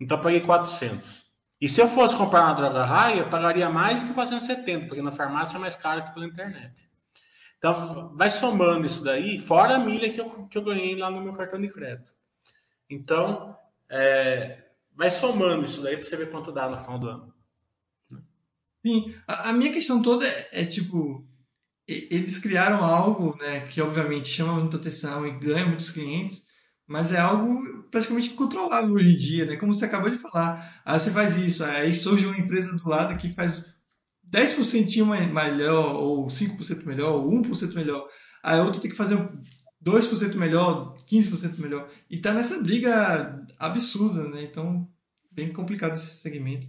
Então 0.00 0.20
paguei 0.20 0.40
400. 0.40 1.26
E 1.60 1.68
se 1.68 1.80
eu 1.80 1.86
fosse 1.86 2.16
comprar 2.16 2.42
na 2.46 2.54
Droga 2.54 2.86
Raia, 2.86 3.18
eu 3.18 3.28
pagaria 3.28 3.68
mais 3.68 4.02
que 4.02 4.14
470, 4.14 4.86
porque 4.86 5.02
na 5.02 5.12
farmácia 5.12 5.58
é 5.58 5.60
mais 5.60 5.76
caro 5.76 6.02
que 6.04 6.14
pela 6.14 6.26
internet. 6.26 6.88
Então, 7.58 8.16
vai 8.16 8.30
somando 8.30 8.86
isso 8.86 9.04
daí, 9.04 9.38
fora 9.38 9.76
a 9.76 9.78
milha 9.78 10.10
que 10.10 10.18
eu, 10.18 10.46
que 10.46 10.56
eu 10.56 10.62
ganhei 10.62 10.96
lá 10.96 11.10
no 11.10 11.20
meu 11.20 11.34
cartão 11.34 11.60
de 11.60 11.68
crédito. 11.68 12.14
Então, 12.88 13.54
é, 13.90 14.70
vai 14.96 15.10
somando 15.10 15.64
isso 15.64 15.82
daí 15.82 15.98
para 15.98 16.06
você 16.06 16.16
ver 16.16 16.30
quanto 16.30 16.50
dá 16.50 16.66
no 16.66 16.78
final 16.78 16.98
do 16.98 17.08
ano. 17.08 17.34
Sim, 18.84 19.14
a, 19.28 19.50
a 19.50 19.52
minha 19.52 19.70
questão 19.70 20.00
toda 20.00 20.26
é, 20.26 20.62
é, 20.62 20.64
tipo, 20.64 21.28
eles 21.86 22.38
criaram 22.38 22.82
algo, 22.82 23.36
né, 23.38 23.66
que 23.66 23.82
obviamente 23.82 24.28
chama 24.28 24.54
muita 24.54 24.78
atenção 24.78 25.26
e 25.26 25.38
ganha 25.38 25.66
muitos 25.66 25.90
clientes, 25.90 26.46
mas 26.90 27.12
é 27.12 27.20
algo 27.20 27.84
praticamente 27.88 28.30
controlável 28.30 28.94
hoje 28.94 29.12
em 29.12 29.16
dia, 29.16 29.46
né? 29.46 29.54
Como 29.54 29.72
você 29.72 29.84
acabou 29.84 30.10
de 30.10 30.18
falar. 30.18 30.82
Aí 30.84 30.98
você 30.98 31.12
faz 31.12 31.36
isso, 31.36 31.64
aí 31.64 31.94
surge 31.94 32.26
uma 32.26 32.36
empresa 32.36 32.76
do 32.76 32.88
lado 32.88 33.16
que 33.16 33.32
faz 33.32 33.64
10% 34.28 35.32
melhor, 35.32 35.94
ou 35.94 36.26
5% 36.26 36.84
melhor, 36.84 37.12
ou 37.12 37.30
1% 37.30 37.74
melhor. 37.76 38.08
Aí 38.42 38.58
a 38.58 38.64
outra 38.64 38.80
tem 38.80 38.90
que 38.90 38.96
fazer 38.96 39.16
2% 39.80 40.34
melhor, 40.34 40.92
15% 41.08 41.60
melhor. 41.60 41.88
E 42.10 42.18
tá 42.18 42.32
nessa 42.32 42.60
briga 42.60 43.40
absurda, 43.56 44.24
né? 44.28 44.42
Então, 44.42 44.88
bem 45.30 45.52
complicado 45.52 45.94
esse 45.94 46.16
segmento. 46.16 46.66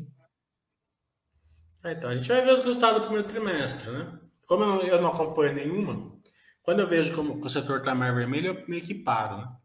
É, 1.83 1.93
então, 1.93 2.11
a 2.11 2.15
gente 2.15 2.27
vai 2.27 2.45
ver 2.45 2.53
os 2.53 2.59
resultados 2.63 3.01
do 3.01 3.07
primeiro 3.07 3.27
trimestre, 3.27 3.89
né? 3.89 4.19
Como 4.45 4.63
eu 4.63 4.67
não, 4.67 4.81
eu 4.83 5.01
não 5.01 5.09
acompanho 5.09 5.55
nenhuma, 5.55 6.15
quando 6.61 6.81
eu 6.81 6.87
vejo 6.87 7.15
como 7.15 7.43
o 7.43 7.49
setor 7.49 7.79
está 7.79 7.95
mais 7.95 8.13
vermelho, 8.13 8.49
eu 8.49 8.67
meio 8.67 8.83
que 8.83 8.93
paro, 8.93 9.37
né? 9.37 9.60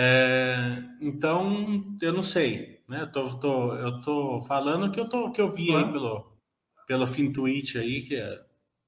É, 0.00 0.80
então, 1.00 1.98
eu 2.00 2.12
não 2.12 2.22
sei, 2.22 2.84
né? 2.88 3.02
Eu 3.02 3.10
tô, 3.10 3.40
tô, 3.40 3.74
eu 3.74 4.00
tô 4.00 4.40
falando 4.42 4.92
que 4.92 5.00
eu, 5.00 5.08
tô, 5.08 5.32
que 5.32 5.40
eu 5.40 5.52
vi 5.52 5.74
aí 5.74 5.90
pelo, 5.90 6.38
pelo 6.86 7.04
fim 7.04 7.32
tweet 7.32 7.76
aí, 7.76 8.02
que 8.02 8.14
é 8.14 8.40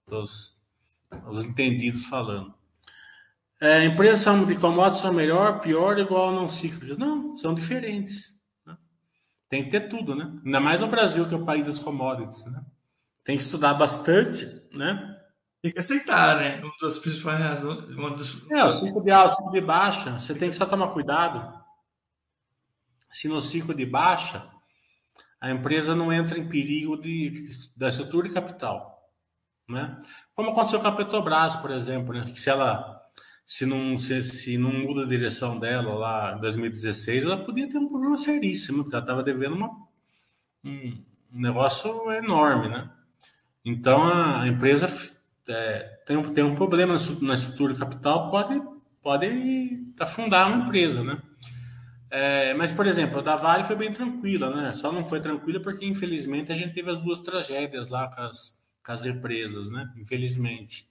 os, 0.08 0.56
os 1.26 1.44
entendidos 1.44 2.06
falando. 2.06 2.54
É, 3.60 3.84
empresas 3.84 4.46
de 4.46 4.54
commodities 4.54 5.00
são 5.00 5.12
melhor, 5.12 5.60
pior, 5.60 5.98
igual 5.98 6.32
não 6.32 6.46
cíclicas? 6.46 6.96
Não, 6.96 7.34
são 7.34 7.54
diferentes. 7.54 8.32
Né? 8.64 8.78
Tem 9.48 9.64
que 9.64 9.70
ter 9.70 9.88
tudo, 9.88 10.14
né? 10.14 10.32
Ainda 10.44 10.60
mais 10.60 10.80
no 10.80 10.86
Brasil, 10.86 11.26
que 11.26 11.34
é 11.34 11.36
o 11.36 11.44
país 11.44 11.66
das 11.66 11.80
commodities, 11.80 12.46
né? 12.46 12.64
Tem 13.24 13.36
que 13.36 13.42
estudar 13.42 13.74
bastante, 13.74 14.46
né? 14.72 15.09
Tem 15.62 15.72
que 15.72 15.78
aceitar, 15.78 16.38
né? 16.38 16.60
Uma 16.62 16.72
das 16.80 16.98
principais 16.98 17.38
razões. 17.38 17.84
Uma 17.96 18.10
dos... 18.10 18.50
É, 18.50 18.64
o 18.64 18.70
ciclo 18.70 19.02
de 19.02 19.10
alta, 19.10 19.34
o 19.34 19.36
ciclo 19.36 19.52
de 19.52 19.60
baixa, 19.60 20.18
você 20.18 20.34
tem 20.34 20.50
que 20.50 20.56
só 20.56 20.64
tomar 20.64 20.88
cuidado. 20.88 21.60
Se 23.12 23.28
no 23.28 23.40
ciclo 23.40 23.74
de 23.74 23.84
baixa, 23.84 24.48
a 25.40 25.50
empresa 25.50 25.94
não 25.94 26.12
entra 26.12 26.38
em 26.38 26.48
perigo 26.48 26.96
de, 26.96 27.46
da 27.76 27.88
estrutura 27.88 28.28
de 28.28 28.34
capital. 28.34 29.10
Né? 29.68 30.02
Como 30.34 30.50
aconteceu 30.50 30.80
com 30.80 30.88
a 30.88 30.92
Petrobras, 30.92 31.56
por 31.56 31.70
exemplo, 31.70 32.14
né? 32.14 32.24
que 32.24 32.40
se 32.40 32.48
ela 32.50 33.00
se 33.50 33.66
não, 33.66 33.98
se, 33.98 34.22
se 34.22 34.56
não 34.56 34.72
muda 34.72 35.02
a 35.02 35.08
direção 35.08 35.58
dela 35.58 35.92
lá 35.92 36.36
em 36.36 36.40
2016, 36.40 37.24
ela 37.24 37.44
podia 37.44 37.68
ter 37.68 37.78
um 37.78 37.88
problema 37.88 38.16
seríssimo, 38.16 38.84
porque 38.84 38.94
ela 38.94 39.02
estava 39.02 39.24
devendo 39.24 39.56
uma, 39.56 39.70
um, 40.64 41.04
um, 41.32 41.40
negócio 41.40 42.12
enorme, 42.12 42.68
né? 42.68 42.88
Então 43.64 44.04
a, 44.04 44.46
empresa 44.46 44.86
é, 45.48 46.00
tem, 46.06 46.22
tem 46.32 46.44
um 46.44 46.54
problema 46.54 46.96
na 47.22 47.34
estrutura 47.34 47.74
capital, 47.74 48.30
pode, 48.30 48.60
pode 49.02 49.86
afundar 49.98 50.48
uma 50.48 50.64
empresa, 50.64 51.02
né? 51.02 51.20
É, 52.10 52.54
mas, 52.54 52.72
por 52.72 52.86
exemplo, 52.86 53.20
a 53.20 53.22
da 53.22 53.36
Vale 53.36 53.64
foi 53.64 53.76
bem 53.76 53.92
tranquila, 53.92 54.54
né? 54.54 54.74
Só 54.74 54.90
não 54.90 55.04
foi 55.04 55.20
tranquila 55.20 55.60
porque, 55.60 55.86
infelizmente, 55.86 56.50
a 56.50 56.54
gente 56.54 56.74
teve 56.74 56.90
as 56.90 57.00
duas 57.00 57.20
tragédias 57.20 57.88
lá 57.88 58.08
com 58.08 58.20
as, 58.22 58.60
com 58.84 58.92
as 58.92 59.00
represas, 59.00 59.70
né? 59.70 59.92
Infelizmente 59.96 60.90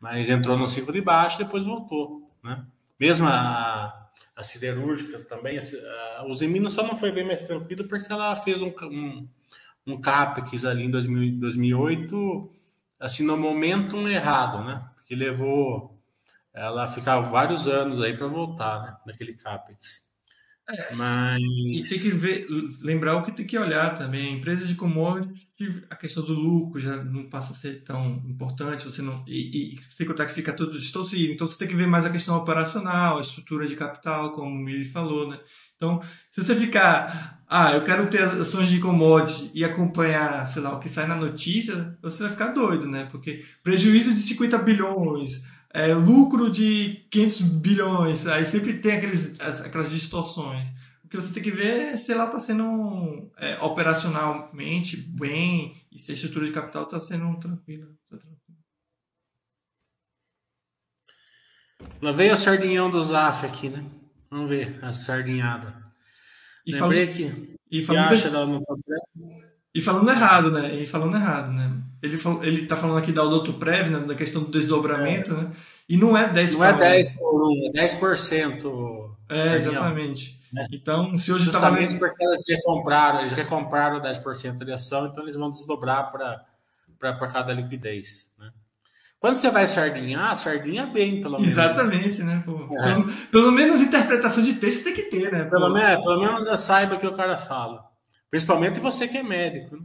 mas 0.00 0.28
entrou 0.28 0.56
no 0.56 0.66
ciclo 0.66 0.92
de 0.92 1.00
baixo 1.00 1.38
depois 1.38 1.64
voltou, 1.64 2.30
né? 2.42 2.64
Mesmo 2.98 3.26
a, 3.26 4.08
a 4.34 4.42
siderúrgica 4.42 5.18
também, 5.20 5.58
a, 5.58 6.20
a 6.20 6.26
Usemino 6.26 6.70
só 6.70 6.82
não 6.86 6.96
foi 6.96 7.12
bem 7.12 7.24
mais 7.24 7.42
tranquila 7.42 7.84
porque 7.84 8.10
ela 8.10 8.34
fez 8.36 8.62
um, 8.62 8.72
um, 8.82 9.28
um 9.86 10.00
CAPEX 10.00 10.64
ali 10.64 10.84
em 10.84 10.90
2000, 10.90 11.38
2008, 11.40 12.50
assim, 12.98 13.24
no 13.24 13.36
momento 13.36 14.08
errado, 14.08 14.64
né? 14.64 14.88
Que 15.06 15.14
levou 15.14 16.00
ela 16.52 16.86
ficar 16.88 17.20
vários 17.20 17.68
anos 17.68 18.00
aí 18.00 18.16
para 18.16 18.26
voltar, 18.26 18.82
né? 18.82 18.96
Naquele 19.06 19.34
CAPEX. 19.34 20.06
É, 20.68 20.94
Mas... 20.94 21.40
E 21.40 21.82
tem 21.88 21.98
que 21.98 22.10
ver, 22.10 22.46
lembrar 22.80 23.16
o 23.16 23.24
que 23.24 23.32
tem 23.32 23.46
que 23.46 23.58
olhar 23.58 23.94
também. 23.94 24.34
Empresas 24.34 24.68
de 24.68 24.74
commodity, 25.56 25.86
a 25.88 25.96
questão 25.96 26.22
do 26.22 26.34
lucro 26.34 26.78
já 26.78 27.02
não 27.02 27.28
passa 27.28 27.52
a 27.52 27.56
ser 27.56 27.82
tão 27.82 28.22
importante. 28.26 28.84
Você 28.84 29.02
não 29.02 29.24
e, 29.26 29.74
e 29.74 29.80
sem 29.94 30.06
contar 30.06 30.26
que 30.26 30.34
fica 30.34 30.52
tudo 30.52 30.78
distorcido. 30.78 31.32
Então 31.32 31.46
você 31.46 31.58
tem 31.58 31.68
que 31.68 31.74
ver 31.74 31.86
mais 31.86 32.04
a 32.04 32.10
questão 32.10 32.36
operacional, 32.36 33.18
a 33.18 33.22
estrutura 33.22 33.66
de 33.66 33.74
capital, 33.74 34.32
como 34.32 34.50
o 34.50 34.58
Mili 34.58 34.84
falou, 34.84 35.28
né? 35.28 35.40
Então, 35.76 36.00
se 36.30 36.42
você 36.42 36.54
ficar, 36.54 37.42
ah, 37.46 37.72
eu 37.72 37.84
quero 37.84 38.08
ter 38.08 38.22
ações 38.22 38.70
de 38.70 38.80
commodity 38.80 39.50
e 39.54 39.62
acompanhar, 39.62 40.46
sei 40.46 40.62
lá, 40.62 40.74
o 40.74 40.80
que 40.80 40.88
sai 40.88 41.06
na 41.06 41.16
notícia, 41.16 41.98
você 42.00 42.22
vai 42.22 42.32
ficar 42.32 42.48
doido, 42.48 42.88
né? 42.88 43.06
Porque 43.10 43.44
prejuízo 43.62 44.14
de 44.14 44.20
50 44.22 44.56
bilhões, 44.58 45.42
é, 45.74 45.94
lucro 45.94 46.50
de 46.50 47.06
500 47.10 47.40
bilhões, 47.42 48.26
aí 48.26 48.46
sempre 48.46 48.74
tem 48.78 48.96
aqueles, 48.96 49.38
aquelas 49.40 49.90
distorções. 49.90 50.68
O 51.16 51.18
que 51.18 51.24
você 51.24 51.32
tem 51.32 51.42
que 51.42 51.50
ver 51.50 51.94
é 51.94 51.96
se 51.96 52.12
ela 52.12 52.26
está 52.26 52.38
sendo 52.38 53.32
é, 53.38 53.56
operacionalmente 53.62 54.98
bem 54.98 55.74
e 55.90 55.98
se 55.98 56.10
a 56.10 56.14
estrutura 56.14 56.44
de 56.44 56.52
capital 56.52 56.82
está 56.82 57.00
sendo 57.00 57.34
tranquila. 57.38 57.86
Tá 58.10 58.18
tranquila. 58.18 58.58
Lá 62.02 62.12
veio 62.12 62.34
a 62.34 62.36
sardinhão 62.36 62.90
do 62.90 63.02
Zaf 63.02 63.46
aqui, 63.46 63.70
né? 63.70 63.82
Vamos 64.30 64.50
ver 64.50 64.78
a 64.84 64.92
sardinhada. 64.92 65.82
E 66.66 66.72
Lembrei 66.72 67.06
falando, 67.06 67.16
que, 67.16 67.56
e 67.70 67.82
falando, 67.82 68.12
acha 68.12 68.28
e 69.74 69.80
falando 69.80 70.10
errado, 70.10 70.50
né? 70.50 70.74
E 70.74 70.86
falando 70.86 71.16
errado, 71.16 71.50
né? 71.50 71.82
Ele, 72.02 72.18
falou, 72.18 72.44
ele 72.44 72.66
tá 72.66 72.76
falando 72.76 72.98
aqui 72.98 73.10
da 73.10 73.24
Odotoprev, 73.24 73.88
né? 73.88 74.00
da 74.00 74.14
questão 74.14 74.42
do 74.42 74.50
desdobramento, 74.50 75.32
é. 75.32 75.36
né? 75.36 75.50
E 75.88 75.96
não 75.96 76.14
é 76.14 76.28
10 76.28 76.52
Não 76.54 76.64
é 76.64 76.72
10 76.74 77.12
por 77.12 77.50
1, 77.50 77.70
é 77.74 77.86
10%. 77.86 79.16
É, 79.30 79.56
exatamente. 79.56 80.36
Né? 80.56 80.66
Então, 80.72 81.14
se 81.18 81.30
hoje 81.30 81.48
está 81.48 81.58
valendo... 81.58 81.98
porque 81.98 82.24
eles 82.24 82.42
recompraram, 82.48 83.20
eles 83.20 83.34
recompraram 83.34 84.00
10% 84.00 84.64
de 84.64 84.72
ação, 84.72 85.06
então 85.06 85.22
eles 85.22 85.36
vão 85.36 85.50
desdobrar 85.50 86.10
para 86.10 87.16
cada 87.30 87.52
liquidez. 87.52 88.32
Né? 88.38 88.50
Quando 89.20 89.36
você 89.36 89.50
vai 89.50 89.66
sardinhar, 89.66 90.34
sardinha 90.34 90.86
bem, 90.86 91.20
pelo 91.20 91.36
menos. 91.36 91.46
Exatamente, 91.46 92.22
né? 92.22 92.42
É. 92.42 92.82
Pelo, 92.82 93.12
pelo, 93.30 93.52
menos 93.52 93.82
interpretação 93.82 94.42
de 94.42 94.54
texto 94.54 94.84
tem 94.84 94.94
que 94.94 95.02
ter, 95.02 95.30
né? 95.30 95.44
Pelo, 95.44 95.70
menos, 95.70 96.02
pelo 96.02 96.20
menos 96.20 96.48
já 96.48 96.56
saiba 96.56 96.94
o 96.94 96.98
que 96.98 97.06
o 97.06 97.14
cara 97.14 97.36
fala. 97.36 97.84
Principalmente 98.30 98.80
você 98.80 99.06
que 99.06 99.18
é 99.18 99.22
médico. 99.22 99.76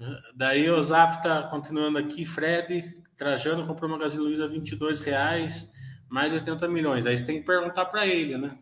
Né? 0.00 0.18
Daí 0.34 0.68
o 0.68 0.82
Zaf 0.82 1.18
está 1.18 1.42
continuando 1.42 1.98
aqui. 1.98 2.26
Fred 2.26 2.84
Trajano 3.16 3.68
comprou 3.68 3.88
uma 3.88 3.98
Magazine 3.98 4.24
Luiza 4.24 4.46
a 4.46 4.48
22 4.48 5.00
reais, 5.00 5.70
mais 6.08 6.32
80 6.32 6.66
milhões. 6.66 7.06
Aí 7.06 7.16
você 7.16 7.24
tem 7.24 7.38
que 7.38 7.46
perguntar 7.46 7.84
para 7.84 8.04
ele, 8.04 8.36
né? 8.36 8.58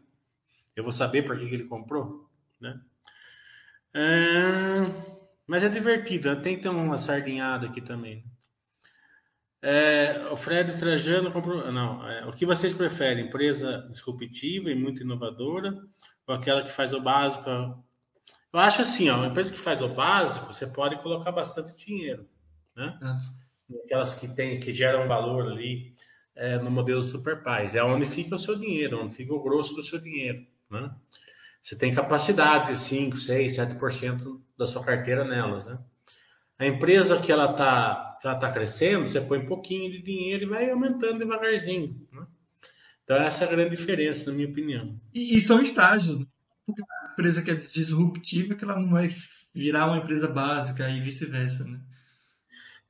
Eu 0.75 0.85
vou 0.85 0.93
saber 0.93 1.23
por 1.23 1.39
que, 1.39 1.49
que 1.49 1.55
ele 1.55 1.65
comprou, 1.65 2.29
né? 2.61 2.81
É... 3.95 5.21
Mas 5.47 5.65
é 5.65 5.69
divertido, 5.69 6.35
né? 6.35 6.41
tem 6.41 6.57
que 6.57 6.63
ter 6.63 6.69
uma 6.69 6.99
sardinhada 6.99 7.67
aqui 7.67 7.81
também. 7.81 8.25
É, 9.63 10.29
o 10.31 10.37
Fred 10.37 10.79
Trajano 10.79 11.33
comprou. 11.33 11.71
Não, 11.71 12.09
é, 12.09 12.25
o 12.27 12.33
que 12.33 12.47
vocês 12.47 12.73
preferem? 12.73 13.27
Empresa 13.27 13.87
disruptiva 13.91 14.71
e 14.71 14.75
muito 14.75 15.03
inovadora? 15.03 15.77
Ou 16.27 16.35
aquela 16.35 16.63
que 16.63 16.71
faz 16.71 16.95
o 16.95 17.01
básico 17.01 17.51
eu 18.53 18.59
acho 18.59 18.83
assim, 18.83 19.09
ó, 19.09 19.17
uma 19.17 19.29
empresa 19.29 19.53
que 19.53 19.59
faz 19.59 19.81
o 19.81 19.89
básico, 19.89 20.53
você 20.53 20.67
pode 20.67 21.01
colocar 21.01 21.31
bastante 21.31 21.73
dinheiro, 21.85 22.29
né? 22.75 22.99
É. 23.01 23.77
Aquelas 23.85 24.15
que 24.15 24.27
tem, 24.27 24.59
que 24.59 24.73
geram 24.73 25.07
valor 25.07 25.53
ali 25.53 25.95
é, 26.35 26.59
no 26.59 26.71
modelo 26.71 27.01
Super 27.01 27.45
Pais. 27.45 27.77
É 27.77 27.85
onde 27.85 28.07
fica 28.07 28.35
o 28.35 28.39
seu 28.39 28.59
dinheiro, 28.59 29.01
onde 29.01 29.15
fica 29.15 29.33
o 29.33 29.43
grosso 29.43 29.75
do 29.77 29.83
seu 29.85 30.01
dinheiro, 30.01 30.45
né? 30.71 30.91
Você 31.63 31.77
tem 31.77 31.93
capacidade 31.93 32.73
de 32.73 32.79
5, 32.79 33.17
6, 33.17 33.57
7% 33.57 34.41
da 34.57 34.67
sua 34.67 34.85
carteira 34.85 35.25
nelas, 35.25 35.67
né? 35.67 35.79
A 36.59 36.67
empresa 36.67 37.21
que 37.21 37.33
ela 37.33 37.51
está 37.51 38.19
ela 38.23 38.37
tá 38.37 38.53
crescendo, 38.53 39.09
você 39.09 39.21
põe 39.21 39.39
um 39.39 39.47
pouquinho 39.47 39.91
de 39.91 40.03
dinheiro 40.03 40.45
e 40.45 40.47
vai 40.47 40.71
aumentando 40.71 41.19
devagarzinho, 41.19 42.07
né? 42.13 42.27
Então 43.05 43.17
essa 43.17 43.45
é 43.45 43.49
a 43.49 43.51
grande 43.51 43.77
diferença, 43.77 44.31
na 44.31 44.37
minha 44.37 44.49
opinião. 44.49 45.01
E, 45.13 45.37
e 45.37 45.41
são 45.41 45.61
estágios, 45.61 46.19
né? 46.19 46.27
Porque 46.67 46.83
empresa 47.13 47.43
que 47.43 47.51
é 47.51 47.55
disruptiva 47.55 48.55
que 48.55 48.65
ela 48.65 48.79
não 48.79 48.91
vai 48.91 49.11
virar 49.55 49.87
uma 49.87 49.99
empresa 49.99 50.29
básica 50.29 50.89
e 50.89 51.01
vice-versa, 51.01 51.65
né? 51.65 51.81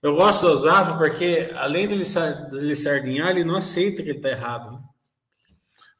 Eu 0.02 0.14
gosto 0.14 0.46
do 0.46 0.52
Osava 0.52 0.96
porque, 0.96 1.50
além 1.54 1.86
de 1.86 1.94
ele 1.94 2.74
sardinhar, 2.74 3.30
ele 3.30 3.44
não 3.44 3.56
aceita 3.56 4.02
que 4.02 4.08
ele 4.08 4.18
está 4.18 4.30
errado. 4.30 4.72
Né? 4.72 4.82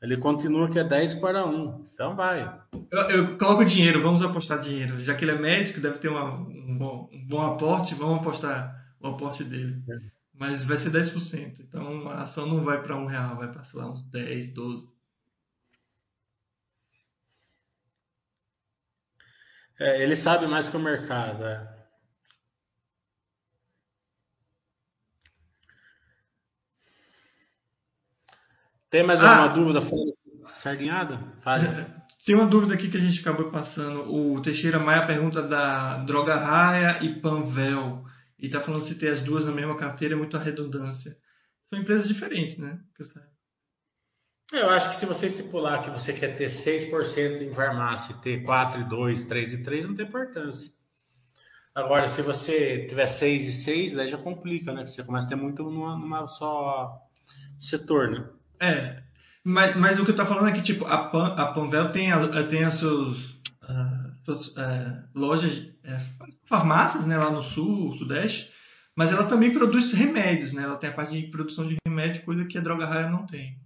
Ele 0.01 0.17
continua 0.17 0.71
que 0.71 0.79
é 0.79 0.85
10 0.85 1.17
para 1.17 1.45
1. 1.47 1.89
Então 1.93 2.17
vai. 2.17 2.61
Eu, 2.91 3.01
eu, 3.11 3.39
coloco 3.39 3.65
dinheiro, 3.65 4.01
vamos 4.01 4.23
apostar 4.23 4.59
dinheiro. 4.61 4.99
Já 4.99 5.15
que 5.15 5.25
ele 5.25 5.33
é 5.33 5.39
médico, 5.39 5.81
deve 5.81 5.99
ter 5.99 6.09
uma, 6.09 6.33
um, 6.33 6.79
bom, 6.79 7.11
um 7.13 7.27
bom 7.27 7.43
aporte, 7.43 7.95
vamos 7.95 8.21
apostar 8.21 8.95
o 8.99 9.09
aporte 9.09 9.45
dele. 9.45 9.83
É. 9.89 10.11
Mas 10.33 10.65
vai 10.65 10.79
ser 10.79 10.91
10%. 10.91 11.61
Então 11.61 12.09
a 12.09 12.23
ação 12.23 12.47
não 12.47 12.63
vai 12.63 12.83
para 12.83 12.97
um 12.97 13.05
real, 13.05 13.37
vai 13.37 13.53
para, 13.53 13.63
sei 13.63 13.79
lá, 13.79 13.91
uns 13.91 14.03
10, 14.05 14.55
12. 14.55 14.91
É, 19.79 20.03
ele 20.03 20.17
sabe 20.17 20.47
mais 20.47 20.69
que 20.69 20.77
o 20.77 20.81
mercado. 20.81 21.45
É. 21.45 21.80
Tem 28.91 29.05
mais 29.05 29.23
alguma 29.23 29.45
ah, 29.45 29.49
dúvida 29.49 29.81
sardinhada? 30.47 31.21
Fale. 31.39 31.65
Tem 32.27 32.35
uma 32.35 32.47
dúvida 32.47 32.75
aqui 32.75 32.91
que 32.91 32.99
a 32.99 33.01
gente 33.01 33.21
acabou 33.21 33.51
passando. 33.51 34.13
O 34.13 34.43
Teixeira 34.43 34.79
Maia 34.79 35.07
pergunta 35.07 35.41
da 35.41 35.99
Droga 35.99 36.35
Raia 36.35 37.03
e 37.03 37.21
Panvel. 37.21 38.05
E 38.39 38.47
está 38.47 38.61
falando 38.61 38.83
se 38.83 38.99
ter 38.99 39.09
as 39.09 39.23
duas 39.23 39.45
na 39.45 39.53
mesma 39.53 39.77
carteira 39.77 40.15
é 40.15 40.19
muita 40.19 40.39
redundância. 40.39 41.17
São 41.65 41.79
empresas 41.79 42.09
diferentes, 42.09 42.59
né? 42.59 42.79
Eu 44.53 44.69
acho 44.69 44.91
que 44.91 44.97
se 44.97 45.07
você 45.07 45.27
estipular 45.27 45.83
que 45.83 45.91
você 45.91 46.13
quer 46.13 46.37
ter 46.37 46.49
6% 46.49 47.43
em 47.43 47.55
farmácia 47.55 48.13
e 48.13 48.17
ter 48.17 48.43
4 48.43 48.81
e 48.81 48.85
2, 48.85 49.25
3 49.25 49.55
e 49.55 49.63
3, 49.63 49.87
não 49.87 49.95
tem 49.95 50.07
importância. 50.07 50.73
Agora, 51.73 52.09
se 52.09 52.21
você 52.21 52.85
tiver 52.87 53.07
6 53.07 53.49
e 53.49 53.53
6, 53.53 53.99
aí 53.99 54.09
já 54.09 54.19
complica, 54.19 54.73
né? 54.73 54.85
Você 54.85 55.05
começa 55.05 55.27
a 55.27 55.31
ter 55.31 55.37
muito 55.37 55.63
numa, 55.63 55.97
numa 55.97 56.27
só 56.27 57.01
setor, 57.59 58.11
né? 58.11 58.29
É, 58.61 59.03
mas, 59.43 59.75
mas 59.77 59.99
o 59.99 60.05
que 60.05 60.11
eu 60.11 60.17
tô 60.17 60.27
falando 60.27 60.49
é 60.49 60.53
que, 60.53 60.63
tipo, 60.63 60.85
a, 60.87 60.99
Pan, 61.09 61.35
a 61.37 61.47
Panvel 61.47 61.91
tem, 61.91 62.13
a, 62.13 62.29
tem 62.45 62.65
as 62.65 62.75
suas, 62.75 63.31
uh, 63.63 64.13
suas 64.25 64.49
uh, 64.49 65.03
lojas, 65.15 65.55
uh, 65.59 66.27
farmácias, 66.47 67.07
né, 67.07 67.17
lá 67.17 67.31
no 67.31 67.43
sul, 67.43 67.95
sudeste, 67.95 68.53
mas 68.95 69.11
ela 69.11 69.25
também 69.25 69.53
produz 69.53 69.93
remédios, 69.93 70.53
né? 70.53 70.65
Ela 70.65 70.77
tem 70.77 70.91
a 70.91 70.93
parte 70.93 71.19
de 71.19 71.29
produção 71.29 71.67
de 71.67 71.77
remédio, 71.87 72.23
coisa 72.23 72.45
que 72.45 72.59
a 72.59 72.61
Droga 72.61 72.85
Raia 72.85 73.09
não 73.09 73.27
tem. 73.27 73.59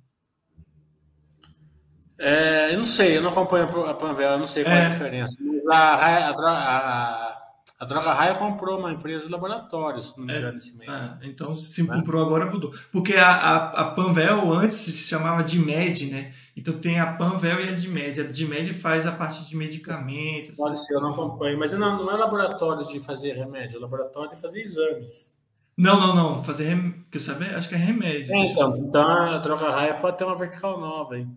É, 2.17 2.73
eu 2.73 2.79
não 2.79 2.87
sei, 2.87 3.17
eu 3.17 3.23
não 3.23 3.31
acompanho 3.31 3.65
a 3.87 3.95
Panvel, 3.95 4.31
eu 4.31 4.39
não 4.39 4.47
sei 4.47 4.63
qual 4.63 4.77
é, 4.77 4.87
a 4.87 4.91
diferença. 4.91 5.37
A, 5.69 5.77
a, 5.77 6.31
a, 6.31 7.44
a 7.79 7.85
Droga 7.85 8.13
Raia 8.13 8.35
comprou 8.37 8.79
uma 8.79 8.93
empresa 8.93 9.27
de 9.27 9.33
laboratórios, 9.33 10.11
se 10.11 10.19
não 10.19 10.27
me 10.27 10.33
é, 10.33 10.39
engano, 10.39 10.59
esse 10.59 10.77
mês. 10.77 10.91
É, 10.91 11.19
então, 11.23 11.57
se 11.57 11.83
né? 11.83 11.95
comprou 11.95 12.25
agora, 12.25 12.51
mudou. 12.51 12.73
Porque 12.93 13.15
a, 13.17 13.29
a, 13.29 13.57
a, 13.81 13.85
Panvel 13.91 14.53
antes 14.53 14.77
se 14.77 14.93
chamava 14.93 15.43
de 15.43 15.59
Med, 15.59 16.11
né? 16.11 16.33
Então 16.57 16.79
tem 16.79 17.01
a 17.01 17.13
Panvel 17.15 17.61
e 17.61 17.69
a 17.69 17.73
Dimed. 17.73 18.21
A 18.21 18.25
Dimed 18.25 18.73
faz 18.75 19.07
a 19.07 19.13
parte 19.13 19.49
de 19.49 19.57
medicamentos. 19.57 20.57
Pode 20.57 20.85
ser, 20.87 20.95
eu 20.95 21.01
não 21.01 21.11
acompanho. 21.11 21.59
Mas 21.59 21.73
não, 21.73 22.05
não 22.05 22.13
é 22.13 22.17
laboratório 22.17 22.87
de 22.87 23.01
fazer 23.01 23.33
remédio, 23.33 23.79
é 23.79 23.81
laboratório 23.81 24.31
de 24.31 24.41
fazer 24.41 24.63
exames. 24.63 25.35
Não, 25.77 25.99
não, 25.99 26.15
não. 26.15 26.45
Fazer 26.45 26.65
rem... 26.65 27.05
que 27.11 27.17
eu 27.17 27.21
saber, 27.21 27.57
acho 27.57 27.69
que 27.69 27.75
é 27.75 27.79
remédio. 27.79 28.33
É, 28.33 28.47
então, 28.47 28.77
então 28.77 29.03
a 29.03 29.39
droga 29.39 29.71
raia 29.71 29.95
pode 29.95 30.17
ter 30.17 30.25
uma 30.25 30.39
vertical 30.39 30.81
nova, 30.81 31.19
hein? 31.19 31.37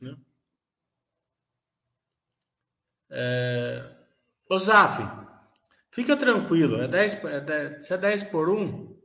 Né? 0.00 0.16
É... 3.10 3.84
Ô 4.48 4.58
Zaf, 4.58 5.02
fica 6.00 6.16
tranquilo, 6.16 6.80
é 6.80 6.88
10, 6.88 7.24
é 7.24 7.40
10, 7.40 7.86
se 7.86 7.92
é 7.92 7.98
10 7.98 8.22
por 8.24 8.48
1, 8.48 8.98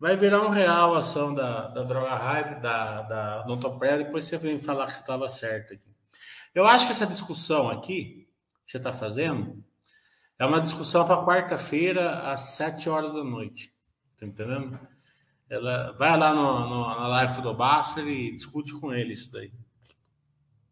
vai 0.00 0.16
virar 0.16 0.44
um 0.44 0.50
real 0.50 0.94
a 0.94 0.98
ação 0.98 1.32
da, 1.32 1.68
da 1.68 1.84
droga 1.84 2.16
raia, 2.16 2.58
da, 2.58 3.02
da 3.02 3.42
Dontoprea, 3.42 3.98
depois 3.98 4.24
você 4.24 4.36
vem 4.36 4.58
falar 4.58 4.86
que 4.86 4.94
você 4.94 5.00
estava 5.00 5.28
certo 5.28 5.74
aqui. 5.74 5.88
Eu 6.52 6.66
acho 6.66 6.86
que 6.86 6.92
essa 6.92 7.06
discussão 7.06 7.70
aqui, 7.70 8.28
que 8.66 8.72
você 8.72 8.78
está 8.78 8.92
fazendo, 8.92 9.64
é 10.36 10.44
uma 10.44 10.60
discussão 10.60 11.06
para 11.06 11.24
quarta-feira, 11.24 12.32
às 12.32 12.40
7 12.56 12.88
horas 12.88 13.12
da 13.12 13.22
noite. 13.22 13.72
Tá 14.18 14.26
entendendo? 14.26 14.76
Ela 15.48 15.92
vai 15.92 16.18
lá 16.18 16.34
no, 16.34 16.68
no, 16.68 17.00
na 17.00 17.06
live 17.06 17.42
do 17.42 17.54
Baster 17.54 18.06
e 18.06 18.32
discute 18.32 18.72
com 18.80 18.92
ele 18.92 19.12
isso 19.12 19.30
daí. 19.32 19.52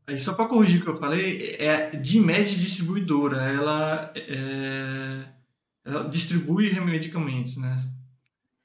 Aí, 0.07 0.19
só 0.19 0.35
para 0.35 0.49
corrigir 0.49 0.81
o 0.81 0.85
que 0.85 0.91
eu 0.91 0.97
falei, 0.97 1.57
é 1.61 1.91
de 1.91 2.19
média 2.19 2.57
distribuidora. 2.57 3.37
Ela, 3.43 4.13
é, 4.17 5.42
ela 5.85 6.09
distribui 6.09 6.73
medicamentos, 6.81 7.57
né? 7.57 7.77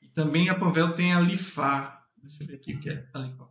E 0.01 0.07
também 0.07 0.49
a 0.49 0.55
Panvel 0.55 0.93
tem 0.93 1.13
a 1.13 1.19
Lifar. 1.19 2.07
Deixa 2.21 2.43
eu 2.43 2.47
ver 2.47 2.55
aqui 2.55 2.73
o 2.73 2.79
que 2.79 2.89
é 2.89 3.09
a 3.13 3.19
Lifar. 3.19 3.47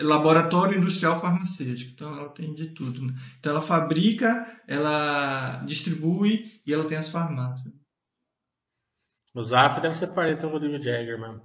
laboratório 0.00 0.78
industrial 0.78 1.20
farmacêutico. 1.20 1.92
Então 1.92 2.16
ela 2.16 2.28
tem 2.28 2.54
de 2.54 2.68
tudo. 2.68 3.04
Né? 3.04 3.14
Então 3.38 3.52
ela 3.52 3.62
fabrica, 3.62 4.62
ela 4.66 5.62
distribui 5.64 6.60
e 6.64 6.72
ela 6.72 6.86
tem 6.86 6.96
as 6.96 7.08
farmácias. 7.08 7.72
O 9.34 9.42
Zaf 9.42 9.80
deve 9.80 9.94
ser 9.94 10.08
parente 10.08 10.42
do 10.42 10.48
Rodrigo 10.48 10.82
Jagger, 10.82 11.18
mano. 11.18 11.42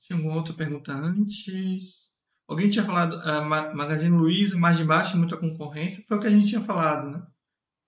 Tinha 0.00 0.18
uma 0.18 0.34
outra 0.34 0.52
pergunta 0.52 0.92
antes. 0.92 2.12
Alguém 2.46 2.68
tinha 2.68 2.84
falado, 2.84 3.16
a 3.22 3.40
Magazine 3.74 4.16
Luiza, 4.16 4.58
mais 4.58 4.76
de 4.76 4.84
baixo, 4.84 5.16
muita 5.16 5.36
concorrência. 5.36 6.04
Foi 6.06 6.18
o 6.18 6.20
que 6.20 6.26
a 6.26 6.30
gente 6.30 6.48
tinha 6.48 6.60
falado, 6.60 7.10
né? 7.10 7.26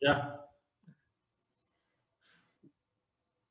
Já. 0.02 0.36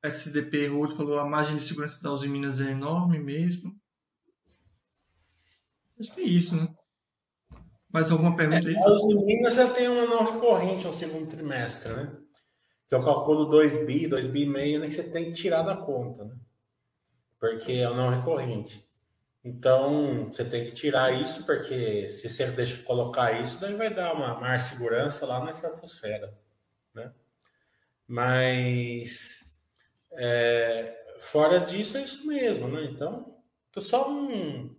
SDP 0.04 0.68
Road 0.68 0.96
falou 0.96 1.18
a 1.18 1.26
margem 1.26 1.58
de 1.58 1.64
segurança 1.64 2.02
da 2.02 2.12
Uzi 2.12 2.28
Minas 2.28 2.60
é 2.60 2.72
enorme 2.72 3.20
mesmo. 3.20 3.76
Acho 6.00 6.14
que 6.14 6.22
é 6.22 6.26
isso, 6.26 6.56
né? 6.56 6.74
Mais 7.92 8.12
alguma 8.12 8.36
pergunta 8.36 8.68
aí? 8.68 8.76
É, 8.76 8.80
a 8.80 8.92
Uzi 8.92 9.16
Minas 9.16 9.56
já 9.56 9.72
tem 9.72 9.88
uma 9.88 10.06
não 10.06 10.34
recorrente 10.34 10.86
no 10.86 10.94
segundo 10.94 11.28
trimestre, 11.28 11.94
né? 11.94 12.18
Que 12.88 12.96
eu 12.96 13.04
calculo 13.04 13.46
2 13.46 13.86
bi, 13.86 14.08
2 14.08 14.28
bi 14.28 14.44
e 14.44 14.50
meio, 14.50 14.80
né, 14.80 14.88
que 14.88 14.96
você 14.96 15.10
tem 15.10 15.26
que 15.26 15.34
tirar 15.34 15.64
da 15.64 15.78
conta, 15.78 16.26
né? 16.26 16.36
Porque 17.40 17.74
é 17.74 17.90
não 17.90 18.10
recorrente. 18.10 18.85
Então, 19.46 20.26
você 20.26 20.44
tem 20.44 20.66
que 20.66 20.72
tirar 20.72 21.14
isso, 21.14 21.46
porque 21.46 22.10
se 22.10 22.28
você 22.28 22.48
deixa 22.48 22.82
colocar 22.82 23.40
isso, 23.44 23.62
daí 23.62 23.76
vai 23.76 23.94
dar 23.94 24.12
uma 24.12 24.40
maior 24.40 24.60
segurança 24.60 25.24
lá 25.28 25.40
na 25.40 25.52
estratosfera, 25.52 26.36
né? 26.92 27.14
Mas, 28.08 29.46
é, 30.14 31.16
fora 31.20 31.60
disso, 31.60 31.96
é 31.96 32.02
isso 32.02 32.26
mesmo, 32.26 32.68
né? 32.68 32.86
Então, 32.86 33.40
só 33.78 34.12
um... 34.12 34.76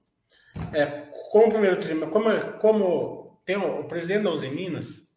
É, 0.73 1.13
como 1.31 1.51
primeiro 1.51 1.79
trimestre, 1.79 2.11
como, 2.11 2.59
como 2.59 3.41
tem 3.45 3.57
o, 3.57 3.83
o 3.83 3.89
presidente 3.89 4.25
da 4.25 4.31
Uzi 4.33 4.49
Minas, 4.49 5.17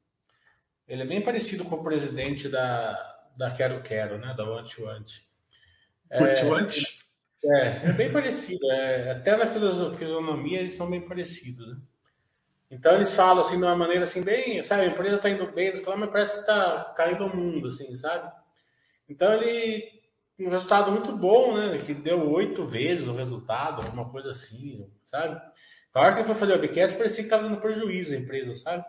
ele 0.88 1.02
é 1.02 1.08
bem 1.08 1.24
parecido 1.24 1.66
com 1.66 1.78
o 1.78 1.84
presidente 1.84 2.47
da, 2.47 2.93
da 3.36 3.50
Quero 3.50 3.82
Quero, 3.82 4.20
né? 4.20 4.32
Da 4.38 4.43
Want 4.43 4.78
Want. 4.78 5.10
É, 6.12 6.43
Want 6.43 6.76
É, 7.44 7.90
é 7.90 7.94
bem 7.94 8.12
parecido. 8.12 8.70
É, 8.72 9.12
até 9.12 9.36
na 9.36 9.46
fisionomia 9.46 10.60
eles 10.60 10.74
são 10.74 10.90
bem 10.90 11.02
parecidos. 11.02 11.68
Né? 11.68 11.78
Então 12.72 12.96
eles 12.96 13.14
falam 13.14 13.44
assim 13.44 13.58
de 13.58 13.64
uma 13.64 13.76
maneira 13.76 14.04
assim 14.04 14.24
bem, 14.24 14.62
sabe, 14.62 14.84
a 14.84 14.88
empresa 14.88 15.16
está 15.16 15.30
indo 15.30 15.52
bem, 15.52 15.68
eles 15.68 15.82
falam, 15.82 16.00
mas 16.00 16.12
parece 16.12 16.34
que 16.34 16.40
está 16.42 16.94
caindo 16.96 17.26
o 17.26 17.36
mundo, 17.36 17.68
assim, 17.68 17.96
sabe? 17.96 18.32
Então 19.08 19.34
ele 19.34 20.00
um 20.40 20.50
resultado 20.50 20.92
muito 20.92 21.12
bom, 21.18 21.54
né? 21.54 21.78
Que 21.80 21.94
deu 21.94 22.32
oito 22.32 22.66
vezes 22.66 23.08
o 23.08 23.16
resultado, 23.16 23.82
alguma 23.82 24.10
coisa 24.10 24.32
assim, 24.32 24.90
sabe? 25.06 25.42
A 25.94 26.00
hora 26.00 26.14
que 26.14 26.20
ele 26.20 26.28
foi 26.28 26.36
fazer 26.36 26.54
o 26.54 26.62
Bcast, 26.62 26.98
parecia 26.98 27.24
que 27.24 27.24
estava 27.24 27.44
dando 27.44 27.60
prejuízo 27.60 28.14
a 28.14 28.18
empresa, 28.18 28.54
sabe? 28.56 28.86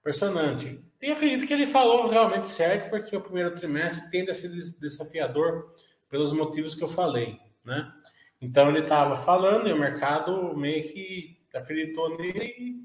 Impressionante. 0.00 0.84
E 1.00 1.10
acredito 1.10 1.46
que 1.46 1.52
ele 1.52 1.66
falou 1.66 2.08
realmente 2.08 2.48
certo, 2.48 2.90
porque 2.90 3.14
o 3.14 3.20
primeiro 3.20 3.54
trimestre 3.54 4.10
tende 4.10 4.30
a 4.30 4.34
ser 4.34 4.48
desafiador 4.48 5.74
pelos 6.08 6.32
motivos 6.32 6.74
que 6.74 6.82
eu 6.82 6.88
falei, 6.88 7.38
né? 7.70 7.92
Então 8.40 8.68
ele 8.68 8.80
estava 8.80 9.14
falando 9.14 9.68
e 9.68 9.72
o 9.72 9.78
mercado 9.78 10.56
meio 10.56 10.82
que 10.92 11.38
acreditou 11.54 12.18
nele 12.18 12.80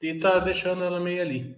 e 0.00 0.06
está 0.06 0.38
deixando 0.38 0.84
ela 0.84 1.00
meio 1.00 1.22
ali. 1.22 1.56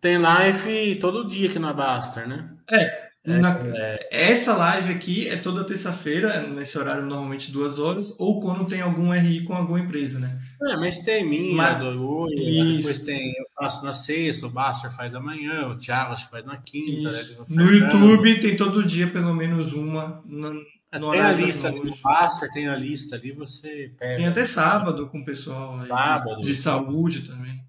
Tem 0.00 0.16
live 0.16 0.98
todo 0.98 1.26
dia 1.26 1.48
aqui 1.48 1.58
na 1.58 1.74
Baster, 1.74 2.26
né? 2.26 2.56
É, 2.70 3.09
na, 3.22 3.60
é, 3.74 4.08
essa 4.10 4.56
live 4.56 4.94
aqui 4.94 5.28
é 5.28 5.36
toda 5.36 5.66
terça-feira, 5.66 6.40
nesse 6.46 6.78
horário 6.78 7.04
normalmente 7.04 7.52
duas 7.52 7.78
horas, 7.78 8.18
ou 8.18 8.40
quando 8.40 8.66
tem 8.66 8.80
algum 8.80 9.12
RI 9.12 9.44
com 9.44 9.54
alguma 9.54 9.78
empresa, 9.78 10.18
né? 10.18 10.40
É, 10.62 10.76
mas 10.76 11.00
tem 11.00 11.28
minha, 11.28 11.54
mas, 11.54 11.78
do 11.78 12.08
Oi, 12.08 12.76
depois 12.78 13.00
tem, 13.00 13.34
eu 13.36 13.44
faço 13.54 13.84
na 13.84 13.92
sexta, 13.92 14.46
o 14.46 14.50
Baster 14.50 14.90
faz 14.90 15.14
amanhã, 15.14 15.68
o 15.68 15.76
Thiago 15.76 16.12
acho 16.12 16.24
que 16.24 16.30
faz 16.30 16.46
na 16.46 16.56
quinta. 16.56 17.12
Né, 17.12 17.36
no 17.50 17.70
YouTube 17.70 18.40
tem 18.40 18.56
todo 18.56 18.84
dia 18.84 19.06
pelo 19.06 19.34
menos 19.34 19.74
uma. 19.74 20.22
No, 20.24 20.54
no 20.54 21.10
tem 21.10 21.20
a 21.20 21.32
lista 21.32 21.68
ali 21.68 21.80
no 21.80 21.96
Baster, 22.02 22.50
tem 22.50 22.68
a 22.68 22.76
lista 22.76 23.16
ali, 23.16 23.32
você 23.32 23.92
pega. 23.98 24.16
Tem 24.16 24.26
até 24.28 24.46
sábado 24.46 25.08
com 25.08 25.18
o 25.18 25.24
pessoal 25.24 25.78
sábado, 25.86 26.40
de, 26.40 26.46
de 26.46 26.54
saúde 26.54 27.28
também. 27.28 27.62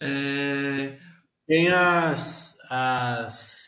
É... 0.00 0.96
Tem 1.46 1.68
as, 1.68 2.56
as 2.68 3.61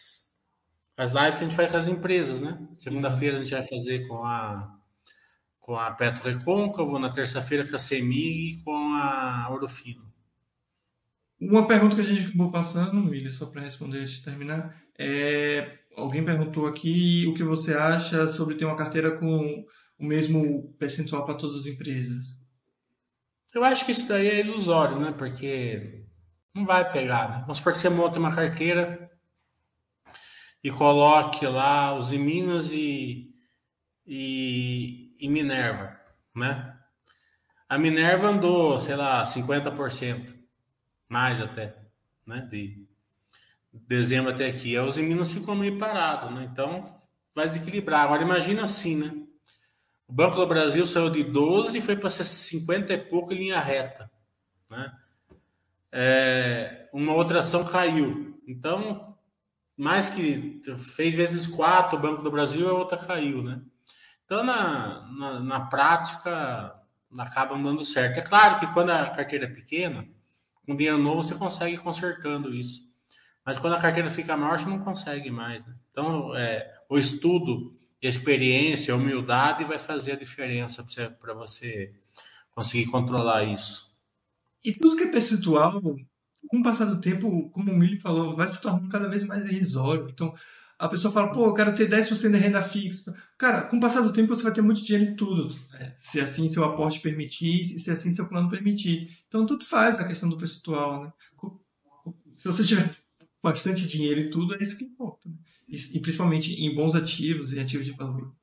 as 0.96 1.12
lives 1.12 1.36
que 1.36 1.44
a 1.44 1.48
gente 1.48 1.56
faz 1.56 1.70
com 1.70 1.78
as 1.78 1.88
empresas, 1.88 2.40
né? 2.40 2.58
Segunda-feira 2.76 3.36
a 3.36 3.44
gente 3.44 3.50
vai 3.50 3.66
fazer 3.66 4.06
com 4.06 4.24
a 4.24 4.70
com 5.58 5.78
a 5.78 5.90
Petro 5.92 6.30
Recôncavo, 6.30 6.98
na 6.98 7.08
terça-feira 7.08 7.66
com 7.66 7.74
a 7.74 7.78
CEMIG 7.78 8.50
e 8.50 8.62
com 8.62 8.76
a 8.96 9.48
Orofino. 9.50 10.12
Uma 11.40 11.66
pergunta 11.66 11.94
que 11.94 12.02
a 12.02 12.04
gente 12.04 12.26
acabou 12.28 12.50
passando, 12.50 13.08
Willi, 13.08 13.30
só 13.30 13.46
para 13.46 13.62
responder 13.62 14.00
antes 14.00 14.12
de 14.12 14.24
terminar, 14.24 14.76
é 14.98 15.78
alguém 15.96 16.24
perguntou 16.24 16.66
aqui 16.66 17.26
o 17.26 17.34
que 17.34 17.42
você 17.42 17.72
acha 17.72 18.28
sobre 18.28 18.56
ter 18.56 18.66
uma 18.66 18.76
carteira 18.76 19.12
com 19.12 19.64
o 19.98 20.04
mesmo 20.04 20.74
percentual 20.78 21.24
para 21.24 21.34
todas 21.34 21.60
as 21.60 21.66
empresas. 21.66 22.36
Eu 23.54 23.64
acho 23.64 23.86
que 23.86 23.92
isso 23.92 24.06
daí 24.06 24.28
é 24.28 24.40
ilusório, 24.40 24.98
né? 24.98 25.12
Porque 25.16 26.04
não 26.54 26.66
vai 26.66 26.90
pegar, 26.90 27.30
né? 27.30 27.38
Vamos 27.42 27.58
supor 27.58 27.72
que 27.72 27.78
você 27.78 27.88
monta 27.88 28.18
uma 28.18 28.34
carteira 28.34 29.10
e 30.64 30.70
coloque 30.70 31.46
lá 31.46 31.94
os 31.94 32.10
Minas 32.10 32.72
e, 32.72 33.30
e, 34.06 35.14
e 35.20 35.28
Minerva, 35.28 36.00
né? 36.34 36.74
A 37.68 37.76
Minerva 37.78 38.28
andou, 38.28 38.80
sei 38.80 38.96
lá, 38.96 39.22
50%, 39.24 40.34
mais 41.06 41.38
até, 41.38 41.76
né? 42.26 42.48
De 42.50 42.88
dezembro 43.70 44.32
até 44.32 44.46
aqui. 44.46 44.78
Os 44.78 44.96
Minas 44.96 45.34
ficou 45.34 45.54
meio 45.54 45.78
parado, 45.78 46.30
né? 46.30 46.48
Então 46.50 46.80
vai 47.34 47.46
desequilibrar. 47.46 48.00
Agora 48.00 48.22
imagina 48.22 48.62
assim, 48.62 48.96
né? 48.96 49.12
O 50.08 50.14
Banco 50.14 50.36
do 50.36 50.46
Brasil 50.46 50.86
saiu 50.86 51.10
de 51.10 51.22
12 51.24 51.76
e 51.76 51.82
foi 51.82 51.96
para 51.96 52.08
50 52.08 52.90
e 52.90 52.98
pouco 52.98 53.34
em 53.34 53.36
linha 53.36 53.60
reta, 53.60 54.10
né? 54.70 54.90
É, 55.92 56.88
uma 56.90 57.12
outra 57.12 57.40
ação 57.40 57.64
caiu. 57.64 58.42
Então, 58.46 59.13
mais 59.76 60.08
que 60.08 60.60
fez 60.78 61.14
vezes 61.14 61.46
quatro 61.46 61.98
o 61.98 62.00
Banco 62.00 62.22
do 62.22 62.30
Brasil, 62.30 62.68
a 62.68 62.72
outra 62.72 62.98
caiu, 62.98 63.42
né? 63.42 63.60
Então, 64.24 64.42
na, 64.44 65.06
na, 65.12 65.40
na 65.40 65.60
prática, 65.60 66.74
acaba 67.18 67.56
dando 67.56 67.84
certo. 67.84 68.18
É 68.18 68.22
claro 68.22 68.58
que 68.58 68.72
quando 68.72 68.90
a 68.90 69.10
carteira 69.10 69.44
é 69.46 69.48
pequena, 69.48 70.06
com 70.66 70.76
dinheiro 70.76 70.98
novo 70.98 71.22
você 71.22 71.34
consegue 71.34 71.76
consertando 71.76 72.54
isso. 72.54 72.92
Mas 73.44 73.58
quando 73.58 73.74
a 73.74 73.80
carteira 73.80 74.08
fica 74.08 74.36
maior, 74.36 74.58
você 74.58 74.68
não 74.68 74.78
consegue 74.78 75.30
mais. 75.30 75.66
Né? 75.66 75.74
Então, 75.90 76.34
é, 76.34 76.72
o 76.88 76.96
estudo, 76.96 77.72
a 78.02 78.06
experiência, 78.06 78.94
a 78.94 78.96
humildade 78.96 79.64
vai 79.64 79.78
fazer 79.78 80.12
a 80.12 80.16
diferença 80.16 80.84
para 81.20 81.34
você 81.34 81.92
conseguir 82.52 82.90
controlar 82.90 83.44
isso. 83.44 83.94
E 84.64 84.72
tudo 84.72 84.96
que 84.96 85.04
é 85.04 85.10
percentual 85.10 85.80
com 86.48 86.58
o 86.58 86.62
passar 86.62 86.86
do 86.86 87.00
tempo, 87.00 87.50
como 87.50 87.72
o 87.72 87.76
Mili 87.76 88.00
falou, 88.00 88.36
vai 88.36 88.48
se 88.48 88.60
tornando 88.60 88.88
cada 88.88 89.08
vez 89.08 89.24
mais 89.24 89.44
irrisório. 89.44 90.08
Então, 90.10 90.34
a 90.78 90.88
pessoa 90.88 91.12
fala, 91.12 91.32
pô, 91.32 91.46
eu 91.46 91.54
quero 91.54 91.74
ter 91.74 91.88
10% 91.88 92.30
de 92.30 92.36
renda 92.36 92.62
fixa. 92.62 93.14
Cara, 93.38 93.62
com 93.62 93.76
o 93.76 93.80
passar 93.80 94.00
do 94.00 94.12
tempo 94.12 94.34
você 94.34 94.42
vai 94.42 94.52
ter 94.52 94.62
muito 94.62 94.82
dinheiro 94.82 95.12
em 95.12 95.16
tudo. 95.16 95.54
Né? 95.72 95.94
Se 95.96 96.20
assim 96.20 96.48
seu 96.48 96.64
aporte 96.64 97.00
permitir, 97.00 97.64
se 97.64 97.90
assim 97.90 98.10
seu 98.10 98.28
plano 98.28 98.48
permitir. 98.48 99.08
Então, 99.28 99.46
tudo 99.46 99.64
faz 99.64 99.98
a 99.98 100.06
questão 100.06 100.28
do 100.28 100.36
percentual, 100.36 101.04
né? 101.04 101.12
se 102.36 102.46
você 102.46 102.64
tiver 102.64 102.90
bastante 103.42 103.86
dinheiro 103.86 104.20
e 104.20 104.30
tudo, 104.30 104.54
é 104.54 104.62
isso 104.62 104.76
que 104.76 104.84
importa. 104.84 105.28
Né? 105.28 105.36
E, 105.68 105.96
e, 105.96 106.00
principalmente 106.00 106.64
em 106.64 106.74
bons 106.74 106.94
ativos 106.94 107.52
e 107.52 107.60
ativos 107.60 107.86
de 107.86 107.92
valor. 107.92 108.34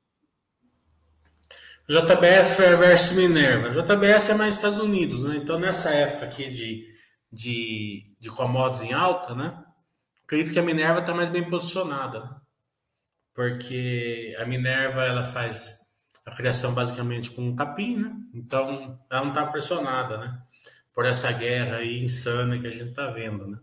JBS 1.88 2.56
versus 2.78 3.16
Minerva. 3.16 3.70
JBS 3.70 4.30
é 4.30 4.34
mais 4.34 4.54
Estados 4.54 4.78
Unidos, 4.78 5.22
né? 5.22 5.36
Então 5.36 5.58
nessa 5.58 5.90
época 5.90 6.26
aqui 6.26 6.48
de, 6.48 6.86
de, 7.32 8.14
de 8.18 8.30
commodities 8.30 8.82
em 8.82 8.92
alta, 8.92 9.34
né? 9.34 9.64
Acredito 10.24 10.52
que 10.52 10.58
a 10.58 10.62
Minerva 10.62 11.00
está 11.00 11.14
mais 11.14 11.30
bem 11.30 11.48
posicionada, 11.48 12.20
né? 12.20 12.36
porque 13.34 14.36
a 14.38 14.44
Minerva 14.44 15.04
ela 15.04 15.24
faz 15.24 15.80
a 16.24 16.30
criação 16.30 16.72
basicamente 16.72 17.30
com 17.30 17.56
capim, 17.56 17.96
né? 17.96 18.12
Então 18.34 19.00
ela 19.10 19.22
não 19.22 19.30
está 19.30 19.46
pressionada, 19.46 20.18
né? 20.18 20.42
Por 20.94 21.06
essa 21.06 21.32
guerra 21.32 21.76
aí 21.76 22.02
insana 22.02 22.58
que 22.58 22.66
a 22.66 22.70
gente 22.70 22.90
está 22.90 23.10
vendo, 23.10 23.46
né? 23.46 23.58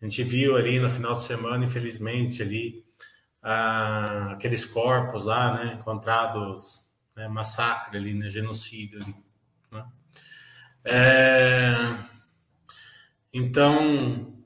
A 0.00 0.04
gente 0.04 0.22
viu 0.22 0.56
ali 0.56 0.80
no 0.80 0.88
final 0.88 1.14
de 1.14 1.22
semana, 1.22 1.64
infelizmente, 1.64 2.42
ali 2.42 2.84
ah, 3.42 4.32
aqueles 4.32 4.64
corpos 4.64 5.24
lá, 5.24 5.54
né? 5.54 5.74
Encontrados, 5.74 6.88
né? 7.14 7.28
massacre 7.28 7.98
ali, 7.98 8.14
né? 8.14 8.28
Genocídio 8.28 9.02
ali, 9.02 9.14
né? 9.70 9.84
É... 10.84 12.11
Então, 13.32 14.44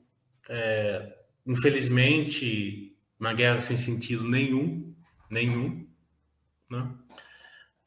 é... 0.49 1.17
infelizmente, 1.45 2.95
uma 3.19 3.33
guerra 3.33 3.59
sem 3.59 3.75
sentido 3.77 4.27
nenhum, 4.27 4.95
nenhum, 5.29 5.87
né? 6.69 6.93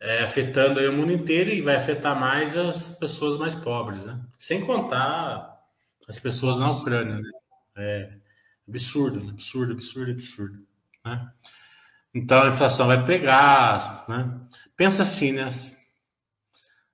é, 0.01 0.23
afetando 0.23 0.81
o 0.81 0.93
mundo 0.93 1.13
inteiro 1.13 1.51
e 1.51 1.61
vai 1.61 1.77
afetar 1.77 2.19
mais 2.19 2.57
as 2.57 2.91
pessoas 2.93 3.39
mais 3.39 3.55
pobres, 3.55 4.07
né? 4.07 4.19
Sem 4.39 4.65
contar 4.65 5.61
as 6.09 6.19
pessoas 6.19 6.59
na 6.59 6.71
Ucrânia, 6.71 7.19
né? 7.19 7.31
É 7.77 8.13
absurdo, 8.67 9.29
absurdo, 9.29 9.73
absurdo, 9.75 10.13
absurdo, 10.13 10.67
né? 11.05 11.31
Então 12.15 12.43
a 12.43 12.49
inflação 12.49 12.87
vai 12.87 13.05
pegar, 13.05 14.07
né? 14.09 14.41
Pensa 14.75 15.03
assim, 15.03 15.33
né? 15.33 15.49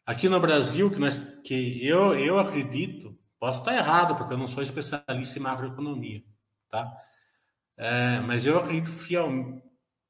Aqui 0.05 0.29
no 0.29 0.41
Brasil, 0.41 0.91
que, 0.91 0.99
nós, 0.99 1.17
que 1.41 1.85
eu, 1.87 2.15
eu 2.19 2.39
acredito, 2.39 3.16
posso 3.47 3.61
estar 3.61 3.77
errado, 3.77 4.17
porque 4.17 4.33
eu 4.33 4.39
não 4.39 4.49
sou 4.49 4.61
especialista 4.61 5.39
em 5.39 5.43
macroeconomia, 5.43 6.21
tá? 6.69 6.93
É, 7.77 8.19
mas 8.19 8.45
eu 8.45 8.59
acredito 8.59 8.91
fiel, 8.91 9.63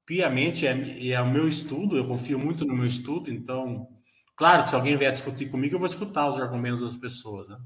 piamente 0.06 0.66
é, 0.66 1.10
é 1.10 1.20
o 1.20 1.30
meu 1.30 1.46
estudo, 1.46 1.98
eu 1.98 2.08
confio 2.08 2.38
muito 2.38 2.64
no 2.64 2.74
meu 2.74 2.86
estudo, 2.86 3.30
então, 3.30 3.88
claro 4.34 4.66
se 4.66 4.74
alguém 4.74 4.96
vier 4.96 5.12
discutir 5.12 5.50
comigo, 5.50 5.74
eu 5.74 5.78
vou 5.78 5.88
escutar 5.88 6.30
os 6.30 6.40
argumentos 6.40 6.80
das 6.80 6.96
pessoas, 6.96 7.46
né? 7.50 7.58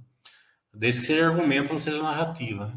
Desde 0.74 1.02
que 1.02 1.06
seja 1.06 1.28
argumento, 1.28 1.72
não 1.72 1.78
seja 1.78 2.02
narrativa. 2.02 2.72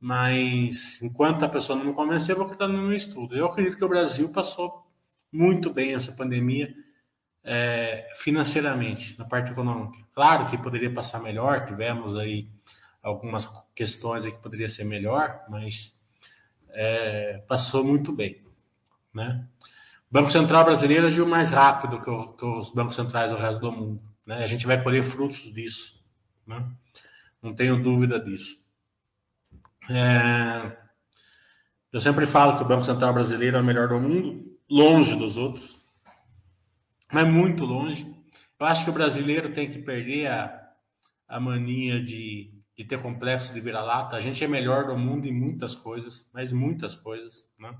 Mas, 0.00 1.00
enquanto 1.02 1.44
a 1.44 1.48
pessoa 1.48 1.78
não 1.78 1.86
me 1.86 1.92
convencer, 1.92 2.32
eu 2.32 2.38
vou 2.38 2.46
acreditar 2.46 2.68
no 2.68 2.88
meu 2.88 2.96
estudo. 2.96 3.36
Eu 3.36 3.46
acredito 3.46 3.76
que 3.76 3.84
o 3.84 3.88
Brasil 3.88 4.28
passou 4.30 4.84
muito 5.32 5.72
bem 5.72 5.94
essa 5.94 6.12
pandemia 6.12 6.74
é, 7.46 8.10
financeiramente, 8.16 9.16
na 9.16 9.24
parte 9.24 9.52
econômica. 9.52 10.04
Claro 10.12 10.46
que 10.46 10.58
poderia 10.58 10.92
passar 10.92 11.20
melhor, 11.20 11.64
tivemos 11.64 12.18
aí 12.18 12.50
algumas 13.00 13.46
questões 13.72 14.24
que 14.24 14.42
poderia 14.42 14.68
ser 14.68 14.82
melhor, 14.84 15.42
mas 15.48 16.04
é, 16.70 17.44
passou 17.46 17.84
muito 17.84 18.12
bem. 18.12 18.44
Né? 19.14 19.46
Banco 20.10 20.30
Central 20.30 20.64
brasileiro 20.64 21.06
agiu 21.06 21.24
mais 21.24 21.52
rápido 21.52 22.00
que, 22.00 22.10
o, 22.10 22.32
que, 22.32 22.44
os 22.44 22.72
bancos 22.72 22.96
centrais 22.96 23.30
do 23.30 23.36
resto 23.38 23.60
do 23.60 23.70
mundo. 23.70 24.02
Né? 24.26 24.42
A 24.42 24.46
gente 24.48 24.66
vai 24.66 24.82
colher 24.82 25.04
frutos 25.04 25.52
disso. 25.54 26.04
Né? 26.44 26.68
Não 27.40 27.54
tenho 27.54 27.80
dúvida 27.80 28.18
disso. 28.18 28.56
É... 29.88 30.76
Eu 31.92 32.00
sempre 32.00 32.26
falo 32.26 32.58
que 32.58 32.64
o 32.64 32.66
Banco 32.66 32.82
Central 32.82 33.14
brasileiro 33.14 33.56
é 33.56 33.60
o 33.60 33.64
melhor 33.64 33.88
do 33.88 34.00
mundo, 34.00 34.58
longe 34.68 35.14
dos 35.14 35.36
outros, 35.36 35.80
mas 37.12 37.28
muito 37.28 37.64
longe. 37.64 38.14
Eu 38.58 38.66
acho 38.66 38.84
que 38.84 38.90
o 38.90 38.94
brasileiro 38.94 39.52
tem 39.52 39.70
que 39.70 39.78
perder 39.78 40.28
a, 40.28 40.70
a 41.28 41.40
mania 41.40 42.02
de, 42.02 42.52
de 42.76 42.84
ter 42.84 43.00
complexo 43.00 43.52
de 43.52 43.60
vira-lata. 43.60 44.16
A 44.16 44.20
gente 44.20 44.42
é 44.44 44.48
melhor 44.48 44.86
do 44.86 44.96
mundo 44.96 45.26
em 45.26 45.32
muitas 45.32 45.74
coisas, 45.74 46.28
mas 46.32 46.52
muitas 46.52 46.94
coisas. 46.94 47.50
Né? 47.58 47.76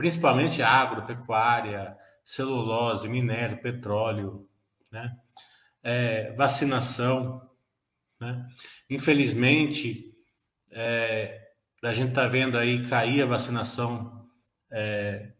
principalmente 0.00 0.62
agropecuária, 0.62 1.94
celulose, 2.24 3.06
minério, 3.06 3.60
petróleo, 3.60 4.48
né? 4.90 5.14
É, 5.82 6.32
vacinação. 6.32 7.46
Né? 8.18 8.48
Infelizmente, 8.88 10.10
é, 10.70 11.50
a 11.82 11.92
gente 11.92 12.08
está 12.08 12.26
vendo 12.26 12.56
aí 12.56 12.88
cair 12.88 13.20
a 13.20 13.26
vacinação 13.26 14.26
é, 14.72 15.34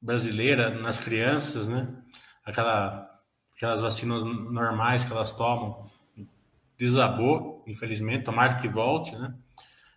brasileira 0.00 0.70
nas 0.70 1.00
crianças, 1.00 1.66
né? 1.66 1.97
Aquela, 2.48 3.20
aquelas 3.54 3.82
vacinas 3.82 4.24
normais 4.24 5.04
que 5.04 5.12
elas 5.12 5.32
tomam 5.32 5.86
desabou, 6.78 7.62
infelizmente, 7.66 8.24
tomara 8.24 8.54
que 8.54 8.66
volte, 8.66 9.14
né? 9.16 9.34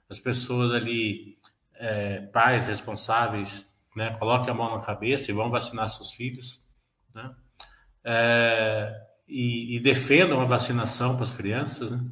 As 0.09 0.19
pessoas 0.19 0.73
ali, 0.73 1.37
é, 1.75 2.19
pais 2.19 2.65
responsáveis, 2.65 3.73
né? 3.95 4.17
Coloque 4.19 4.49
a 4.49 4.53
mão 4.53 4.75
na 4.75 4.83
cabeça 4.83 5.31
e 5.31 5.33
vão 5.33 5.49
vacinar 5.49 5.87
seus 5.87 6.11
filhos, 6.11 6.61
né? 7.13 7.33
É, 8.03 9.01
e, 9.25 9.77
e, 9.77 9.79
defendam 9.79 10.41
a 10.41 10.45
vacinação 10.45 11.15
para 11.15 11.23
as 11.23 11.31
crianças, 11.31 11.91
né? 11.91 12.03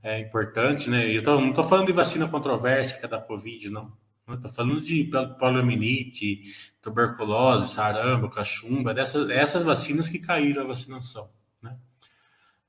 É 0.00 0.20
importante, 0.20 0.88
né? 0.88 1.04
Eu 1.10 1.24
tô, 1.24 1.40
não 1.40 1.48
estou 1.48 1.64
falando 1.64 1.88
de 1.88 1.92
vacina 1.92 2.28
controversa 2.28 2.96
que 2.96 3.04
é 3.04 3.08
da 3.08 3.20
Covid, 3.20 3.70
não. 3.70 3.92
Estou 4.30 4.52
falando 4.52 4.80
de 4.80 5.10
poliomielite, 5.38 6.54
tuberculose, 6.88 7.72
sarampo, 7.72 8.30
cachumba, 8.30 8.94
dessas, 8.94 9.28
essas 9.30 9.62
vacinas 9.62 10.08
que 10.08 10.18
caíram 10.18 10.62
a 10.62 10.66
vacinação, 10.66 11.30
né? 11.62 11.76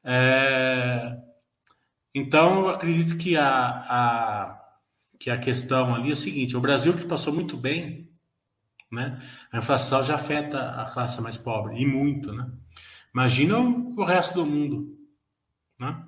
É, 0.03 1.17
então, 2.13 2.61
eu 2.61 2.69
acredito 2.69 3.17
que 3.17 3.37
a, 3.37 3.67
a, 3.89 4.61
que 5.19 5.29
a 5.29 5.37
questão 5.37 5.93
ali 5.93 6.09
é 6.09 6.13
o 6.13 6.15
seguinte: 6.15 6.57
o 6.57 6.61
Brasil 6.61 6.93
que 6.93 7.05
passou 7.05 7.33
muito 7.33 7.55
bem 7.55 8.09
né? 8.91 9.21
A 9.51 9.59
inflação 9.59 10.03
já 10.03 10.15
afeta 10.15 10.71
a 10.71 10.85
classe 10.85 11.21
mais 11.21 11.37
pobre, 11.37 11.79
e 11.79 11.85
muito, 11.85 12.33
né? 12.33 12.51
Imagina 13.13 13.59
o 13.59 14.03
resto 14.03 14.35
do 14.35 14.45
mundo, 14.45 14.97
né? 15.79 16.05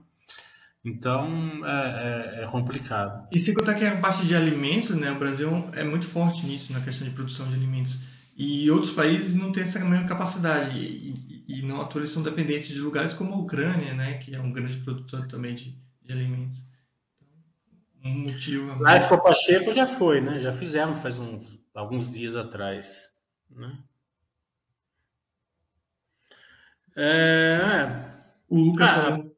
Então, 0.83 1.65
é, 1.65 2.39
é, 2.39 2.43
é, 2.43 2.47
complicado. 2.47 3.27
E 3.31 3.39
se 3.39 3.53
contar 3.53 3.75
que 3.75 3.85
a 3.85 4.01
parte 4.01 4.25
de 4.25 4.35
alimentos, 4.35 4.95
né? 4.95 5.11
O 5.11 5.19
Brasil 5.19 5.69
é 5.73 5.83
muito 5.83 6.05
forte 6.05 6.45
nisso, 6.45 6.73
na 6.73 6.81
questão 6.81 7.07
de 7.07 7.13
produção 7.13 7.47
de 7.47 7.53
alimentos. 7.53 7.99
E 8.35 8.69
outros 8.71 8.91
países 8.91 9.35
não 9.35 9.51
têm 9.51 9.61
essa 9.61 9.79
mesma 9.79 10.07
capacidade 10.07 10.79
e, 10.79 11.43
e, 11.47 11.59
e 11.59 11.61
não 11.61 11.81
atuam, 11.81 12.07
são 12.07 12.23
dependentes 12.23 12.73
de 12.73 12.79
lugares 12.79 13.13
como 13.13 13.33
a 13.33 13.37
Ucrânia, 13.37 13.93
né? 13.93 14.15
Que 14.15 14.33
é 14.33 14.41
um 14.41 14.51
grande 14.51 14.77
produtor 14.77 15.27
também 15.27 15.53
de, 15.53 15.77
de 16.01 16.11
alimentos. 16.13 16.65
Então, 17.99 18.11
um 18.11 18.23
motivo... 18.23 18.81
Lá 18.81 18.97
em 18.97 19.07
Pacheco 19.07 19.71
já 19.71 19.85
foi, 19.85 20.19
né? 20.19 20.39
Já 20.39 20.51
fizemos 20.51 20.99
faz 20.99 21.19
uns 21.19 21.59
alguns 21.75 22.09
dias 22.09 22.35
atrás. 22.35 23.09
Né? 23.51 23.77
É... 26.95 28.11
O 28.49 28.57
Lucas. 28.57 28.89
Ah, 28.89 29.30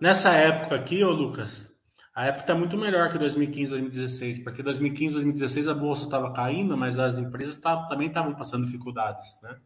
nessa 0.00 0.30
época 0.32 0.76
aqui, 0.76 1.02
ô 1.02 1.10
Lucas, 1.10 1.70
a 2.14 2.26
época 2.26 2.44
está 2.44 2.54
muito 2.54 2.76
melhor 2.78 3.10
que 3.10 3.18
2015, 3.18 3.70
2016, 3.70 4.38
porque 4.42 4.62
2015, 4.62 5.14
2016 5.14 5.68
a 5.68 5.74
bolsa 5.74 6.04
estava 6.04 6.32
caindo, 6.32 6.76
mas 6.76 6.98
as 6.98 7.18
empresas 7.18 7.58
tá, 7.58 7.86
também 7.88 8.08
estavam 8.08 8.34
passando 8.34 8.64
dificuldades, 8.64 9.38
né? 9.42 9.58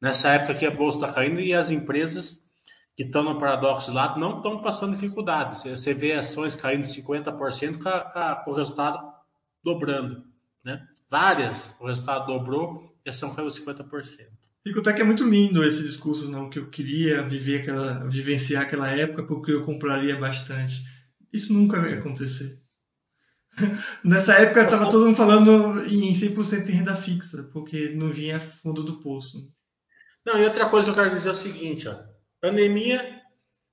Nessa 0.00 0.30
época 0.30 0.52
aqui 0.52 0.66
a 0.66 0.70
bolsa 0.70 0.98
está 0.98 1.12
caindo 1.12 1.40
e 1.40 1.54
as 1.54 1.70
empresas 1.70 2.50
que 2.96 3.04
estão 3.04 3.22
no 3.22 3.38
paradoxo 3.38 3.92
lá 3.92 4.18
não 4.18 4.38
estão 4.38 4.60
passando 4.60 4.94
dificuldades. 4.94 5.62
Você 5.62 5.94
vê 5.94 6.12
ações 6.12 6.54
caindo 6.54 6.84
50% 6.86 7.78
com, 7.78 8.44
com 8.44 8.50
o 8.50 8.54
resultado 8.54 9.12
dobrando, 9.62 10.24
né? 10.64 10.86
várias, 11.08 11.74
o 11.80 11.86
resultado 11.86 12.26
dobrou 12.26 12.94
e 13.04 13.08
a 13.08 13.12
ação 13.12 13.34
caiu 13.34 13.48
50%. 13.48 14.41
Fico 14.64 14.78
até 14.78 14.92
que 14.92 15.00
é 15.00 15.04
muito 15.04 15.28
lindo 15.28 15.64
esse 15.64 15.82
discurso, 15.82 16.30
não, 16.30 16.48
que 16.48 16.58
eu 16.58 16.70
queria 16.70 17.22
viver 17.22 17.62
aquela, 17.62 18.08
vivenciar 18.08 18.62
aquela 18.62 18.90
época 18.90 19.24
porque 19.24 19.50
eu 19.50 19.64
compraria 19.64 20.16
bastante. 20.16 20.84
Isso 21.32 21.52
nunca 21.52 21.80
vai 21.80 21.94
acontecer. 21.94 22.62
Nessa 24.04 24.34
época 24.34 24.62
estava 24.62 24.88
todo 24.88 25.06
mundo 25.06 25.16
falando 25.16 25.80
em 25.86 26.12
100% 26.12 26.68
em 26.68 26.72
renda 26.72 26.94
fixa, 26.94 27.42
porque 27.52 27.90
não 27.90 28.10
vinha 28.10 28.38
fundo 28.38 28.84
do 28.84 29.00
poço. 29.00 29.52
Não, 30.24 30.38
e 30.38 30.44
outra 30.44 30.68
coisa 30.68 30.84
que 30.84 30.90
eu 30.90 31.02
quero 31.02 31.16
dizer 31.16 31.28
é 31.28 31.32
o 31.32 31.34
seguinte, 31.34 31.88
ó. 31.88 31.96
Pandemia, 32.40 33.20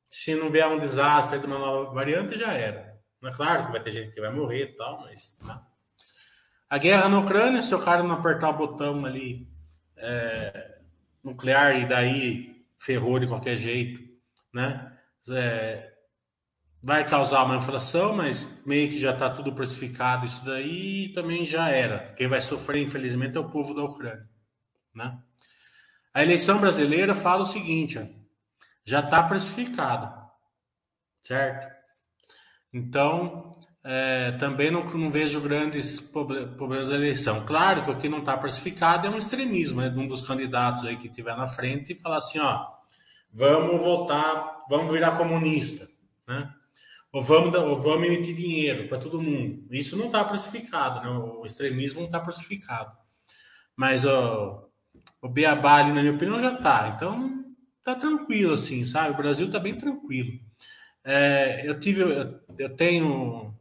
se 0.07 0.33
não 0.33 0.49
vier 0.49 0.67
um 0.67 0.79
desastre 0.79 1.39
de 1.39 1.45
uma 1.45 1.59
nova 1.59 1.93
variante, 1.93 2.35
já 2.35 2.51
era. 2.51 2.97
Não 3.21 3.29
é 3.29 3.33
claro 3.33 3.65
que 3.65 3.71
vai 3.71 3.83
ter 3.83 3.91
gente 3.91 4.13
que 4.13 4.21
vai 4.21 4.33
morrer 4.33 4.63
e 4.63 4.75
tal, 4.75 5.01
mas... 5.01 5.37
Né? 5.45 5.59
A 6.67 6.77
guerra 6.77 7.09
na 7.09 7.19
Ucrânia, 7.19 7.61
se 7.61 7.73
o 7.75 7.79
cara 7.79 8.01
não 8.01 8.15
apertar 8.15 8.49
o 8.49 8.57
botão 8.57 9.05
ali 9.05 9.47
é, 9.97 10.78
nuclear 11.24 11.80
e 11.80 11.86
daí 11.86 12.65
ferrou 12.78 13.20
de 13.20 13.28
qualquer 13.28 13.57
jeito, 13.57 14.01
né? 14.53 14.97
É, 15.30 15.93
vai 16.82 17.05
causar 17.07 17.43
uma 17.43 17.57
inflação, 17.57 18.15
mas 18.15 18.49
meio 18.65 18.89
que 18.89 18.99
já 18.99 19.11
está 19.11 19.30
tudo 19.30 19.53
precificado 19.53 20.26
isso 20.26 20.43
daí 20.45 21.09
também 21.13 21.45
já 21.45 21.70
era. 21.70 22.13
Quem 22.13 22.28
vai 22.28 22.41
sofrer, 22.41 22.82
infelizmente, 22.82 23.38
é 23.38 23.39
o 23.39 23.49
povo 23.49 23.74
da 23.74 23.84
Ucrânia. 23.84 24.28
Né? 24.93 25.17
A 26.13 26.24
eleição 26.24 26.59
brasileira 26.59 27.13
fala 27.13 27.43
o 27.43 27.45
seguinte: 27.45 27.99
ó, 27.99 28.03
já 28.86 29.01
está 29.01 29.22
precificado, 29.24 30.13
certo? 31.22 31.67
Então, 32.74 33.49
é, 33.84 34.34
também 34.34 34.69
não, 34.71 34.84
não, 34.84 35.09
vejo 35.09 35.39
grandes 35.41 35.99
problemas 35.99 36.89
da 36.89 36.95
eleição. 36.95 37.45
Claro 37.45 37.86
que 37.86 37.91
o 37.91 37.97
que 37.97 38.09
não 38.09 38.19
está 38.19 38.38
precificado 38.38 39.07
é 39.07 39.09
um 39.09 39.17
extremismo 39.17 39.82
né, 39.82 39.89
de 39.89 39.99
um 39.99 40.07
dos 40.07 40.21
candidatos 40.21 40.86
aí 40.86 40.97
que 40.97 41.09
tiver 41.09 41.36
na 41.36 41.47
frente 41.47 41.93
e 41.93 41.99
falar 41.99 42.17
assim, 42.17 42.39
ó, 42.39 42.67
vamos 43.32 43.82
voltar, 43.82 44.61
vamos 44.69 44.91
virar 44.91 45.17
comunista, 45.17 45.88
né? 46.27 46.53
Ou 47.11 47.23
vamos, 47.23 47.55
ou 47.55 47.75
vamos 47.75 48.07
emitir 48.07 48.36
dinheiro 48.36 48.88
para 48.88 48.99
todo 48.99 49.21
mundo. 49.21 49.65
Isso 49.71 49.97
não 49.97 50.07
está 50.07 50.23
precificado, 50.23 51.01
né? 51.01 51.09
O 51.09 51.43
extremismo 51.43 52.01
não 52.01 52.05
está 52.05 52.19
precificado. 52.19 52.95
Mas 53.75 54.05
ó, 54.05 54.69
o 55.21 55.27
Beabá 55.27 55.77
ali, 55.77 55.91
na 55.91 56.01
minha 56.01 56.13
opinião, 56.13 56.39
já 56.39 56.53
está. 56.53 56.93
Então, 56.95 57.43
tá 57.84 57.95
tranquilo, 57.95 58.53
assim, 58.53 58.84
sabe? 58.84 59.11
O 59.11 59.17
Brasil 59.17 59.47
está 59.47 59.59
bem 59.59 59.75
tranquilo. 59.75 60.39
É, 61.03 61.67
eu 61.67 61.80
tive, 61.80 62.01
eu, 62.01 62.39
eu, 62.57 62.75
tenho, 62.75 63.53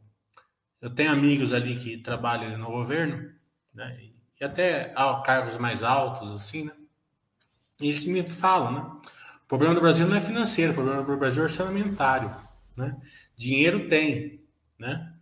eu 0.81 0.89
tenho 0.89 1.11
amigos 1.11 1.53
ali 1.53 1.75
que 1.75 1.97
trabalham 1.97 2.57
no 2.57 2.71
governo, 2.71 3.31
né? 3.73 3.99
E 4.39 4.43
até 4.43 4.93
cargos 5.25 5.57
mais 5.57 5.83
altos, 5.83 6.31
assim, 6.31 6.65
né? 6.65 6.71
E 7.81 7.89
eles 7.89 8.05
me 8.05 8.27
falam, 8.29 8.71
né? 8.71 8.79
O 9.43 9.47
problema 9.47 9.73
do 9.73 9.81
Brasil 9.81 10.07
não 10.07 10.15
é 10.15 10.21
financeiro, 10.21 10.71
o 10.71 10.75
problema 10.75 11.03
do 11.03 11.17
Brasil 11.17 11.41
é 11.41 11.45
orçamentário, 11.45 12.31
né? 12.77 12.95
Dinheiro 13.35 13.89
tem, 13.89 14.41
né? 14.77 15.13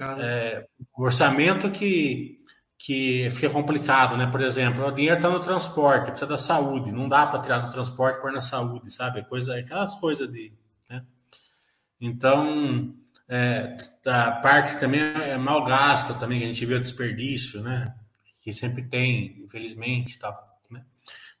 É, 0.00 0.66
orçamento 0.96 1.70
que, 1.70 2.38
que 2.76 3.30
fica 3.30 3.50
complicado, 3.50 4.16
né? 4.16 4.26
Por 4.26 4.40
exemplo, 4.40 4.86
o 4.86 4.92
dinheiro 4.92 5.16
está 5.16 5.30
no 5.30 5.40
transporte, 5.40 6.10
precisa 6.10 6.26
da 6.26 6.38
saúde, 6.38 6.92
não 6.92 7.08
dá 7.08 7.26
para 7.26 7.40
tirar 7.40 7.58
do 7.60 7.72
transporte 7.72 8.18
e 8.18 8.20
pôr 8.20 8.32
na 8.32 8.40
saúde, 8.40 8.90
sabe? 8.90 9.24
Coisa, 9.24 9.56
aquelas 9.56 9.94
coisas 9.94 10.30
de. 10.30 10.52
Né? 10.88 11.04
Então, 12.00 12.94
é, 13.28 13.76
a 14.06 14.32
parte 14.32 14.80
também 14.80 15.00
é 15.00 15.36
mal 15.36 15.64
gasta, 15.64 16.14
também, 16.14 16.38
que 16.38 16.44
a 16.44 16.48
gente 16.48 16.64
vê 16.64 16.74
o 16.74 16.80
desperdício, 16.80 17.62
né? 17.62 17.94
Que 18.42 18.54
sempre 18.54 18.82
tem, 18.82 19.42
infelizmente, 19.44 20.18
tá, 20.18 20.36
né? 20.70 20.84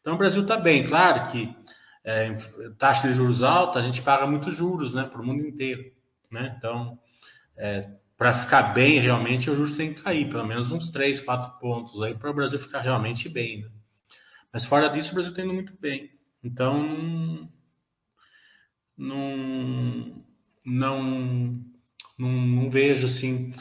Então, 0.00 0.14
o 0.14 0.18
Brasil 0.18 0.42
está 0.42 0.56
bem, 0.56 0.86
claro 0.86 1.30
que 1.30 1.56
é, 2.04 2.32
taxa 2.78 3.08
de 3.08 3.14
juros 3.14 3.42
alta, 3.42 3.78
a 3.78 3.82
gente 3.82 4.02
paga 4.02 4.26
muitos 4.26 4.54
juros, 4.54 4.94
né? 4.94 5.04
Para 5.04 5.20
o 5.20 5.26
mundo 5.26 5.46
inteiro. 5.46 5.92
Né? 6.30 6.54
Então, 6.58 6.98
é, 7.56 7.88
para 8.16 8.32
ficar 8.32 8.62
bem 8.74 8.98
realmente, 8.98 9.50
o 9.50 9.56
juros 9.56 9.76
tem 9.76 9.94
que 9.94 10.02
cair, 10.02 10.28
pelo 10.28 10.46
menos 10.46 10.72
uns 10.72 10.90
3, 10.90 11.20
4 11.20 11.58
pontos 11.58 12.02
aí 12.02 12.14
para 12.14 12.30
o 12.30 12.34
Brasil 12.34 12.58
ficar 12.58 12.80
realmente 12.80 13.28
bem. 13.28 13.62
Né? 13.62 13.70
Mas 14.52 14.64
fora 14.64 14.88
disso, 14.88 15.10
o 15.10 15.14
Brasil 15.14 15.30
está 15.30 15.42
indo 15.42 15.54
muito 15.54 15.74
bem. 15.80 16.10
Então, 16.42 17.48
não, 18.96 20.24
não, 20.64 21.64
não, 22.18 22.28
não 22.28 22.70
vejo 22.70 23.06
assim 23.06 23.54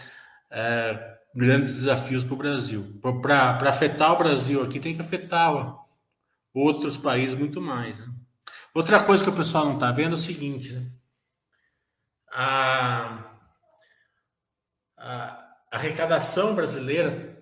é, 0.50 1.18
grandes 1.36 1.74
desafios 1.76 2.24
para 2.24 2.34
o 2.34 2.38
Brasil. 2.38 3.00
Para 3.22 3.70
afetar 3.70 4.14
o 4.14 4.18
Brasil 4.18 4.64
aqui, 4.64 4.80
tem 4.80 4.96
que 4.96 5.02
afetar 5.02 5.78
outros 6.54 6.98
países 6.98 7.38
muito 7.38 7.62
mais. 7.62 8.00
Né? 8.00 8.08
Outra 8.74 9.04
coisa 9.04 9.24
que 9.24 9.30
o 9.30 9.36
pessoal 9.36 9.66
não 9.66 9.76
está 9.76 9.92
vendo 9.92 10.12
é 10.12 10.14
o 10.16 10.18
seguinte: 10.18 10.74
né? 10.74 10.92
a, 12.32 13.24
a 14.98 15.56
arrecadação 15.72 16.56
brasileira 16.56 17.38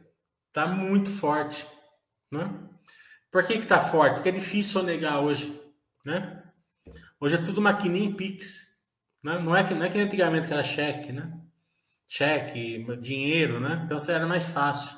está 0.48 0.68
muito 0.68 1.10
forte. 1.10 1.66
Né? 2.32 2.54
Por 3.32 3.46
que 3.46 3.54
está 3.54 3.80
forte? 3.80 4.16
Porque 4.16 4.30
é 4.30 4.34
difícil 4.34 4.84
negar 4.84 5.20
hoje. 5.20 5.62
Né? 6.06 6.44
Hoje 7.20 7.36
é 7.36 7.42
tudo 7.42 7.62
maquininha 7.62 8.10
e 8.10 8.14
Pix. 8.14 8.65
Né? 9.26 9.40
Não, 9.40 9.56
é 9.56 9.64
que, 9.64 9.74
não 9.74 9.84
é 9.84 9.90
que 9.90 9.98
antigamente 9.98 10.54
era 10.54 10.62
cheque, 10.62 11.12
né? 11.12 11.34
Cheque, 12.08 12.86
dinheiro, 13.02 13.60
né? 13.60 13.82
Então 13.84 13.98
era 14.08 14.28
mais 14.28 14.46
fácil. 14.50 14.96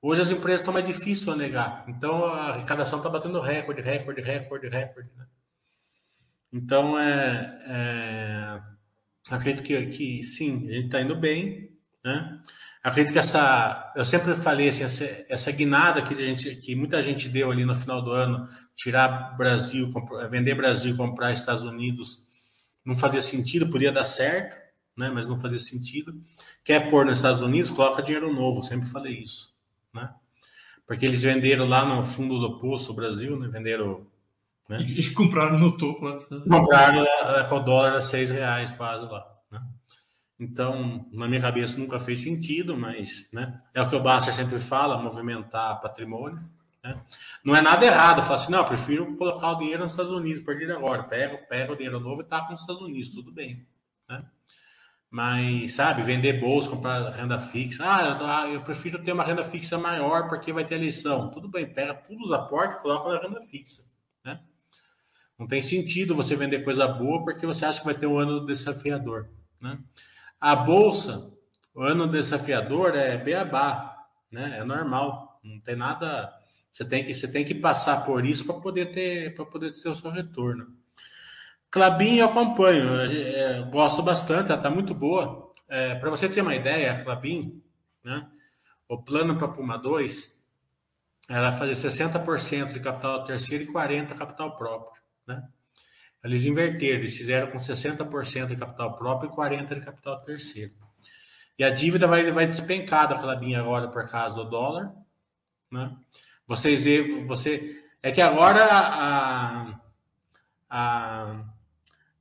Hoje 0.00 0.22
as 0.22 0.30
empresas 0.30 0.60
estão 0.60 0.72
mais 0.72 0.86
difíceis 0.86 1.28
a 1.28 1.34
negar. 1.34 1.84
Então 1.88 2.26
a 2.26 2.52
arrecadação 2.52 3.00
está 3.00 3.10
batendo 3.10 3.40
recorde, 3.40 3.82
recorde, 3.82 4.20
recorde, 4.20 4.68
recorde. 4.68 5.10
Né? 5.16 5.26
Então 6.52 6.96
é, 6.96 7.58
é 7.66 8.60
acredito 9.34 9.64
que, 9.64 9.86
que 9.86 10.22
sim, 10.22 10.68
a 10.68 10.72
gente 10.72 10.86
está 10.86 11.00
indo 11.00 11.16
bem, 11.16 11.72
né? 12.04 12.40
Acredito 12.84 13.14
que 13.14 13.18
essa, 13.18 13.92
eu 13.96 14.04
sempre 14.04 14.32
falei 14.36 14.68
assim, 14.68 14.84
essa, 14.84 15.04
essa 15.28 15.50
guinada 15.50 16.00
que, 16.02 16.14
a 16.14 16.16
gente, 16.16 16.54
que 16.54 16.76
muita 16.76 17.02
gente 17.02 17.28
deu 17.28 17.50
ali 17.50 17.64
no 17.64 17.74
final 17.74 18.00
do 18.00 18.12
ano, 18.12 18.48
tirar 18.76 19.36
Brasil, 19.36 19.90
vender 20.30 20.54
Brasil 20.54 20.96
comprar 20.96 21.32
Estados 21.32 21.64
Unidos, 21.64 22.25
não 22.86 22.96
fazia 22.96 23.20
sentido, 23.20 23.68
podia 23.68 23.92
dar 23.92 24.04
certo, 24.04 24.56
né? 24.96 25.10
Mas 25.10 25.26
não 25.26 25.36
fazia 25.36 25.58
sentido. 25.58 26.18
Quer 26.64 26.88
pôr 26.88 27.04
nos 27.04 27.16
Estados 27.16 27.42
Unidos, 27.42 27.70
coloca 27.70 28.02
dinheiro 28.02 28.32
novo, 28.32 28.62
sempre 28.62 28.88
falei 28.88 29.18
isso, 29.18 29.54
né? 29.92 30.14
Porque 30.86 31.04
eles 31.04 31.22
venderam 31.22 31.66
lá 31.66 31.84
no 31.84 32.04
fundo 32.04 32.38
do 32.38 32.58
poço 32.58 32.92
o 32.92 32.94
Brasil, 32.94 33.38
né? 33.38 33.48
Venderam 33.48 34.06
né? 34.68 34.78
E 34.80 35.10
compraram 35.10 35.58
no 35.58 35.76
topo. 35.76 36.08
Né? 36.08 36.18
Compraram 36.48 37.04
é, 37.04 37.44
com 37.44 37.56
o 37.56 37.60
dólar 37.60 37.94
a 37.94 38.02
seis 38.02 38.30
reais 38.30 38.70
quase 38.70 39.04
lá. 39.06 39.24
Né? 39.50 39.60
Então, 40.38 41.06
na 41.12 41.28
minha 41.28 41.40
cabeça 41.40 41.78
nunca 41.78 41.98
fez 41.98 42.20
sentido, 42.20 42.76
mas 42.76 43.28
né, 43.32 43.58
é 43.72 43.80
o 43.80 43.88
que 43.88 43.96
o 43.96 44.00
Basta 44.00 44.32
sempre 44.32 44.58
fala, 44.58 45.00
movimentar 45.00 45.80
patrimônio. 45.80 46.40
Né? 46.86 47.02
Não 47.44 47.56
é 47.56 47.60
nada 47.60 47.84
errado, 47.84 48.22
fala 48.22 48.36
assim, 48.36 48.52
não, 48.52 48.60
eu 48.60 48.66
prefiro 48.66 49.16
colocar 49.16 49.52
o 49.52 49.58
dinheiro 49.58 49.82
nos 49.82 49.92
Estados 49.92 50.12
Unidos 50.12 50.42
a 50.42 50.44
partir 50.44 50.66
de 50.66 50.72
agora. 50.72 51.02
Pega, 51.02 51.36
pega 51.38 51.72
o 51.72 51.76
dinheiro 51.76 51.98
novo 51.98 52.20
e 52.20 52.24
tá 52.24 52.42
com 52.42 52.54
os 52.54 52.60
Estados 52.60 52.82
Unidos, 52.82 53.10
tudo 53.10 53.32
bem. 53.32 53.66
Né? 54.08 54.24
Mas, 55.10 55.74
sabe, 55.74 56.02
vender 56.02 56.40
bolsa, 56.40 56.70
comprar 56.70 57.10
renda 57.10 57.40
fixa. 57.40 57.84
Ah 57.84 58.02
eu, 58.02 58.26
ah, 58.26 58.48
eu, 58.48 58.62
prefiro 58.62 59.02
ter 59.02 59.12
uma 59.12 59.24
renda 59.24 59.42
fixa 59.42 59.76
maior 59.76 60.28
porque 60.28 60.52
vai 60.52 60.64
ter 60.64 60.76
eleição. 60.76 61.30
Tudo 61.30 61.48
bem, 61.48 61.66
pega 61.66 61.94
todos 61.94 62.26
os 62.26 62.32
aportes 62.32 62.76
e 62.76 62.82
coloca 62.82 63.12
na 63.12 63.20
renda 63.20 63.40
fixa. 63.42 63.82
Né? 64.24 64.40
Não 65.38 65.46
tem 65.46 65.60
sentido 65.60 66.14
você 66.14 66.36
vender 66.36 66.62
coisa 66.62 66.86
boa 66.86 67.24
porque 67.24 67.46
você 67.46 67.64
acha 67.64 67.80
que 67.80 67.84
vai 67.84 67.94
ter 67.94 68.06
um 68.06 68.18
ano 68.18 68.46
desafiador. 68.46 69.28
Né? 69.60 69.78
A 70.40 70.54
bolsa, 70.54 71.32
o 71.74 71.82
ano 71.82 72.06
desafiador 72.06 72.94
é 72.94 73.16
beabá, 73.16 73.96
né? 74.30 74.58
É 74.58 74.64
normal, 74.64 75.40
não 75.42 75.60
tem 75.60 75.76
nada. 75.76 76.32
Você 76.76 76.84
tem 76.84 77.02
que, 77.02 77.14
você 77.14 77.26
tem 77.26 77.42
que 77.42 77.54
passar 77.54 78.04
por 78.04 78.26
isso 78.26 78.44
para 78.44 78.60
poder 78.60 78.92
ter 78.92 79.34
para 79.34 79.46
poder 79.46 79.72
ter 79.72 79.88
o 79.88 79.94
seu 79.94 80.10
retorno. 80.10 80.76
Clabin 81.70 82.16
eu 82.16 82.26
acompanho, 82.26 83.00
é, 83.00 83.62
gosto 83.70 84.02
bastante, 84.02 84.50
ela 84.50 84.60
está 84.60 84.68
muito 84.68 84.92
boa. 84.92 85.54
É, 85.70 85.94
para 85.94 86.10
você 86.10 86.28
ter 86.28 86.42
uma 86.42 86.54
ideia, 86.54 86.92
a 86.92 87.02
Clabin, 87.02 87.62
né? 88.04 88.28
O 88.86 89.02
plano 89.02 89.38
para 89.38 89.48
Puma 89.48 89.78
2 89.78 90.38
era 91.30 91.50
fazer 91.50 91.72
60% 91.72 92.74
de 92.74 92.80
capital 92.80 93.24
terceiro 93.24 93.64
e 93.64 93.72
40% 93.72 94.14
capital 94.14 94.54
próprio. 94.58 95.02
Né? 95.26 95.48
Eles 96.22 96.44
inverteram, 96.44 96.98
eles 96.98 97.16
fizeram 97.16 97.50
com 97.50 97.56
60% 97.56 98.48
de 98.48 98.56
capital 98.56 98.98
próprio 98.98 99.30
e 99.30 99.34
40% 99.34 99.74
de 99.76 99.80
capital 99.80 100.20
terceiro. 100.20 100.74
E 101.58 101.64
a 101.64 101.70
dívida 101.70 102.06
vai, 102.06 102.30
vai 102.32 102.44
despencar 102.44 103.08
da 103.08 103.16
Clabinha 103.16 103.60
agora 103.60 103.88
por 103.88 104.06
causa 104.06 104.36
do 104.36 104.50
dólar. 104.50 104.94
Né? 105.72 105.96
Vocês 106.46 106.84
você 107.26 107.82
é 108.02 108.12
que 108.12 108.20
agora 108.20 108.64
a, 108.64 109.80
a, 110.70 111.44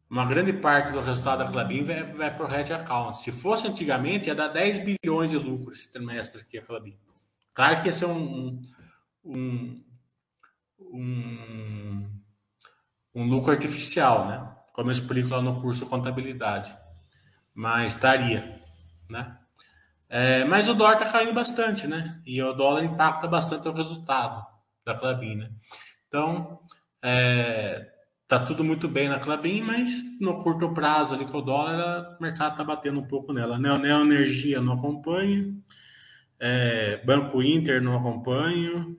uma 0.10 0.26
grande 0.26 0.54
parte 0.54 0.92
do 0.92 1.02
resultado 1.02 1.44
da 1.44 1.52
Clabin 1.52 1.84
vai, 1.84 2.04
vai 2.04 2.36
para 2.36 2.46
o 2.46 2.54
hedge 2.54 2.74
account. 2.74 3.20
Se 3.20 3.32
fosse 3.32 3.68
antigamente, 3.68 4.28
ia 4.28 4.36
dar 4.36 4.48
10 4.48 4.84
bilhões 4.84 5.30
de 5.30 5.38
lucro 5.38 5.72
esse 5.72 5.92
trimestre 5.92 6.42
aqui 6.42 6.58
a 6.58 6.62
Clabin. 6.62 6.98
Claro 7.54 7.82
que 7.82 7.88
ia 7.88 7.94
ser 7.94 8.06
um, 8.08 8.62
um, 9.24 9.84
um 10.80 12.16
um 13.16 13.26
lucro 13.26 13.52
artificial, 13.52 14.28
né? 14.28 14.56
Como 14.74 14.90
eu 14.90 14.94
explico 14.94 15.30
lá 15.30 15.42
no 15.42 15.62
curso 15.62 15.86
Contabilidade. 15.86 16.76
Mas 17.54 17.94
estaria, 17.94 18.62
né? 19.10 19.38
É, 20.10 20.46
mas 20.46 20.68
o 20.68 20.74
dólar 20.74 20.94
está 20.94 21.06
caindo 21.12 21.34
bastante, 21.34 21.88
né? 21.88 22.22
E 22.26 22.42
o 22.42 22.54
dólar 22.54 22.84
impacta 22.84 23.28
bastante 23.28 23.68
o 23.68 23.74
resultado 23.74 24.46
da 24.86 24.96
Clabin, 24.96 25.36
né? 25.36 25.52
Então, 26.08 26.60
é, 27.02 27.92
tá 28.28 28.40
tudo 28.40 28.64
muito 28.64 28.88
bem 28.88 29.10
na 29.10 29.20
Clabin, 29.20 29.62
mas 29.62 30.04
no 30.22 30.42
curto 30.42 30.74
prazo 30.74 31.16
ali 31.16 31.26
com 31.26 31.40
o 31.40 31.42
dólar, 31.42 32.18
o 32.20 32.22
mercado 32.22 32.52
está 32.52 32.64
batendo 32.64 33.00
um 33.00 33.08
pouco 33.08 33.34
nela. 33.34 33.58
Neo, 33.58 33.78
Neo 33.78 34.02
Energia 34.02 34.62
não 34.62 34.74
acompanho, 34.74 35.62
é, 36.40 36.98
Banco 37.06 37.42
Inter 37.42 37.82
não 37.82 37.98
acompanho, 37.98 38.98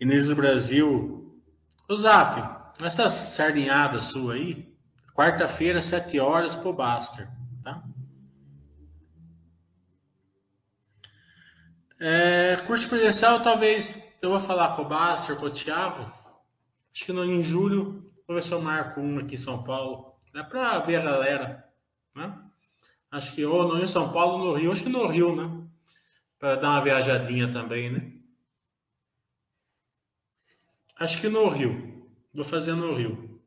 Inês 0.00 0.32
Brasil, 0.32 1.40
o 1.88 1.94
ZAF, 1.94 2.40
essa 2.82 3.10
sardinhada 3.10 4.00
sua 4.00 4.34
aí, 4.34 4.72
quarta-feira, 5.14 5.82
7 5.82 6.18
horas, 6.18 6.56
pro 6.56 6.72
Baster, 6.72 7.28
É, 12.02 12.56
curso 12.66 12.88
presencial, 12.88 13.42
talvez 13.42 14.10
eu 14.22 14.30
vou 14.30 14.40
falar 14.40 14.74
com 14.74 14.80
o 14.80 14.86
Baster, 14.86 15.36
com 15.36 15.44
o 15.44 15.50
Thiago. 15.50 16.10
Acho 16.94 17.04
que 17.04 17.12
no, 17.12 17.22
em 17.22 17.44
julho, 17.44 18.10
se 18.40 18.52
eu 18.52 18.62
marco 18.62 19.02
um 19.02 19.18
aqui 19.18 19.34
em 19.34 19.38
São 19.38 19.62
Paulo. 19.62 20.14
É 20.34 20.42
para 20.42 20.78
ver 20.78 20.96
a 20.96 21.02
galera, 21.02 21.70
né? 22.14 22.42
Acho 23.10 23.34
que 23.34 23.44
ou 23.44 23.68
no, 23.68 23.84
em 23.84 23.86
São 23.86 24.10
Paulo 24.14 24.42
no 24.42 24.54
Rio, 24.54 24.72
acho 24.72 24.82
que 24.82 24.88
no 24.88 25.06
Rio, 25.08 25.36
né? 25.36 25.68
Para 26.38 26.56
dar 26.56 26.70
uma 26.70 26.82
viajadinha 26.82 27.52
também, 27.52 27.90
né? 27.90 28.12
Acho 30.96 31.20
que 31.20 31.28
no 31.28 31.48
Rio. 31.50 32.08
Vou 32.32 32.44
fazer 32.44 32.74
no 32.74 32.94
Rio. 32.94 33.42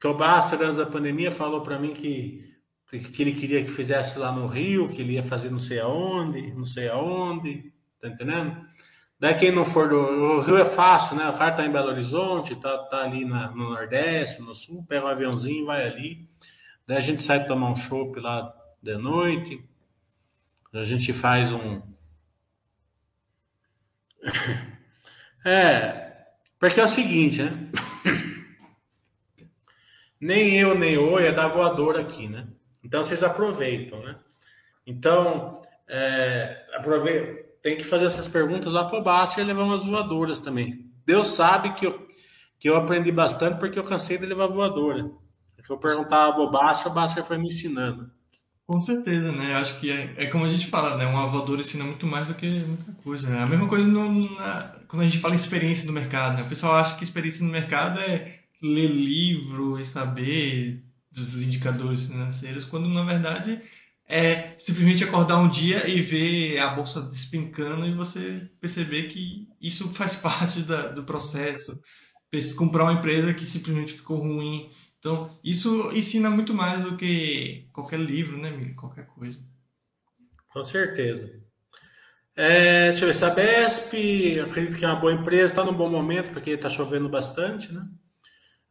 Que 0.00 0.06
o 0.06 0.14
Baster, 0.14 0.62
antes 0.62 0.78
da 0.78 0.86
pandemia, 0.86 1.30
falou 1.30 1.60
para 1.60 1.78
mim 1.78 1.92
que 1.92 2.55
que 2.90 3.22
ele 3.22 3.32
queria 3.32 3.64
que 3.64 3.70
fizesse 3.70 4.18
lá 4.18 4.30
no 4.30 4.46
Rio, 4.46 4.88
que 4.88 5.02
ele 5.02 5.14
ia 5.14 5.22
fazer 5.22 5.50
não 5.50 5.58
sei 5.58 5.80
aonde, 5.80 6.52
não 6.52 6.64
sei 6.64 6.88
aonde, 6.88 7.72
tá 8.00 8.08
entendendo? 8.08 8.64
Daí 9.18 9.34
quem 9.34 9.50
não 9.50 9.64
for 9.64 9.88
do 9.88 9.98
o 9.98 10.40
Rio 10.40 10.58
é 10.58 10.64
fácil, 10.64 11.16
né? 11.16 11.28
O 11.28 11.32
cara 11.32 11.52
tá 11.52 11.64
em 11.64 11.72
Belo 11.72 11.88
Horizonte, 11.88 12.54
tá, 12.56 12.76
tá 12.84 13.02
ali 13.02 13.24
na, 13.24 13.50
no 13.50 13.70
Nordeste, 13.70 14.42
no 14.42 14.54
Sul, 14.54 14.84
pega 14.86 15.06
um 15.06 15.08
aviãozinho, 15.08 15.66
vai 15.66 15.86
ali. 15.86 16.28
Daí 16.86 16.98
a 16.98 17.00
gente 17.00 17.22
sai 17.22 17.46
tomar 17.46 17.70
um 17.70 17.76
chopp 17.76 18.20
lá 18.20 18.54
de 18.82 18.96
noite. 18.96 19.64
A 20.72 20.84
gente 20.84 21.12
faz 21.12 21.52
um. 21.52 21.82
É, 25.48 26.26
porque 26.58 26.80
é 26.80 26.82
o 26.82 26.88
seguinte, 26.88 27.40
né? 27.40 27.70
Nem 30.20 30.56
eu, 30.56 30.76
nem 30.76 30.98
o 30.98 31.20
é 31.20 31.30
da 31.30 31.46
voadora 31.46 32.00
aqui, 32.00 32.28
né? 32.28 32.48
Então 32.86 33.02
vocês 33.02 33.24
aproveitam, 33.24 34.00
né? 34.00 34.16
Então, 34.86 35.60
é, 35.88 36.64
aproveita, 36.72 37.44
tem 37.60 37.76
que 37.76 37.82
fazer 37.82 38.04
essas 38.04 38.28
perguntas 38.28 38.72
lá 38.72 38.84
para 38.84 39.00
o 39.00 39.02
Basta 39.02 39.40
e 39.40 39.44
levar 39.44 39.64
umas 39.64 39.84
voadoras 39.84 40.38
também. 40.38 40.88
Deus 41.04 41.28
sabe 41.28 41.72
que 41.74 41.84
eu, 41.84 42.06
que 42.60 42.68
eu 42.70 42.76
aprendi 42.76 43.10
bastante 43.10 43.58
porque 43.58 43.76
eu 43.76 43.82
cansei 43.82 44.16
de 44.18 44.24
levar 44.24 44.46
voadora. 44.46 45.10
Porque 45.56 45.72
eu 45.72 45.78
perguntava 45.78 46.46
Basta, 46.46 46.88
o 46.88 46.92
Basta 46.92 47.24
foi 47.24 47.38
me 47.38 47.48
ensinando. 47.48 48.08
Com 48.64 48.78
certeza, 48.78 49.32
né? 49.32 49.52
Eu 49.52 49.56
acho 49.56 49.80
que 49.80 49.90
é, 49.90 50.14
é 50.16 50.26
como 50.26 50.44
a 50.44 50.48
gente 50.48 50.68
fala, 50.68 50.96
né? 50.96 51.06
Uma 51.06 51.26
voadora 51.26 51.62
ensina 51.62 51.82
muito 51.82 52.06
mais 52.06 52.26
do 52.26 52.34
que 52.34 52.48
muita 52.48 52.92
coisa, 53.02 53.28
né? 53.28 53.42
A 53.42 53.46
mesma 53.48 53.66
coisa 53.66 53.86
no, 53.86 54.36
na, 54.36 54.76
quando 54.86 55.02
a 55.02 55.04
gente 55.04 55.18
fala 55.18 55.34
experiência 55.34 55.86
no 55.86 55.92
mercado, 55.92 56.36
né? 56.36 56.42
O 56.42 56.48
pessoal 56.48 56.76
acha 56.76 56.96
que 56.96 57.02
experiência 57.02 57.44
no 57.44 57.50
mercado 57.50 57.98
é 57.98 58.38
ler 58.62 58.86
livro 58.86 59.80
e 59.80 59.84
saber 59.84 60.85
dos 61.16 61.42
indicadores 61.42 62.06
financeiros, 62.06 62.64
quando 62.64 62.88
na 62.88 63.02
verdade 63.02 63.60
é 64.08 64.54
simplesmente 64.58 65.02
acordar 65.02 65.38
um 65.38 65.48
dia 65.48 65.88
e 65.88 66.00
ver 66.00 66.58
a 66.58 66.68
bolsa 66.68 67.02
despencando 67.02 67.86
e 67.86 67.94
você 67.94 68.48
perceber 68.60 69.08
que 69.08 69.48
isso 69.60 69.88
faz 69.94 70.14
parte 70.16 70.60
da, 70.60 70.88
do 70.88 71.04
processo. 71.04 71.80
Comprar 72.54 72.84
uma 72.84 72.92
empresa 72.92 73.32
que 73.32 73.46
simplesmente 73.46 73.94
ficou 73.94 74.18
ruim. 74.18 74.68
Então, 74.98 75.30
isso 75.42 75.90
ensina 75.96 76.28
muito 76.28 76.52
mais 76.52 76.84
do 76.84 76.94
que 76.94 77.66
qualquer 77.72 77.98
livro, 77.98 78.36
né, 78.36 78.50
Mili? 78.50 78.74
Qualquer 78.74 79.06
coisa. 79.06 79.38
Com 80.48 80.62
certeza. 80.62 81.32
É, 82.34 82.88
deixa 82.88 83.04
eu 83.04 83.08
ver, 83.08 83.14
Sabesp, 83.14 84.40
acredito 84.40 84.76
que 84.76 84.84
é 84.84 84.88
uma 84.88 85.00
boa 85.00 85.14
empresa, 85.14 85.52
está 85.52 85.64
num 85.64 85.72
bom 85.72 85.88
momento, 85.88 86.30
porque 86.30 86.50
está 86.50 86.68
chovendo 86.68 87.08
bastante, 87.08 87.72
né? 87.72 87.88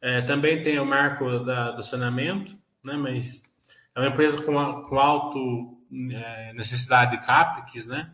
É, 0.02 0.22
também 0.22 0.62
tem 0.62 0.80
o 0.80 0.86
marco 0.86 1.40
da, 1.40 1.72
do 1.72 1.84
saneamento, 1.84 2.56
né? 2.84 2.96
mas 2.96 3.44
é 3.96 4.00
uma 4.00 4.10
empresa 4.10 4.42
com, 4.44 4.84
com 4.84 5.00
alto 5.00 5.78
é, 6.12 6.54
necessidade 6.54 7.18
de 7.18 7.26
CAPEX, 7.26 7.86
né? 7.86 8.12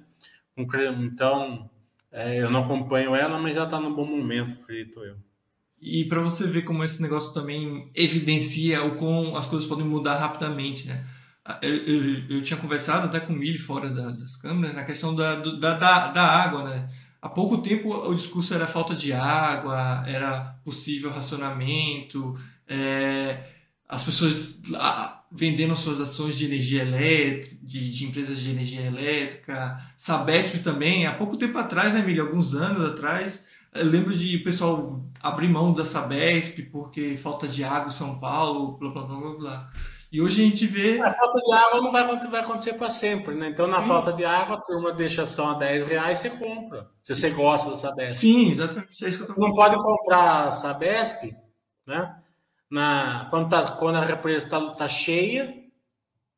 Então, 0.57 1.69
é, 2.11 2.41
eu 2.41 2.51
não 2.51 2.61
acompanho 2.61 3.15
ela, 3.15 3.39
mas 3.39 3.55
já 3.55 3.63
está 3.63 3.79
num 3.79 3.95
bom 3.95 4.05
momento, 4.05 4.61
acredito 4.61 5.03
eu. 5.03 5.17
E 5.81 6.05
para 6.05 6.21
você 6.21 6.45
ver 6.45 6.61
como 6.61 6.83
esse 6.83 7.01
negócio 7.01 7.33
também 7.33 7.89
evidencia 7.95 8.83
o 8.83 8.95
como 8.95 9.35
as 9.35 9.47
coisas 9.47 9.67
podem 9.67 9.85
mudar 9.85 10.17
rapidamente, 10.17 10.87
né? 10.87 11.03
Ah, 11.43 11.57
eu, 11.63 11.75
eu, 11.75 12.29
eu 12.29 12.41
tinha 12.43 12.59
conversado 12.59 13.07
até 13.07 13.19
com 13.19 13.33
o 13.33 13.35
Mili 13.35 13.57
fora 13.57 13.89
da, 13.89 14.11
das 14.11 14.35
câmeras 14.35 14.75
na 14.75 14.83
questão 14.83 15.15
da, 15.15 15.35
da, 15.35 15.73
da, 15.73 16.07
da 16.11 16.23
água, 16.23 16.63
né? 16.63 16.87
Há 17.21 17.29
pouco 17.29 17.59
tempo 17.59 17.93
o 17.93 18.15
discurso 18.15 18.53
era 18.53 18.65
falta 18.65 18.95
de 18.95 19.13
água, 19.13 20.03
era 20.07 20.59
possível 20.65 21.11
racionamento, 21.11 22.35
é, 22.67 23.43
as 23.87 24.03
pessoas 24.03 24.59
vendendo 25.31 25.75
suas 25.75 26.01
ações 26.01 26.35
de 26.35 26.45
energia 26.45 26.81
elétrica, 26.81 27.55
de, 27.61 27.91
de, 27.91 28.05
empresas 28.05 28.39
de 28.39 28.49
energia 28.49 28.81
elétrica, 28.81 29.79
Sabesp 29.95 30.63
também, 30.63 31.05
há 31.05 31.13
pouco 31.13 31.37
tempo 31.37 31.57
atrás, 31.57 31.93
né, 31.93 31.99
Emílio? 31.99 32.25
Alguns 32.25 32.55
anos 32.55 32.83
atrás, 32.85 33.45
eu 33.73 33.85
lembro 33.85 34.17
de 34.17 34.39
pessoal 34.39 35.05
abrir 35.21 35.47
mão 35.47 35.73
da 35.73 35.85
Sabesp 35.85 36.59
porque 36.71 37.15
falta 37.17 37.47
de 37.47 37.63
água 37.63 37.87
em 37.87 37.91
São 37.91 38.19
Paulo, 38.19 38.77
blá 38.77 38.89
blá 38.89 39.03
blá 39.03 39.19
blá. 39.19 39.33
blá. 39.35 39.71
E 40.11 40.21
hoje 40.21 40.43
a 40.43 40.45
gente 40.45 40.67
vê. 40.67 40.99
A 40.99 41.13
falta 41.13 41.39
de 41.39 41.53
água 41.53 41.81
não 41.81 41.91
vai, 41.91 42.05
vai 42.27 42.41
acontecer 42.41 42.73
para 42.73 42.89
sempre, 42.89 43.33
né? 43.33 43.47
Então, 43.47 43.65
na 43.65 43.79
Sim. 43.79 43.87
falta 43.87 44.11
de 44.11 44.25
água, 44.25 44.57
a 44.57 44.61
turma 44.61 44.91
deixa 44.91 45.25
só 45.25 45.51
a 45.51 45.53
10 45.53 45.85
reais 45.85 46.19
e 46.19 46.21
você 46.23 46.29
compra. 46.31 46.89
Se 47.01 47.15
você 47.15 47.29
gosta 47.29 47.69
da 47.69 47.77
Sabesp. 47.77 48.19
Sim, 48.19 48.51
exatamente. 48.51 49.05
É 49.05 49.07
isso 49.07 49.25
que 49.25 49.31
eu 49.31 49.35
tô 49.35 49.41
não 49.41 49.53
pode 49.53 49.75
comprar 49.77 50.49
a 50.49 50.51
Sabesp, 50.51 51.33
né? 51.87 52.17
Na, 52.69 53.27
quando, 53.29 53.49
tá, 53.49 53.71
quando 53.71 53.97
a 53.97 54.01
represa 54.01 54.45
está 54.45 54.59
tá 54.71 54.87
cheia, 54.87 55.53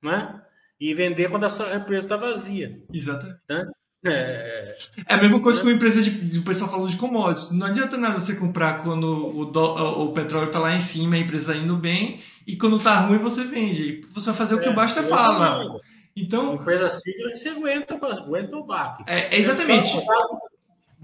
né? 0.01 0.39
E 0.79 0.93
vender 0.93 1.31
quando 1.31 1.45
a 1.45 1.73
represa 1.73 2.05
está 2.05 2.17
vazia. 2.17 2.83
Exatamente. 2.93 3.39
Né? 3.49 3.65
É... 4.05 4.75
é 5.07 5.13
a 5.13 5.17
mesma 5.17 5.41
coisa 5.41 5.59
que 5.59 5.65
uma 5.65 5.73
empresa 5.73 6.01
de, 6.01 6.09
de 6.09 6.39
o 6.39 6.43
pessoal 6.43 6.69
falando 6.69 6.91
de 6.91 6.97
commodities. 6.97 7.51
Não 7.51 7.67
adianta 7.67 7.97
nada 7.97 8.19
você 8.19 8.35
comprar 8.35 8.83
quando 8.83 9.37
o, 9.37 9.45
do, 9.45 9.61
o 10.03 10.11
petróleo 10.13 10.47
está 10.47 10.59
lá 10.59 10.75
em 10.75 10.81
cima, 10.81 11.15
a 11.15 11.19
empresa 11.19 11.55
indo 11.55 11.77
bem, 11.77 12.21
e 12.45 12.55
quando 12.57 12.77
está 12.77 12.99
ruim 13.01 13.17
você 13.17 13.43
vende. 13.43 14.01
Você 14.13 14.27
vai 14.27 14.35
fazer 14.35 14.55
o 14.55 14.59
que 14.59 14.67
é, 14.67 14.69
o 14.69 14.75
Basta 14.75 15.03
fala. 15.03 15.79
Então, 16.15 16.55
empresa 16.55 16.89
sigla 16.89 17.35
você 17.35 17.49
aguenta, 17.49 17.95
aguenta 17.95 18.55
o 18.55 18.63
baque. 18.65 19.03
É, 19.07 19.35
exatamente. 19.35 19.97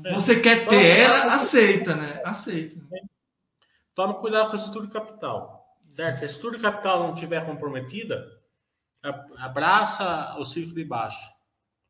É. 0.06 0.14
Você 0.14 0.39
quer 0.39 0.68
ter 0.68 1.00
ela, 1.00 1.34
aceita, 1.34 1.95
né? 1.95 2.22
Aceita. 2.24 2.80
Toma 3.95 4.14
cuidado 4.14 4.47
com 4.47 4.54
a 4.54 4.56
estrutura 4.56 4.88
de 4.88 4.93
capital. 4.93 5.60
Certo? 5.91 6.18
Se 6.18 6.24
a 6.24 6.28
estrutura 6.28 6.58
de 6.58 6.64
capital 6.64 7.04
não 7.04 7.14
estiver 7.14 7.45
comprometida, 7.45 8.26
abraça 9.38 10.36
o 10.38 10.45
ciclo 10.45 10.76
de 10.76 10.86
baixo. 10.86 11.39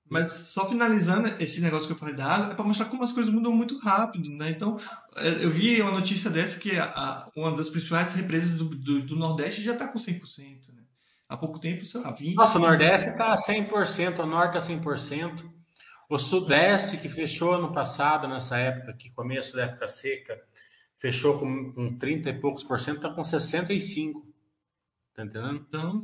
Mas 0.10 0.32
só 0.32 0.68
finalizando 0.68 1.28
esse 1.40 1.62
negócio 1.62 1.86
que 1.86 1.94
eu 1.94 1.98
falei 1.98 2.16
da 2.16 2.26
água, 2.26 2.52
é 2.52 2.56
para 2.56 2.66
mostrar 2.66 2.86
como 2.86 3.04
as 3.04 3.12
coisas 3.12 3.32
mudam 3.32 3.54
muito 3.54 3.78
rápido, 3.78 4.30
né? 4.30 4.50
Então, 4.50 4.80
é, 5.16 5.46
eu 5.46 5.50
vi 5.50 5.80
uma 5.82 5.92
notícia 5.92 6.30
dessa 6.32 6.60
que 6.60 6.78
a, 6.78 7.30
uma 7.36 7.52
das 7.56 7.70
principais 7.70 8.14
represas 8.14 8.56
do, 8.56 8.66
do, 8.66 9.02
do 9.04 9.16
Nordeste 9.16 9.64
já 9.64 9.74
está 9.74 9.88
com 9.88 10.00
100%, 10.00 10.74
né? 10.74 10.82
Há 11.28 11.38
pouco 11.38 11.60
tempo, 11.60 11.86
sei 11.86 12.02
lá, 12.02 12.12
20%. 12.12 12.34
Nossa, 12.34 12.58
o 12.58 12.62
Nordeste 12.62 13.10
está 13.10 13.36
100%, 13.36 14.20
o 14.20 14.26
Norte 14.26 14.58
está 14.58 14.74
100%. 14.74 15.46
O 16.10 16.18
Sudeste, 16.18 16.98
que 16.98 17.08
fechou 17.08 17.54
ano 17.54 17.72
passado, 17.72 18.28
nessa 18.28 18.58
época, 18.58 18.94
que 18.94 19.12
começo 19.12 19.56
da 19.56 19.66
época 19.66 19.88
seca, 19.88 20.42
fechou 20.98 21.38
com, 21.38 21.72
com 21.72 21.96
30 22.00 22.32
e 22.32 22.40
poucos 22.40 22.64
por 22.64 22.80
cento, 22.80 22.98
está 22.98 23.12
com 23.12 23.22
65%. 23.22 24.29
Tá 25.20 25.26
entendendo? 25.26 25.66
Então, 25.68 26.04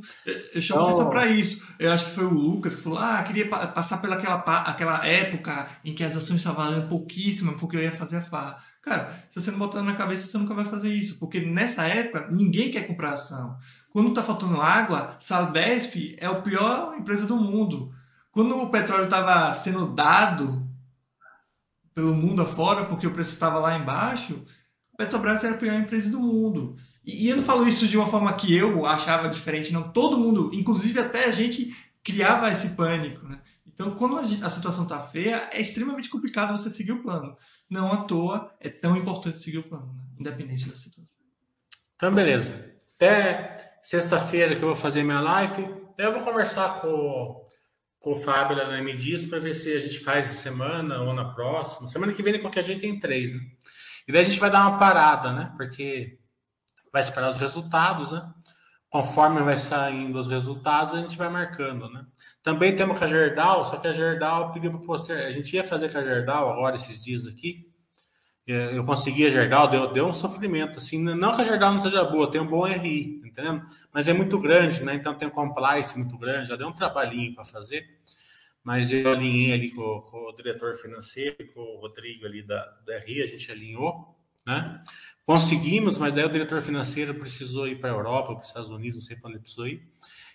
eu 0.52 0.60
chamo 0.60 0.82
então... 0.82 0.84
atenção 0.84 1.10
para 1.10 1.26
isso. 1.26 1.66
Eu 1.78 1.90
acho 1.90 2.04
que 2.04 2.10
foi 2.10 2.24
o 2.24 2.34
Lucas 2.34 2.76
que 2.76 2.82
falou: 2.82 2.98
ah, 2.98 3.22
queria 3.22 3.48
passar 3.48 3.98
pelaquela 3.98 4.36
aquela 4.36 5.06
época 5.06 5.68
em 5.82 5.94
que 5.94 6.04
as 6.04 6.14
ações 6.14 6.38
estavam 6.38 6.64
valendo 6.64 6.88
pouquíssimo, 6.88 7.54
porque 7.54 7.76
eu 7.76 7.80
ia 7.80 7.92
fazer 7.92 8.18
a 8.18 8.20
farra. 8.20 8.62
Cara, 8.82 9.18
se 9.30 9.40
você 9.40 9.50
não 9.50 9.58
botar 9.58 9.82
na 9.82 9.94
cabeça, 9.94 10.26
você 10.26 10.36
nunca 10.36 10.54
vai 10.54 10.66
fazer 10.66 10.90
isso. 10.90 11.18
Porque 11.18 11.40
nessa 11.40 11.84
época, 11.86 12.28
ninguém 12.30 12.70
quer 12.70 12.86
comprar 12.86 13.14
ação. 13.14 13.56
Quando 13.90 14.12
tá 14.12 14.22
faltando 14.22 14.60
água, 14.60 15.16
Sabesp 15.18 16.14
é 16.18 16.26
a 16.26 16.34
pior 16.34 16.94
empresa 16.98 17.26
do 17.26 17.36
mundo. 17.36 17.90
Quando 18.30 18.54
o 18.60 18.68
petróleo 18.68 19.04
estava 19.04 19.52
sendo 19.54 19.86
dado 19.86 20.62
pelo 21.94 22.14
mundo 22.14 22.42
afora, 22.42 22.84
porque 22.84 23.06
o 23.06 23.12
preço 23.12 23.30
estava 23.30 23.58
lá 23.58 23.78
embaixo, 23.78 24.44
Petrobras 24.96 25.42
era 25.42 25.54
a 25.54 25.58
pior 25.58 25.74
empresa 25.74 26.10
do 26.10 26.20
mundo. 26.20 26.76
E 27.06 27.28
eu 27.28 27.36
não 27.36 27.44
falo 27.44 27.68
isso 27.68 27.86
de 27.86 27.96
uma 27.96 28.08
forma 28.08 28.32
que 28.34 28.52
eu 28.52 28.84
achava 28.84 29.28
diferente, 29.28 29.72
não. 29.72 29.92
Todo 29.92 30.18
mundo, 30.18 30.50
inclusive 30.52 30.98
até 30.98 31.26
a 31.26 31.30
gente, 31.30 31.72
criava 32.02 32.50
esse 32.50 32.70
pânico, 32.70 33.24
né? 33.28 33.40
Então, 33.64 33.94
quando 33.94 34.18
a 34.18 34.50
situação 34.50 34.82
está 34.84 35.00
feia, 35.00 35.48
é 35.52 35.60
extremamente 35.60 36.08
complicado 36.08 36.56
você 36.56 36.68
seguir 36.68 36.92
o 36.92 37.02
plano. 37.02 37.36
Não 37.70 37.92
à 37.92 37.98
toa 37.98 38.52
é 38.58 38.68
tão 38.68 38.96
importante 38.96 39.38
seguir 39.38 39.58
o 39.58 39.62
plano, 39.62 39.92
né? 39.94 40.02
independente 40.18 40.68
da 40.68 40.76
situação. 40.76 41.06
Então, 41.94 42.12
beleza. 42.12 42.74
Até 42.96 43.78
sexta-feira 43.82 44.56
que 44.56 44.62
eu 44.62 44.68
vou 44.68 44.74
fazer 44.74 45.02
minha 45.02 45.20
live, 45.20 45.68
eu 45.98 46.12
vou 46.12 46.22
conversar 46.22 46.80
com, 46.80 47.44
com 48.00 48.12
o 48.12 48.16
Fábio 48.16 48.56
lá 48.56 48.66
na 48.66 48.82
MDIS 48.82 49.26
para 49.26 49.38
ver 49.38 49.54
se 49.54 49.72
a 49.72 49.78
gente 49.78 50.00
faz 50.00 50.24
essa 50.24 50.42
semana 50.42 51.02
ou 51.02 51.12
na 51.12 51.34
próxima. 51.34 51.88
Semana 51.88 52.12
que 52.12 52.22
vem, 52.22 52.40
qualquer 52.40 52.64
jeito, 52.64 52.80
tem 52.80 52.98
três, 52.98 53.32
né? 53.34 53.40
E 54.08 54.12
daí 54.12 54.22
a 54.22 54.24
gente 54.24 54.40
vai 54.40 54.50
dar 54.50 54.66
uma 54.66 54.78
parada, 54.78 55.32
né? 55.32 55.52
Porque 55.56 56.18
vai 56.96 57.02
esperar 57.02 57.28
os 57.28 57.36
resultados, 57.36 58.10
né? 58.10 58.26
Conforme 58.88 59.42
vai 59.42 59.58
saindo 59.58 60.18
os 60.18 60.28
resultados, 60.28 60.94
a 60.94 61.02
gente 61.02 61.18
vai 61.18 61.28
marcando, 61.28 61.90
né? 61.90 62.06
Também 62.42 62.74
temos 62.74 62.98
com 62.98 63.04
a 63.04 63.06
Gerdau, 63.06 63.66
só 63.66 63.76
que 63.76 63.86
a 63.86 63.92
Gerdau 63.92 64.50
pediu 64.50 64.70
para 64.70 64.80
poster. 64.80 65.26
A 65.26 65.30
gente 65.30 65.54
ia 65.54 65.62
fazer 65.62 65.92
com 65.92 65.98
a 65.98 66.02
Gerdau 66.02 66.50
agora, 66.50 66.74
esses 66.74 67.04
dias 67.04 67.26
aqui. 67.26 67.70
Eu 68.46 68.82
consegui 68.82 69.26
a 69.26 69.30
Gerdau, 69.30 69.68
deu, 69.68 69.92
deu 69.92 70.06
um 70.06 70.12
sofrimento, 70.12 70.78
assim. 70.78 70.98
Não 70.98 71.34
que 71.34 71.42
a 71.42 71.44
Gerdau 71.44 71.74
não 71.74 71.82
seja 71.82 72.02
boa, 72.02 72.30
tem 72.30 72.40
um 72.40 72.46
bom 72.46 72.64
RI, 72.64 73.20
entendendo? 73.26 73.62
Mas 73.92 74.08
é 74.08 74.14
muito 74.14 74.38
grande, 74.38 74.82
né? 74.82 74.94
Então 74.94 75.14
tem 75.14 75.28
um 75.28 75.30
compliance 75.30 75.98
muito 75.98 76.16
grande, 76.16 76.48
já 76.48 76.56
deu 76.56 76.68
um 76.68 76.72
trabalhinho 76.72 77.34
para 77.34 77.44
fazer. 77.44 77.86
Mas 78.64 78.90
eu 78.90 79.12
alinhei 79.12 79.52
ali 79.52 79.70
com, 79.70 80.00
com, 80.00 80.30
o 80.30 80.32
diretor 80.32 80.74
financeiro, 80.76 81.36
com 81.52 81.60
o 81.60 81.78
Rodrigo 81.78 82.24
ali 82.24 82.42
da, 82.42 82.64
da 82.86 82.98
RI, 83.00 83.22
a 83.22 83.26
gente 83.26 83.52
alinhou, 83.52 84.16
né? 84.46 84.80
Conseguimos, 85.24 85.98
mas 85.98 86.14
daí 86.14 86.24
o 86.24 86.30
diretor 86.30 86.62
financeiro 86.62 87.12
precisou 87.14 87.66
ir 87.66 87.80
para 87.80 87.90
a 87.90 87.94
Europa, 87.94 88.34
para 88.34 88.42
os 88.42 88.48
Estados 88.48 88.70
Unidos, 88.70 88.94
não 88.94 89.02
sei 89.02 89.16
para 89.16 89.30
onde 89.30 89.40
precisou 89.40 89.66
ir. 89.66 89.82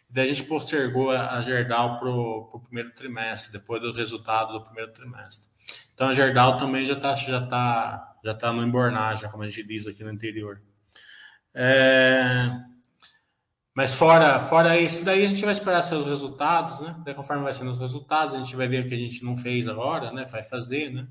E 0.09 0.13
daí 0.13 0.25
a 0.25 0.33
gente 0.33 0.43
postergou 0.43 1.11
a, 1.11 1.37
a 1.37 1.41
Gerdau 1.41 1.97
para 1.97 2.09
o 2.09 2.61
primeiro 2.65 2.93
trimestre, 2.93 3.53
depois 3.53 3.81
do 3.81 3.93
resultado 3.93 4.51
do 4.51 4.65
primeiro 4.65 4.91
trimestre. 4.91 5.49
Então 5.93 6.09
a 6.09 6.13
Gerdau 6.13 6.57
também 6.57 6.85
já 6.85 6.93
está 6.93 7.15
já 7.15 7.45
tá, 7.47 8.17
já 8.23 8.33
tá 8.33 8.51
no 8.51 8.63
embornagem, 8.63 9.29
como 9.29 9.43
a 9.43 9.47
gente 9.47 9.63
diz 9.63 9.87
aqui 9.87 10.03
no 10.03 10.11
interior. 10.11 10.61
É... 11.53 12.49
Mas 13.73 13.93
fora, 13.93 14.37
fora 14.39 14.77
isso, 14.77 15.05
daí 15.05 15.25
a 15.25 15.29
gente 15.29 15.45
vai 15.45 15.53
esperar 15.53 15.81
seus 15.81 16.05
resultados, 16.05 16.81
né? 16.81 16.93
Daí, 17.05 17.13
conforme 17.13 17.43
vai 17.43 17.53
sendo 17.53 17.71
os 17.71 17.79
resultados, 17.79 18.35
a 18.35 18.37
gente 18.39 18.55
vai 18.55 18.67
ver 18.67 18.85
o 18.85 18.89
que 18.89 18.93
a 18.93 18.97
gente 18.97 19.23
não 19.23 19.37
fez 19.37 19.69
agora, 19.69 20.11
né? 20.11 20.25
Vai 20.25 20.43
fazer, 20.43 20.91
né? 20.91 21.07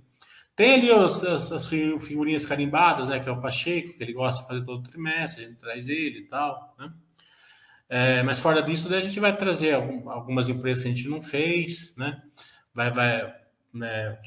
Tem 0.60 0.74
ali 0.74 0.92
os, 0.92 1.24
as, 1.24 1.50
as, 1.52 1.66
figurinhas 1.70 2.44
carimbadas, 2.44 3.08
né? 3.08 3.18
Que 3.18 3.30
é 3.30 3.32
o 3.32 3.40
Pacheco, 3.40 3.96
que 3.96 4.02
ele 4.02 4.12
gosta 4.12 4.42
de 4.42 4.46
fazer 4.46 4.62
todo 4.62 4.82
trimestre, 4.82 5.42
a 5.42 5.48
gente 5.48 5.58
traz 5.58 5.88
ele 5.88 6.18
e 6.18 6.24
tal, 6.26 6.74
né? 6.78 6.92
É, 7.88 8.22
mas 8.22 8.40
fora 8.40 8.62
disso, 8.62 8.86
daí 8.86 8.98
a 8.98 9.00
gente 9.00 9.18
vai 9.18 9.34
trazer 9.34 9.72
algum, 9.72 10.10
algumas 10.10 10.50
empresas 10.50 10.82
que 10.82 10.90
a 10.90 10.92
gente 10.92 11.08
não 11.08 11.18
fez, 11.22 11.96
né? 11.96 12.20
Vai, 12.74 12.90
vai, 12.90 13.34
né? 13.72 14.18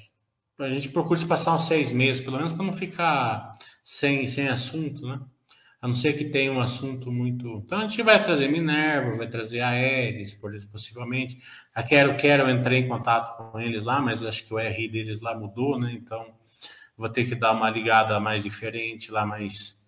A 0.58 0.70
gente 0.70 0.90
procura 0.90 1.20
se 1.20 1.28
passar 1.28 1.54
uns 1.54 1.68
seis 1.68 1.92
meses, 1.92 2.20
pelo 2.20 2.38
menos, 2.38 2.52
para 2.52 2.66
não 2.66 2.74
ficar 2.74 3.56
sem, 3.84 4.28
sem 4.28 4.50
assunto, 4.50 5.08
né? 5.08 5.20
A 5.84 5.88
não 5.88 5.94
ser 5.94 6.14
que 6.14 6.24
tenha 6.24 6.50
um 6.50 6.62
assunto 6.62 7.12
muito. 7.12 7.62
Então 7.66 7.80
a 7.80 7.86
gente 7.86 8.02
vai 8.04 8.24
trazer 8.24 8.48
Minerva, 8.48 9.18
vai 9.18 9.28
trazer 9.28 9.60
a 9.60 9.72
Aeres, 9.72 10.34
por 10.34 10.56
isso, 10.56 10.72
possivelmente. 10.72 11.44
A 11.76 11.84
Quero 11.84 12.16
Quero, 12.16 12.44
eu 12.44 12.56
entrei 12.56 12.80
em 12.80 12.88
contato 12.88 13.36
com 13.36 13.60
eles 13.60 13.84
lá, 13.84 14.00
mas 14.00 14.24
acho 14.24 14.46
que 14.46 14.54
o 14.54 14.58
RI 14.58 14.88
deles 14.88 15.20
lá 15.20 15.38
mudou, 15.38 15.78
né? 15.78 15.92
Então 15.92 16.26
vou 16.98 17.10
ter 17.10 17.28
que 17.28 17.36
dar 17.36 17.52
uma 17.52 17.70
ligada 17.70 18.18
mais 18.18 18.42
diferente 18.42 19.12
lá, 19.12 19.26
mais. 19.26 19.86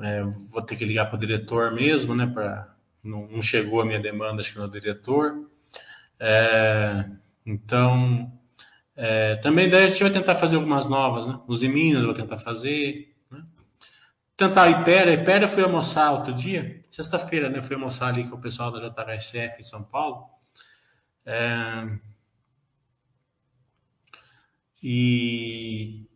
É, 0.00 0.22
vou 0.22 0.62
ter 0.62 0.76
que 0.76 0.84
ligar 0.84 1.06
para 1.06 1.16
o 1.16 1.20
diretor 1.20 1.72
mesmo, 1.72 2.14
né? 2.14 2.24
Pra... 2.24 2.72
Não, 3.02 3.26
não, 3.26 3.42
chegou 3.42 3.80
a 3.80 3.84
minha 3.84 3.98
demanda, 3.98 4.42
acho 4.42 4.52
que 4.52 4.60
no 4.60 4.70
diretor. 4.70 5.50
É, 6.20 7.04
então, 7.44 8.32
é, 8.94 9.34
também 9.38 9.68
daí 9.68 9.86
a 9.86 9.88
gente 9.88 10.04
vai 10.04 10.12
tentar 10.12 10.36
fazer 10.36 10.54
algumas 10.54 10.88
novas, 10.88 11.26
né? 11.26 11.40
Os 11.48 11.64
Minas 11.64 12.02
eu 12.02 12.06
vou 12.06 12.14
tentar 12.14 12.38
fazer 12.38 13.11
tentar 14.36 14.68
Ipera. 14.68 15.12
Ipera 15.12 15.48
fui 15.48 15.62
almoçar 15.62 16.12
outro 16.12 16.32
dia, 16.34 16.80
sexta-feira, 16.90 17.48
né? 17.48 17.62
Fui 17.62 17.74
almoçar 17.74 18.08
ali 18.08 18.28
com 18.28 18.36
o 18.36 18.40
pessoal 18.40 18.70
da 18.70 18.80
JHSF 18.80 19.60
em 19.60 19.64
São 19.64 19.82
Paulo. 19.82 20.26
É... 21.24 21.98
E... 24.82 26.06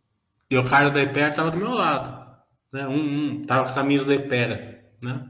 e 0.49 0.57
o 0.57 0.69
cara 0.69 0.89
da 0.89 1.01
Ipera 1.01 1.29
estava 1.29 1.51
do 1.51 1.57
meu 1.57 1.71
lado. 1.71 2.27
Né? 2.71 2.87
Um, 2.87 3.41
um 3.41 3.45
tava 3.45 3.63
com 3.65 3.71
a 3.71 3.75
camisa 3.75 4.05
da 4.05 4.15
Ipera, 4.15 4.83
né? 5.01 5.29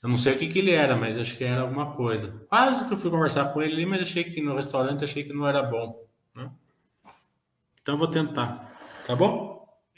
Eu 0.00 0.08
não 0.08 0.16
sei 0.16 0.34
o 0.34 0.38
que, 0.38 0.48
que 0.48 0.60
ele 0.60 0.70
era, 0.70 0.94
mas 0.94 1.18
acho 1.18 1.36
que 1.36 1.42
era 1.42 1.62
alguma 1.62 1.92
coisa. 1.92 2.46
Quase 2.48 2.86
que 2.86 2.92
eu 2.92 2.96
fui 2.96 3.10
conversar 3.10 3.52
com 3.52 3.60
ele 3.60 3.72
ali, 3.72 3.86
mas 3.86 4.02
achei 4.02 4.22
que 4.22 4.40
no 4.40 4.54
restaurante 4.54 5.04
achei 5.04 5.24
que 5.24 5.32
não 5.32 5.46
era 5.46 5.60
bom. 5.62 6.06
Né? 6.34 6.48
Então 7.82 7.94
eu 7.94 7.98
vou 7.98 8.06
tentar. 8.08 8.72
Tá 9.06 9.16
bom? 9.16 9.47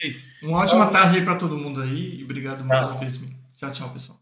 É 0.02 0.06
isso. 0.06 0.28
Uma 0.42 0.58
ótima 0.58 0.86
tarde 0.86 1.18
aí 1.18 1.24
para 1.24 1.36
todo 1.36 1.56
mundo 1.56 1.80
aí 1.80 2.20
e 2.20 2.24
obrigado 2.24 2.64
mais 2.64 2.86
uma 2.86 2.96
vez. 2.96 3.20
Tchau, 3.56 3.72
tchau, 3.72 3.90
pessoal. 3.90 4.19